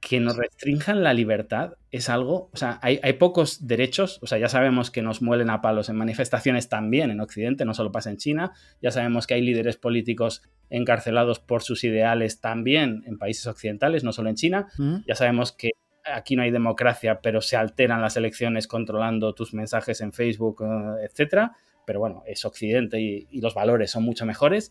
que 0.07 0.21
nos 0.21 0.37
restrinjan 0.37 1.03
la 1.03 1.13
libertad 1.13 1.73
es 1.91 2.09
algo, 2.09 2.49
o 2.53 2.57
sea, 2.57 2.79
hay, 2.81 3.01
hay, 3.03 3.15
pocos 3.15 3.67
derechos, 3.67 4.21
o 4.23 4.29
sea, 4.29 4.39
ya 4.39 4.49
sabemos 4.49 4.93
que 4.93 5.03
nos 5.03 5.21
muelen 5.21 5.51
a 5.51 5.61
palos 5.61 5.89
en 5.89 5.97
manifestaciones 5.97 6.69
también 6.69 7.11
en 7.11 7.21
Occidente, 7.21 7.65
no 7.65 7.75
solo 7.75 7.91
pasa 7.91 8.11
en 8.11 8.17
China, 8.17 8.53
ya 8.81 8.93
sabemos 8.93 9.27
que 9.27 9.35
hay 9.35 9.41
líderes 9.43 9.77
políticos 9.77 10.45
encarcelados 10.71 11.41
por 11.41 11.65
sus 11.65 11.83
ideales 11.83 12.41
también 12.41 13.03
en 13.05 13.19
países 13.19 13.49
occidentales, 13.49 14.05
no 14.05 14.13
solo 14.13 14.29
en 14.29 14.37
China, 14.37 14.69
¿Mm? 14.79 14.99
ya 15.09 15.17
sabemos 15.17 15.51
que 15.51 15.71
aquí 16.05 16.37
no 16.37 16.43
hay 16.43 16.53
democracia, 16.53 17.19
pero 17.21 17.41
se 17.41 17.57
alteran 17.57 18.01
las 18.01 18.17
elecciones 18.17 18.69
controlando 18.69 19.35
tus 19.35 19.55
mensajes 19.55 20.01
en 20.03 20.13
Facebook, 20.13 20.61
uh, 20.61 20.99
etcétera, 21.03 21.57
pero 21.85 21.99
bueno, 21.99 22.23
es 22.27 22.45
Occidente 22.45 23.01
y, 23.01 23.27
y 23.29 23.41
los 23.41 23.55
valores 23.55 23.91
son 23.91 24.05
mucho 24.05 24.25
mejores, 24.25 24.71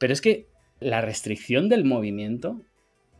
pero 0.00 0.12
es 0.12 0.20
que 0.20 0.48
la 0.80 1.00
restricción 1.00 1.68
del 1.68 1.84
movimiento 1.84 2.60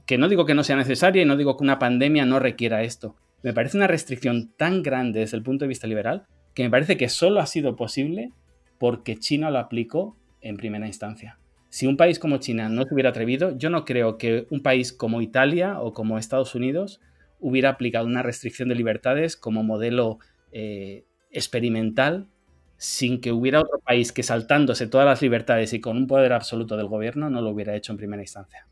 que 0.07 0.19
no 0.19 0.29
digo 0.29 0.47
que 0.47 0.55
no 0.55 0.65
sea 0.65 0.77
necesaria 0.77 1.23
y 1.23 1.27
no 1.27 1.37
digo 1.37 1.57
que 1.57 1.65
una 1.65 1.79
pandemia 1.79 2.27
no 2.27 2.39
requiera 2.39 2.83
esto. 2.83 3.17
Me 3.43 3.53
parece 3.53 3.77
una 3.77 3.87
restricción 3.87 4.53
tan 4.57 4.83
grande 4.83 5.21
desde 5.21 5.37
el 5.37 5.43
punto 5.43 5.65
de 5.65 5.69
vista 5.69 5.87
liberal 5.87 6.27
que 6.55 6.63
me 6.63 6.71
parece 6.71 6.97
que 6.97 7.09
solo 7.09 7.41
ha 7.41 7.47
sido 7.47 7.77
posible 7.77 8.31
porque 8.79 9.17
China 9.17 9.51
lo 9.51 9.59
aplicó 9.59 10.17
en 10.41 10.57
primera 10.57 10.87
instancia. 10.87 11.39
Si 11.69 11.87
un 11.87 11.97
país 11.97 12.19
como 12.19 12.39
China 12.39 12.69
no 12.69 12.85
se 12.85 12.95
hubiera 12.95 13.11
atrevido, 13.11 13.57
yo 13.57 13.69
no 13.71 13.85
creo 13.85 14.17
que 14.17 14.47
un 14.51 14.63
país 14.63 14.93
como 14.93 15.21
Italia 15.21 15.81
o 15.81 15.93
como 15.93 16.19
Estados 16.19 16.55
Unidos 16.55 17.01
hubiera 17.41 17.71
aplicado 17.71 18.07
una 18.07 18.23
restricción 18.23 18.69
de 18.69 18.77
libertades 18.77 19.37
como 19.37 19.63
modelo 19.63 20.19
eh, 20.53 21.05
experimental 21.31 22.29
sin 22.77 23.21
que 23.21 23.33
hubiera 23.33 23.61
otro 23.61 23.81
país 23.81 24.13
que 24.13 24.23
saltándose 24.23 24.87
todas 24.87 25.07
las 25.07 25.23
libertades 25.23 25.73
y 25.73 25.81
con 25.81 25.97
un 25.97 26.07
poder 26.07 26.33
absoluto 26.33 26.77
del 26.77 26.87
gobierno 26.87 27.31
no 27.31 27.41
lo 27.41 27.51
hubiera 27.51 27.75
hecho 27.75 27.93
en 27.93 27.99
primera 27.99 28.23
instancia. 28.23 28.67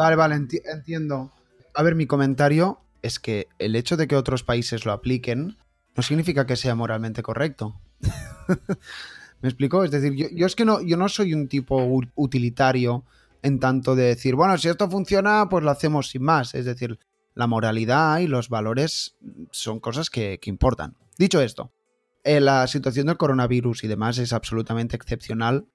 Vale, 0.00 0.16
vale, 0.16 0.34
enti 0.34 0.62
entiendo. 0.64 1.30
A 1.74 1.82
ver, 1.82 1.94
mi 1.94 2.06
comentario 2.06 2.80
es 3.02 3.20
que 3.20 3.48
el 3.58 3.76
hecho 3.76 3.98
de 3.98 4.08
que 4.08 4.16
otros 4.16 4.42
países 4.42 4.86
lo 4.86 4.92
apliquen 4.92 5.58
no 5.94 6.02
significa 6.02 6.46
que 6.46 6.56
sea 6.56 6.74
moralmente 6.74 7.22
correcto. 7.22 7.78
¿Me 9.42 9.48
explico? 9.50 9.84
Es 9.84 9.90
decir, 9.90 10.14
yo, 10.14 10.46
es 10.46 10.56
que 10.56 10.64
no, 10.64 10.80
yo 10.80 10.96
no 10.96 11.10
soy 11.10 11.34
un 11.34 11.48
tipo 11.48 11.76
utilitario 12.14 13.04
en 13.42 13.60
tanto 13.60 13.94
de 13.94 14.04
decir, 14.04 14.36
bueno, 14.36 14.56
si 14.56 14.68
esto 14.68 14.88
funciona, 14.88 15.50
pues 15.50 15.62
lo 15.64 15.70
hacemos 15.70 16.08
sin 16.08 16.22
más. 16.22 16.54
Es 16.54 16.64
decir, 16.64 16.98
la 17.34 17.46
moralidad 17.46 18.20
y 18.20 18.26
los 18.26 18.48
valores 18.48 19.18
son 19.50 19.80
cosas 19.80 20.08
que, 20.08 20.38
que 20.40 20.48
importan. 20.48 20.96
Dicho 21.18 21.42
esto, 21.42 21.72
eh, 22.24 22.40
la 22.40 22.66
situación 22.68 23.08
del 23.08 23.18
coronavirus 23.18 23.84
y 23.84 23.88
demás 23.88 24.16
es 24.16 24.32
absolutamente 24.32 24.96
excepcional 24.96 25.66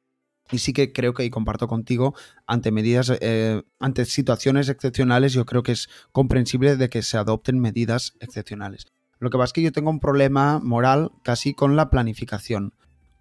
y 0.52 0.60
sí 0.60 0.74
que 0.74 0.94
creo 0.94 1.14
que, 1.14 1.26
y 1.26 1.30
comparto 1.30 1.68
contigo, 1.68 2.14
ante 2.46 2.72
medidas, 2.72 3.12
eh, 3.22 3.64
ante 3.80 4.06
situaciones 4.06 4.70
excepcionales, 4.70 5.34
yo 5.34 5.46
creo 5.46 5.64
que 5.64 5.72
es 5.72 5.90
comprensible 6.12 6.76
de 6.76 6.90
que 6.90 7.02
se 7.02 7.18
adopten 7.18 7.60
medidas 7.60 8.14
excepcionales. 8.20 8.86
Lo 9.20 9.30
que 9.30 9.38
pasa 9.38 9.46
es 9.46 9.54
que 9.54 9.62
yo 9.62 9.72
tengo 9.72 9.90
un 9.90 10.00
problema 10.00 10.60
moral 10.60 11.12
casi 11.24 11.54
con 11.54 11.76
la 11.76 11.90
planificación, 11.90 12.74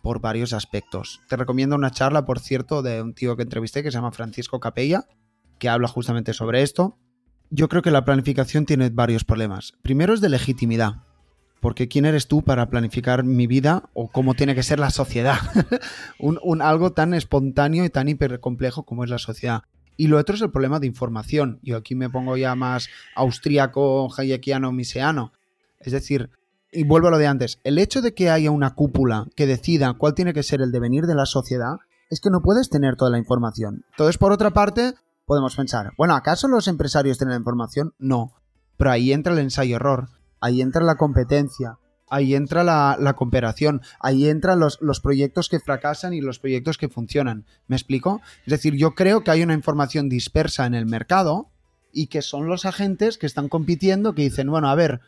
por 0.04 0.20
varios 0.20 0.52
aspectos. 0.52 1.22
Te 1.28 1.36
recomiendo 1.36 1.74
una 1.74 1.90
charla, 1.90 2.26
por 2.26 2.38
cierto, 2.38 2.82
de 2.82 3.00
un 3.00 3.14
tío 3.14 3.36
que 3.36 3.42
entrevisté 3.42 3.82
que 3.82 3.90
se 3.90 3.96
llama 3.96 4.12
Francisco 4.12 4.60
Capella, 4.60 5.06
que 5.58 5.70
habla 5.70 5.88
justamente 5.88 6.34
sobre 6.34 6.60
esto. 6.60 6.98
Yo 7.48 7.70
creo 7.70 7.80
que 7.80 7.90
la 7.90 8.04
planificación 8.04 8.66
tiene 8.66 8.90
varios 8.90 9.24
problemas. 9.24 9.72
Primero 9.80 10.12
es 10.12 10.20
de 10.20 10.28
legitimidad 10.28 11.04
porque 11.64 11.88
¿quién 11.88 12.04
eres 12.04 12.28
tú 12.28 12.42
para 12.42 12.68
planificar 12.68 13.24
mi 13.24 13.46
vida 13.46 13.88
o 13.94 14.08
cómo 14.08 14.34
tiene 14.34 14.54
que 14.54 14.62
ser 14.62 14.78
la 14.78 14.90
sociedad? 14.90 15.38
un, 16.18 16.60
algo 16.60 16.92
tan 16.92 17.14
espontáneo 17.14 17.86
y 17.86 17.88
tan 17.88 18.06
hipercomplejo 18.06 18.82
como 18.82 19.02
es 19.02 19.08
la 19.08 19.16
sociedad. 19.16 19.62
Y 19.96 20.08
lo 20.08 20.18
otro 20.18 20.34
es 20.34 20.42
el 20.42 20.50
problema 20.50 20.78
de 20.78 20.88
información. 20.88 21.60
Yo 21.62 21.78
aquí 21.78 21.94
me 21.94 22.10
pongo 22.10 22.36
ya 22.36 22.54
más 22.54 22.90
austríaco, 23.14 24.12
hayekiano, 24.14 24.72
miseano. 24.72 25.32
Es 25.80 25.94
decir, 25.94 26.28
y 26.70 26.84
vuelvo 26.84 27.08
a 27.08 27.12
lo 27.12 27.16
de 27.16 27.28
antes, 27.28 27.60
el 27.64 27.78
hecho 27.78 28.02
de 28.02 28.12
que 28.12 28.28
haya 28.28 28.50
una 28.50 28.74
cúpula 28.74 29.26
que 29.34 29.46
decida 29.46 29.94
cuál 29.94 30.12
tiene 30.12 30.34
que 30.34 30.42
ser 30.42 30.60
el 30.60 30.70
devenir 30.70 31.06
de 31.06 31.14
la 31.14 31.24
sociedad 31.24 31.76
es 32.10 32.20
que 32.20 32.28
no 32.28 32.42
puedes 32.42 32.68
tener 32.68 32.96
toda 32.96 33.10
la 33.10 33.16
información. 33.16 33.86
Entonces, 33.92 34.18
por 34.18 34.32
otra 34.32 34.50
parte, 34.50 34.92
podemos 35.24 35.56
pensar, 35.56 35.92
bueno, 35.96 36.14
¿acaso 36.14 36.46
los 36.46 36.68
empresarios 36.68 37.16
tienen 37.16 37.32
la 37.32 37.38
información? 37.38 37.94
No. 37.98 38.34
Pero 38.76 38.90
ahí 38.90 39.14
entra 39.14 39.32
el 39.32 39.38
ensayo-error, 39.38 40.10
ahí 40.44 40.60
entra 40.60 40.84
la 40.84 40.96
competencia, 40.96 41.78
ahí 42.06 42.34
entra 42.34 42.64
la, 42.64 43.14
cooperación, 43.16 43.80
ahí 43.98 44.28
entran 44.28 44.60
los, 44.60 44.78
los, 44.82 45.00
proyectos 45.00 45.48
que 45.48 45.58
fracasan 45.58 46.12
y 46.12 46.20
los 46.20 46.38
proyectos 46.38 46.76
que 46.76 46.90
funcionan. 46.90 47.46
¿Me 47.66 47.76
explico? 47.76 48.20
Es 48.44 48.50
decir, 48.50 48.74
yo 48.74 48.94
creo 48.94 49.24
que 49.24 49.30
hay 49.30 49.42
una 49.42 49.54
información 49.54 50.10
dispersa 50.10 50.66
en 50.66 50.74
el 50.74 50.84
mercado 50.84 51.48
y 51.94 52.08
que 52.08 52.20
son 52.20 52.46
los 52.46 52.66
agentes 52.66 53.16
que 53.16 53.24
están 53.24 53.48
compitiendo 53.48 54.14
que 54.14 54.20
dicen, 54.20 54.50
bueno, 54.50 54.68
a 54.68 54.74
ver, 54.74 55.00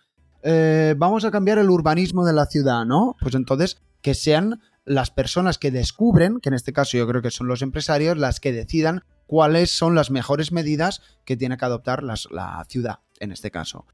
eh, 0.42 0.94
vamos 0.96 1.26
a 1.26 1.30
cambiar 1.30 1.58
el 1.58 1.68
urbanismo 1.68 2.24
de 2.24 2.32
la 2.32 2.46
ciudad, 2.46 2.86
¿no? 2.86 3.14
Pues 3.20 3.34
entonces 3.34 3.76
que 4.00 4.14
sean 4.14 4.62
las 4.86 5.10
personas 5.10 5.58
que 5.58 5.70
descubren, 5.70 6.40
que 6.40 6.48
en 6.48 6.54
este 6.54 6.72
caso 6.72 6.96
yo 6.96 7.06
creo 7.06 7.20
que 7.20 7.30
son 7.30 7.46
los 7.46 7.60
empresarios, 7.60 8.16
las 8.16 8.40
que 8.40 8.52
decidan 8.52 9.04
cuáles 9.26 9.70
son 9.70 9.94
las 9.94 10.10
mejores 10.10 10.50
medidas 10.50 11.02
que 11.26 11.36
tiene 11.36 11.58
que 11.58 11.64
adoptar 11.66 12.02
la 12.02 12.64
ciudad, 12.68 13.00
en 13.20 13.32
este 13.32 13.50
caso. 13.50 13.84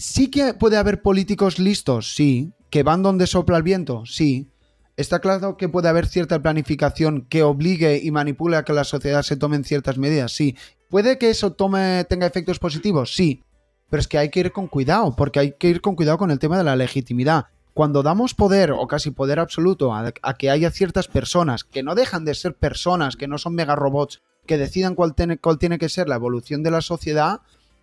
Sí 0.00 0.30
que 0.30 0.54
puede 0.54 0.78
haber 0.78 1.02
políticos 1.02 1.58
listos, 1.58 2.14
sí. 2.14 2.54
Que 2.70 2.82
van 2.82 3.02
donde 3.02 3.26
sopla 3.26 3.58
el 3.58 3.62
viento, 3.62 4.04
sí. 4.06 4.48
Está 4.96 5.18
claro 5.18 5.58
que 5.58 5.68
puede 5.68 5.90
haber 5.90 6.06
cierta 6.06 6.40
planificación 6.40 7.26
que 7.28 7.42
obligue 7.42 8.00
y 8.02 8.10
manipule 8.10 8.56
a 8.56 8.64
que 8.64 8.72
la 8.72 8.84
sociedad 8.84 9.22
se 9.22 9.36
tomen 9.36 9.62
ciertas 9.62 9.98
medidas, 9.98 10.32
sí. 10.32 10.56
¿Puede 10.88 11.18
que 11.18 11.28
eso 11.28 11.52
tome, 11.52 12.06
tenga 12.08 12.26
efectos 12.26 12.58
positivos? 12.58 13.14
Sí. 13.14 13.42
Pero 13.90 14.00
es 14.00 14.08
que 14.08 14.16
hay 14.16 14.30
que 14.30 14.40
ir 14.40 14.52
con 14.52 14.68
cuidado, 14.68 15.14
porque 15.14 15.38
hay 15.38 15.52
que 15.58 15.68
ir 15.68 15.82
con 15.82 15.96
cuidado 15.96 16.16
con 16.16 16.30
el 16.30 16.38
tema 16.38 16.56
de 16.56 16.64
la 16.64 16.76
legitimidad. 16.76 17.48
Cuando 17.74 18.02
damos 18.02 18.32
poder, 18.32 18.72
o 18.72 18.86
casi 18.86 19.10
poder 19.10 19.38
absoluto, 19.38 19.94
a, 19.94 20.12
que 20.38 20.48
haya 20.48 20.70
ciertas 20.70 21.08
personas 21.08 21.62
que 21.62 21.82
no 21.82 21.94
dejan 21.94 22.24
de 22.24 22.34
ser 22.34 22.54
personas, 22.54 23.16
que 23.16 23.28
no 23.28 23.36
son 23.36 23.54
mega 23.54 23.76
robots, 23.76 24.22
que 24.46 24.56
decidan 24.56 24.94
cuál, 24.94 25.14
cuál 25.42 25.58
tiene 25.58 25.78
que 25.78 25.90
ser 25.90 26.08
la 26.08 26.14
evolución 26.14 26.62
de 26.62 26.70
la 26.70 26.80
sociedad, 26.80 27.42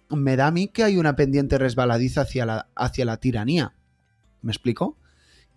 me 0.10 0.36
da 0.36 0.48
a 0.48 0.52
mí 0.52 0.68
que 0.68 0.84
hay 0.84 0.98
una 0.98 1.16
pendiente 1.16 1.58
resbaladiza 1.58 2.22
hacia 2.22 2.46
la, 2.46 2.68
hacia 2.76 3.06
la 3.06 3.18
tiranía. 3.18 3.74
¿Me 4.42 4.52
explico? 4.52 4.98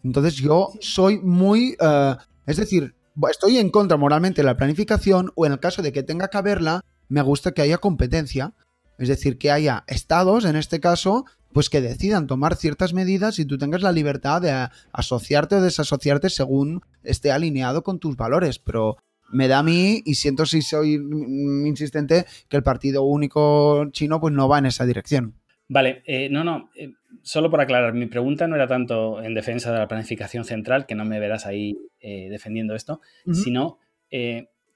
Entonces 0.03 0.35
yo 0.35 0.73
soy 0.81 1.19
muy... 1.19 1.77
Eh, 1.81 2.17
es 2.47 2.57
decir, 2.57 2.95
estoy 3.31 3.59
en 3.59 3.71
contra 3.71 3.97
moralmente 3.97 4.43
de 4.43 4.47
la 4.47 4.57
planificación 4.57 5.33
o 5.35 5.47
en 5.47 5.53
el 5.53 5.61
caso 5.61 5.83
de 5.83 5.93
que 5.93 6.03
tenga 6.03 6.29
que 6.29 6.39
haberla, 6.39 6.85
me 7.09 7.23
gusta 7.23 7.53
que 7.53 7.63
haya 7.63 7.79
competencia. 7.79 8.55
Es 8.99 9.09
decir, 9.09 9.39
que 9.39 9.51
haya 9.51 9.85
estados, 9.87 10.45
en 10.45 10.57
este 10.57 10.79
caso, 10.79 11.25
pues 11.53 11.71
que 11.71 11.81
decidan 11.81 12.27
tomar 12.27 12.57
ciertas 12.57 12.93
medidas 12.93 13.39
y 13.39 13.45
tú 13.45 13.59
tengas 13.59 13.83
la 13.83 13.93
libertad 13.93 14.43
de 14.43 14.69
asociarte 14.93 15.57
o 15.57 15.63
desasociarte 15.63 16.31
según 16.31 16.83
esté 17.03 17.33
alineado 17.33 17.83
con 17.83 17.99
tus 17.99 18.17
valores. 18.17 18.59
Pero 18.59 18.99
me 19.31 19.49
da 19.49 19.59
a 19.59 19.63
mí, 19.63 20.03
y 20.05 20.15
siento 20.15 20.47
si 20.47 20.63
soy 20.63 20.95
insistente, 20.95 22.25
que 22.49 22.57
el 22.57 22.63
partido 22.63 23.05
único 23.05 23.91
chino 23.91 24.21
pues 24.21 24.35
no 24.35 24.49
va 24.49 24.59
en 24.59 24.67
esa 24.67 24.87
dirección. 24.87 25.35
Vale, 25.69 26.03
eh, 26.05 26.29
no, 26.31 26.43
no, 26.43 26.71
eh, 26.75 26.93
solo 27.23 27.49
por 27.49 27.61
aclarar, 27.61 27.95
mi 27.95 28.07
pregunta 28.07 28.49
no 28.49 28.57
era 28.57 28.67
tanto 28.67 29.23
en 29.23 29.35
defensa 29.35 29.73
de 29.73 29.79
la 29.79 29.87
planificación 29.87 30.45
central, 30.45 30.85
que 30.87 30.97
no 30.97 31.05
me 31.05 31.21
verás 31.21 31.47
ahí 31.47 31.77
eh, 32.01 32.29
defendiendo 32.29 32.75
esto, 32.75 33.01
sino 33.33 33.79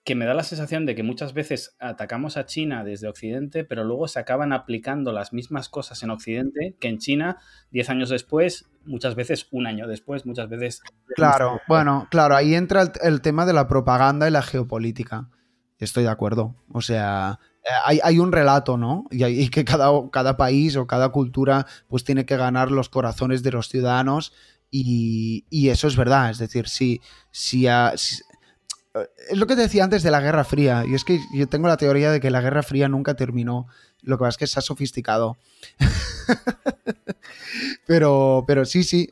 que 0.04 0.14
me 0.14 0.26
da 0.26 0.34
la 0.34 0.42
sensación 0.42 0.84
de 0.84 0.94
que 0.94 1.02
muchas 1.02 1.32
veces 1.32 1.76
atacamos 1.80 2.36
a 2.36 2.44
China 2.44 2.84
desde 2.84 3.08
Occidente, 3.08 3.64
pero 3.64 3.84
luego 3.84 4.06
se 4.06 4.18
acaban 4.18 4.52
aplicando 4.52 5.12
las 5.12 5.32
mismas 5.32 5.70
cosas 5.70 6.02
en 6.02 6.10
Occidente 6.10 6.76
que 6.78 6.88
en 6.88 6.98
China 6.98 7.38
diez 7.70 7.88
años 7.88 8.10
después, 8.10 8.66
muchas 8.84 9.14
veces 9.14 9.48
un 9.50 9.66
año 9.66 9.88
después, 9.88 10.26
muchas 10.26 10.50
veces... 10.50 10.82
Claro, 11.16 11.58
bueno, 11.68 12.06
claro, 12.10 12.36
ahí 12.36 12.54
entra 12.54 12.92
el, 13.02 13.22
tema 13.22 13.46
de 13.46 13.54
la 13.54 13.66
propaganda 13.66 14.28
y 14.28 14.30
la 14.30 14.42
geopolítica. 14.42 15.30
Estoy 15.78 16.04
de 16.04 16.10
acuerdo. 16.10 16.54
O 16.70 16.82
sea, 16.82 17.40
eh, 17.64 18.00
hay, 18.02 18.18
un 18.18 18.30
relato, 18.30 18.76
¿no? 18.76 19.06
Y, 19.10 19.48
que 19.48 19.64
cada, 19.64 19.90
cada, 20.12 20.36
país 20.36 20.76
o 20.76 20.86
cada 20.86 21.08
cultura 21.08 21.66
pues 21.88 22.04
tiene 22.04 22.26
que 22.26 22.36
ganar 22.36 22.70
los 22.70 22.90
corazones 22.90 23.42
de 23.42 23.52
los 23.52 23.68
ciudadanos 23.68 24.34
y, 24.70 25.44
eso 25.68 25.88
es 25.88 25.96
verdad. 25.96 26.30
Es 26.30 26.38
decir, 26.38 26.68
si, 26.68 27.00
si, 27.30 27.66
si 27.96 28.22
es 29.28 29.36
lo 29.36 29.46
que 29.46 29.56
te 29.56 29.62
decía 29.62 29.84
antes 29.84 30.02
de 30.02 30.10
la 30.10 30.20
Guerra 30.20 30.44
Fría, 30.44 30.84
y 30.86 30.94
es 30.94 31.04
que 31.04 31.20
yo 31.32 31.48
tengo 31.48 31.66
la 31.66 31.76
teoría 31.76 32.12
de 32.12 32.20
que 32.20 32.30
la 32.30 32.40
Guerra 32.40 32.62
Fría 32.62 32.88
nunca 32.88 33.14
terminó. 33.14 33.66
Lo 34.02 34.16
que 34.16 34.22
pasa 34.22 34.30
es 34.30 34.36
que 34.36 34.46
se 34.46 34.58
ha 34.58 34.62
sofisticado. 34.62 35.36
pero, 37.86 38.44
pero 38.46 38.64
sí, 38.64 38.84
sí, 38.84 39.10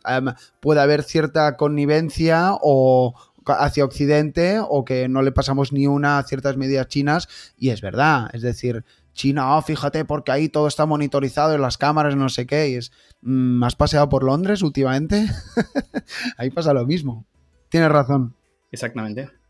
puede 0.60 0.80
haber 0.80 1.02
cierta 1.02 1.56
connivencia 1.56 2.52
o 2.60 3.14
hacia 3.44 3.84
Occidente 3.84 4.60
o 4.60 4.84
que 4.84 5.08
no 5.08 5.22
le 5.22 5.32
pasamos 5.32 5.72
ni 5.72 5.88
una 5.88 6.18
a 6.18 6.22
ciertas 6.22 6.56
medidas 6.56 6.86
chinas, 6.86 7.28
y 7.56 7.70
es 7.70 7.80
verdad. 7.80 8.30
Es 8.32 8.42
decir, 8.42 8.84
China, 9.14 9.56
oh, 9.56 9.62
fíjate, 9.62 10.04
porque 10.04 10.30
ahí 10.30 10.48
todo 10.48 10.68
está 10.68 10.86
monitorizado 10.86 11.54
en 11.54 11.62
las 11.62 11.76
cámaras, 11.76 12.14
no 12.14 12.28
sé 12.28 12.46
qué, 12.46 12.68
y 12.68 12.74
es. 12.76 12.92
Mm, 13.22 13.64
¿Has 13.64 13.74
paseado 13.74 14.08
por 14.08 14.22
Londres 14.22 14.62
últimamente? 14.62 15.28
ahí 16.36 16.50
pasa 16.50 16.72
lo 16.72 16.86
mismo. 16.86 17.26
Tienes 17.68 17.90
razón. 17.90 18.36
Exactamente. 18.70 19.41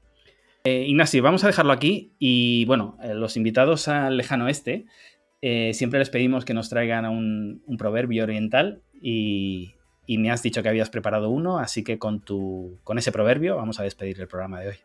Eh, 0.64 0.85
Ignacio, 0.87 1.22
vamos 1.25 1.42
a 1.42 1.48
dejarlo 1.48 1.72
aquí 1.72 2.14
y 2.20 2.64
bueno, 2.66 2.96
eh, 3.03 3.14
los 3.14 3.37
invitados 3.37 3.88
al 3.88 4.16
lejano 4.16 4.44
oeste 4.44 4.87
eh, 5.40 5.75
siempre 5.75 5.98
les 5.98 6.09
pedimos 6.09 6.44
que 6.44 6.55
nos 6.55 6.68
traigan 6.68 7.05
un, 7.07 7.77
proverbio 7.77 8.22
oriental 8.22 8.81
y, 9.01 9.75
me 10.07 10.31
has 10.31 10.42
dicho 10.42 10.62
que 10.62 10.68
habías 10.68 10.90
preparado 10.90 11.31
uno, 11.31 11.59
así 11.59 11.83
que 11.83 11.98
con, 11.98 12.20
tu, 12.20 12.79
con 12.85 12.98
ese 12.98 13.11
proverbio 13.11 13.57
vamos 13.57 13.81
a 13.81 13.83
despedir 13.83 14.20
el 14.20 14.29
programa 14.29 14.61
de 14.61 14.68
hoy. 14.68 14.77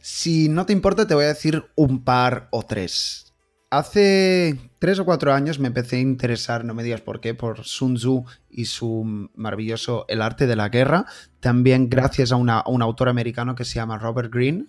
Si 0.00 0.48
no 0.48 0.66
te 0.66 0.72
importa, 0.72 1.06
te 1.06 1.14
voy 1.14 1.24
a 1.24 1.28
decir 1.28 1.64
un 1.74 2.04
par 2.04 2.48
o 2.50 2.64
tres. 2.64 3.32
Hace 3.70 4.58
tres 4.78 4.98
o 4.98 5.04
cuatro 5.04 5.32
años 5.32 5.58
me 5.58 5.68
empecé 5.68 5.96
a 5.96 6.00
interesar, 6.00 6.64
no 6.64 6.74
me 6.74 6.82
digas 6.82 7.00
por 7.00 7.20
qué, 7.20 7.34
por 7.34 7.64
Sun 7.64 7.94
Tzu 7.94 8.24
y 8.50 8.64
su 8.66 9.30
maravilloso 9.34 10.04
El 10.08 10.22
arte 10.22 10.46
de 10.46 10.56
la 10.56 10.68
guerra. 10.68 11.06
También 11.40 11.88
gracias 11.88 12.32
a, 12.32 12.34
a 12.34 12.68
un 12.68 12.82
autor 12.82 13.08
americano 13.08 13.54
que 13.54 13.64
se 13.64 13.76
llama 13.76 13.98
Robert 13.98 14.32
Greene, 14.32 14.66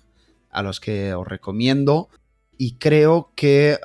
a 0.52 0.64
los 0.64 0.80
que 0.80 1.14
os 1.14 1.28
recomiendo 1.28 2.10
y 2.58 2.76
creo 2.76 3.32
que 3.36 3.78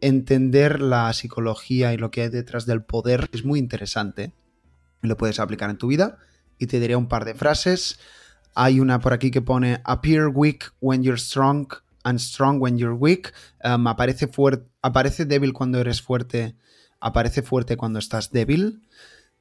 entender 0.00 0.80
la 0.80 1.12
psicología 1.12 1.92
y 1.92 1.96
lo 1.96 2.10
que 2.10 2.22
hay 2.22 2.28
detrás 2.28 2.66
del 2.66 2.82
poder 2.82 3.28
es 3.32 3.44
muy 3.44 3.58
interesante. 3.58 4.32
Lo 5.02 5.16
puedes 5.16 5.40
aplicar 5.40 5.70
en 5.70 5.78
tu 5.78 5.88
vida 5.88 6.18
y 6.58 6.66
te 6.66 6.80
diré 6.80 6.96
un 6.96 7.08
par 7.08 7.24
de 7.24 7.34
frases. 7.34 7.98
Hay 8.54 8.80
una 8.80 9.00
por 9.00 9.12
aquí 9.12 9.30
que 9.30 9.42
pone 9.42 9.80
appear 9.84 10.28
weak 10.28 10.72
when 10.80 11.02
you're 11.02 11.18
strong 11.18 11.68
and 12.04 12.18
strong 12.18 12.60
when 12.60 12.78
you're 12.78 12.94
weak. 12.94 13.32
aparece, 13.62 14.30
aparece 14.82 15.24
débil 15.24 15.52
cuando 15.52 15.78
eres 15.78 16.02
fuerte, 16.02 16.56
aparece 17.00 17.42
fuerte 17.42 17.76
cuando 17.76 17.98
estás 17.98 18.30
débil. 18.30 18.82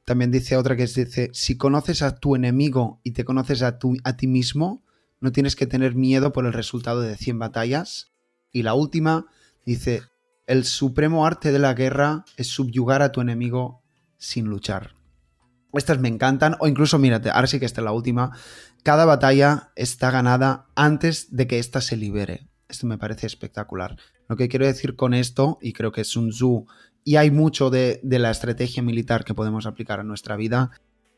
También 0.05 0.31
dice 0.31 0.55
otra 0.55 0.75
que 0.75 0.87
dice, 0.87 1.29
si 1.33 1.57
conoces 1.57 2.01
a 2.01 2.15
tu 2.15 2.35
enemigo 2.35 2.99
y 3.03 3.11
te 3.11 3.25
conoces 3.25 3.61
a, 3.61 3.77
tu, 3.79 3.97
a 4.03 4.17
ti 4.17 4.27
mismo, 4.27 4.81
no 5.21 5.31
tienes 5.31 5.55
que 5.55 5.67
tener 5.67 5.95
miedo 5.95 6.31
por 6.31 6.45
el 6.45 6.53
resultado 6.53 7.01
de 7.01 7.15
100 7.15 7.39
batallas. 7.39 8.11
Y 8.51 8.63
la 8.63 8.73
última 8.73 9.27
dice, 9.65 10.01
el 10.47 10.65
supremo 10.65 11.25
arte 11.25 11.51
de 11.51 11.59
la 11.59 11.73
guerra 11.73 12.25
es 12.37 12.47
subyugar 12.47 13.01
a 13.01 13.11
tu 13.11 13.21
enemigo 13.21 13.83
sin 14.17 14.45
luchar. 14.45 14.95
Estas 15.73 15.99
me 15.99 16.07
encantan, 16.07 16.55
o 16.59 16.67
incluso, 16.67 16.97
mírate, 16.97 17.29
ahora 17.29 17.47
sí 17.47 17.59
que 17.59 17.65
esta 17.65 17.81
es 17.81 17.85
la 17.85 17.91
última. 17.91 18.31
Cada 18.81 19.05
batalla 19.05 19.71
está 19.75 20.09
ganada 20.09 20.67
antes 20.75 21.35
de 21.35 21.45
que 21.45 21.59
ésta 21.59 21.81
se 21.81 21.95
libere. 21.95 22.49
Esto 22.67 22.87
me 22.87 22.97
parece 22.97 23.27
espectacular. 23.27 23.97
Lo 24.27 24.35
que 24.35 24.47
quiero 24.47 24.65
decir 24.65 24.95
con 24.95 25.13
esto, 25.13 25.59
y 25.61 25.73
creo 25.73 25.91
que 25.91 26.01
es 26.01 26.07
Sun 26.07 26.31
Tzu, 26.31 26.65
y 27.03 27.17
hay 27.17 27.29
mucho 27.29 27.69
de 27.69 27.99
la 28.03 28.31
estrategia 28.31 28.81
militar 28.81 29.23
que 29.23 29.33
podemos 29.35 29.65
aplicar 29.65 29.99
a 29.99 30.03
nuestra 30.03 30.35
vida, 30.35 30.71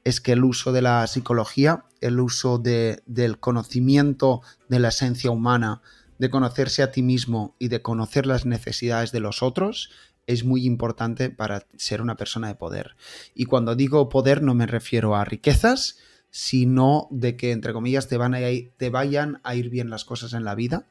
es 0.04 0.22
que 0.22 0.34
el 0.34 0.44
uso 0.44 0.72
de 0.72 0.82
la 0.82 1.06
psicología, 1.08 1.86
el 2.00 2.20
uso 2.20 2.58
del 2.58 3.40
conocimiento 3.40 4.42
de 4.68 4.80
la 4.80 4.90
esencia 4.90 5.32
humana, 5.32 5.82
de 6.18 6.30
conocerse 6.30 6.84
a 6.84 6.92
ti 6.92 7.02
mismo 7.02 7.56
y 7.60 7.68
de 7.70 7.82
conocer 7.82 8.26
las 8.26 8.46
necesidades 8.46 9.12
de 9.12 9.20
los 9.20 9.42
otros, 9.42 9.92
es 10.28 10.44
muy 10.44 10.66
importante 10.66 11.30
para 11.30 11.66
ser 11.78 12.02
una 12.02 12.16
persona 12.16 12.48
de 12.48 12.56
poder. 12.56 12.96
Y 13.34 13.46
cuando 13.46 13.76
digo 13.76 14.10
poder 14.10 14.42
no 14.42 14.54
me 14.54 14.68
refiero 14.68 15.16
a 15.16 15.26
riquezas, 15.26 15.98
sino 16.32 17.08
de 17.12 17.36
que, 17.36 17.52
entre 17.52 17.74
comillas, 17.74 18.08
te, 18.08 18.18
van 18.18 18.34
a 18.34 18.40
te 18.78 18.90
vayan 18.90 19.42
a 19.44 19.54
ir 19.54 19.70
bien 19.70 19.90
las 19.90 20.06
cosas 20.06 20.34
en 20.34 20.46
la 20.46 20.56
vida 20.56 20.88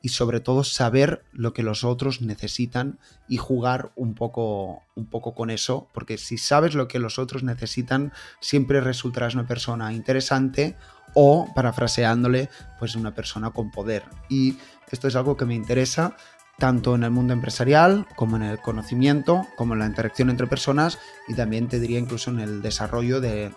y 0.00 0.10
sobre 0.10 0.40
todo 0.40 0.64
saber 0.64 1.24
lo 1.32 1.52
que 1.52 1.62
los 1.64 1.82
otros 1.82 2.22
necesitan 2.22 2.98
y 3.28 3.36
jugar 3.36 3.92
un 3.96 4.14
poco, 4.14 4.82
un 4.94 5.06
poco 5.06 5.34
con 5.34 5.50
eso, 5.50 5.88
porque 5.92 6.16
si 6.16 6.38
sabes 6.38 6.74
lo 6.74 6.88
que 6.88 7.00
los 7.00 7.18
otros 7.18 7.42
necesitan, 7.42 8.12
siempre 8.40 8.80
resultarás 8.80 9.34
una 9.34 9.46
persona 9.46 9.92
interesante 9.92 10.76
o, 11.14 11.48
parafraseándole, 11.54 12.48
pues 12.78 12.94
una 12.94 13.14
persona 13.14 13.50
con 13.50 13.70
poder. 13.70 14.04
Y 14.28 14.58
esto 14.90 15.08
es 15.08 15.16
algo 15.16 15.36
que 15.36 15.46
me 15.46 15.54
interesa 15.54 16.16
tanto 16.58 16.94
en 16.94 17.02
el 17.02 17.10
mundo 17.10 17.32
empresarial 17.32 18.06
como 18.14 18.36
en 18.36 18.42
el 18.42 18.58
conocimiento, 18.60 19.46
como 19.56 19.72
en 19.72 19.80
la 19.80 19.86
interacción 19.86 20.30
entre 20.30 20.46
personas 20.46 20.98
y 21.26 21.34
también 21.34 21.66
te 21.66 21.80
diría 21.80 21.98
incluso 21.98 22.30
en 22.30 22.38
el 22.38 22.62
desarrollo 22.62 23.20
de, 23.20 23.52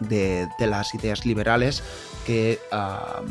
las 0.00 0.94
ideas 0.94 1.26
liberales 1.26 1.82
que 2.26 2.58
ah, 2.72 3.22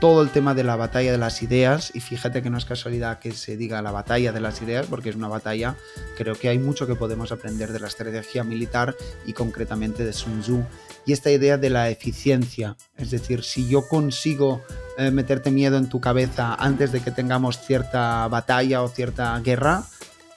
todo 0.00 0.22
el 0.22 0.30
tema 0.30 0.54
de 0.54 0.64
la 0.64 0.76
batalla 0.76 1.12
de 1.12 1.18
las 1.18 1.42
ideas, 1.42 1.90
y 1.94 2.00
fíjate 2.00 2.42
que 2.42 2.50
no 2.50 2.58
es 2.58 2.64
casualidad 2.64 3.20
que 3.20 3.32
se 3.32 3.56
diga 3.56 3.80
la 3.80 3.90
batalla 3.90 4.32
de 4.32 4.40
las 4.40 4.60
ideas, 4.60 4.86
porque 4.86 5.08
es 5.08 5.16
una 5.16 5.28
batalla, 5.28 5.76
creo 6.16 6.34
que 6.34 6.48
hay 6.48 6.58
mucho 6.58 6.86
que 6.86 6.94
podemos 6.94 7.32
aprender 7.32 7.72
de 7.72 7.80
la 7.80 7.86
estrategia 7.86 8.44
militar 8.44 8.94
y 9.24 9.32
concretamente 9.32 10.04
de 10.04 10.12
Sun 10.12 10.40
Tzu. 10.40 10.62
Y 11.06 11.12
esta 11.12 11.30
idea 11.30 11.58
de 11.58 11.70
la 11.70 11.90
eficiencia, 11.90 12.76
es 12.96 13.10
decir, 13.10 13.44
si 13.44 13.68
yo 13.68 13.88
consigo 13.88 14.62
eh, 14.98 15.10
meterte 15.10 15.50
miedo 15.50 15.78
en 15.78 15.88
tu 15.88 16.00
cabeza 16.00 16.54
antes 16.54 16.92
de 16.92 17.00
que 17.00 17.10
tengamos 17.10 17.58
cierta 17.60 18.26
batalla 18.28 18.82
o 18.82 18.88
cierta 18.88 19.38
guerra, 19.40 19.84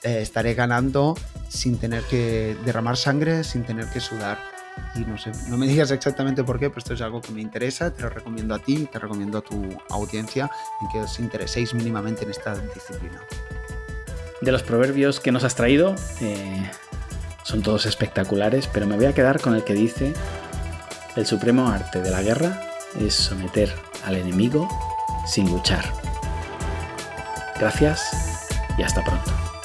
eh, 0.03 0.21
estaré 0.21 0.53
ganando 0.53 1.15
sin 1.49 1.77
tener 1.77 2.03
que 2.03 2.55
derramar 2.65 2.97
sangre, 2.97 3.43
sin 3.43 3.63
tener 3.63 3.87
que 3.87 3.99
sudar 3.99 4.56
y 4.95 4.99
no 4.99 5.17
sé, 5.17 5.31
no 5.47 5.57
me 5.57 5.67
digas 5.67 5.91
exactamente 5.91 6.43
por 6.43 6.59
qué, 6.59 6.69
pero 6.69 6.79
esto 6.79 6.93
es 6.93 7.01
algo 7.01 7.21
que 7.21 7.31
me 7.31 7.41
interesa, 7.41 7.91
te 7.91 8.01
lo 8.03 8.09
recomiendo 8.09 8.55
a 8.55 8.59
ti, 8.59 8.87
te 8.91 8.99
recomiendo 8.99 9.37
a 9.37 9.41
tu 9.41 9.67
audiencia 9.89 10.49
en 10.81 10.87
que 10.89 10.99
os 10.99 11.19
intereséis 11.19 11.73
mínimamente 11.73 12.23
en 12.23 12.31
esta 12.31 12.55
disciplina. 12.55 13.21
De 14.41 14.51
los 14.51 14.63
proverbios 14.63 15.19
que 15.19 15.31
nos 15.31 15.43
has 15.43 15.55
traído, 15.55 15.95
eh, 16.21 16.69
son 17.43 17.61
todos 17.61 17.85
espectaculares, 17.85 18.67
pero 18.67 18.85
me 18.85 18.95
voy 18.95 19.05
a 19.05 19.13
quedar 19.13 19.41
con 19.41 19.55
el 19.55 19.63
que 19.63 19.73
dice, 19.73 20.13
el 21.15 21.25
supremo 21.25 21.67
arte 21.69 22.01
de 22.01 22.11
la 22.11 22.21
guerra 22.21 22.61
es 22.99 23.15
someter 23.15 23.73
al 24.05 24.15
enemigo 24.15 24.67
sin 25.25 25.49
luchar. 25.51 25.85
Gracias 27.59 28.47
y 28.77 28.83
hasta 28.83 29.03
pronto. 29.03 29.56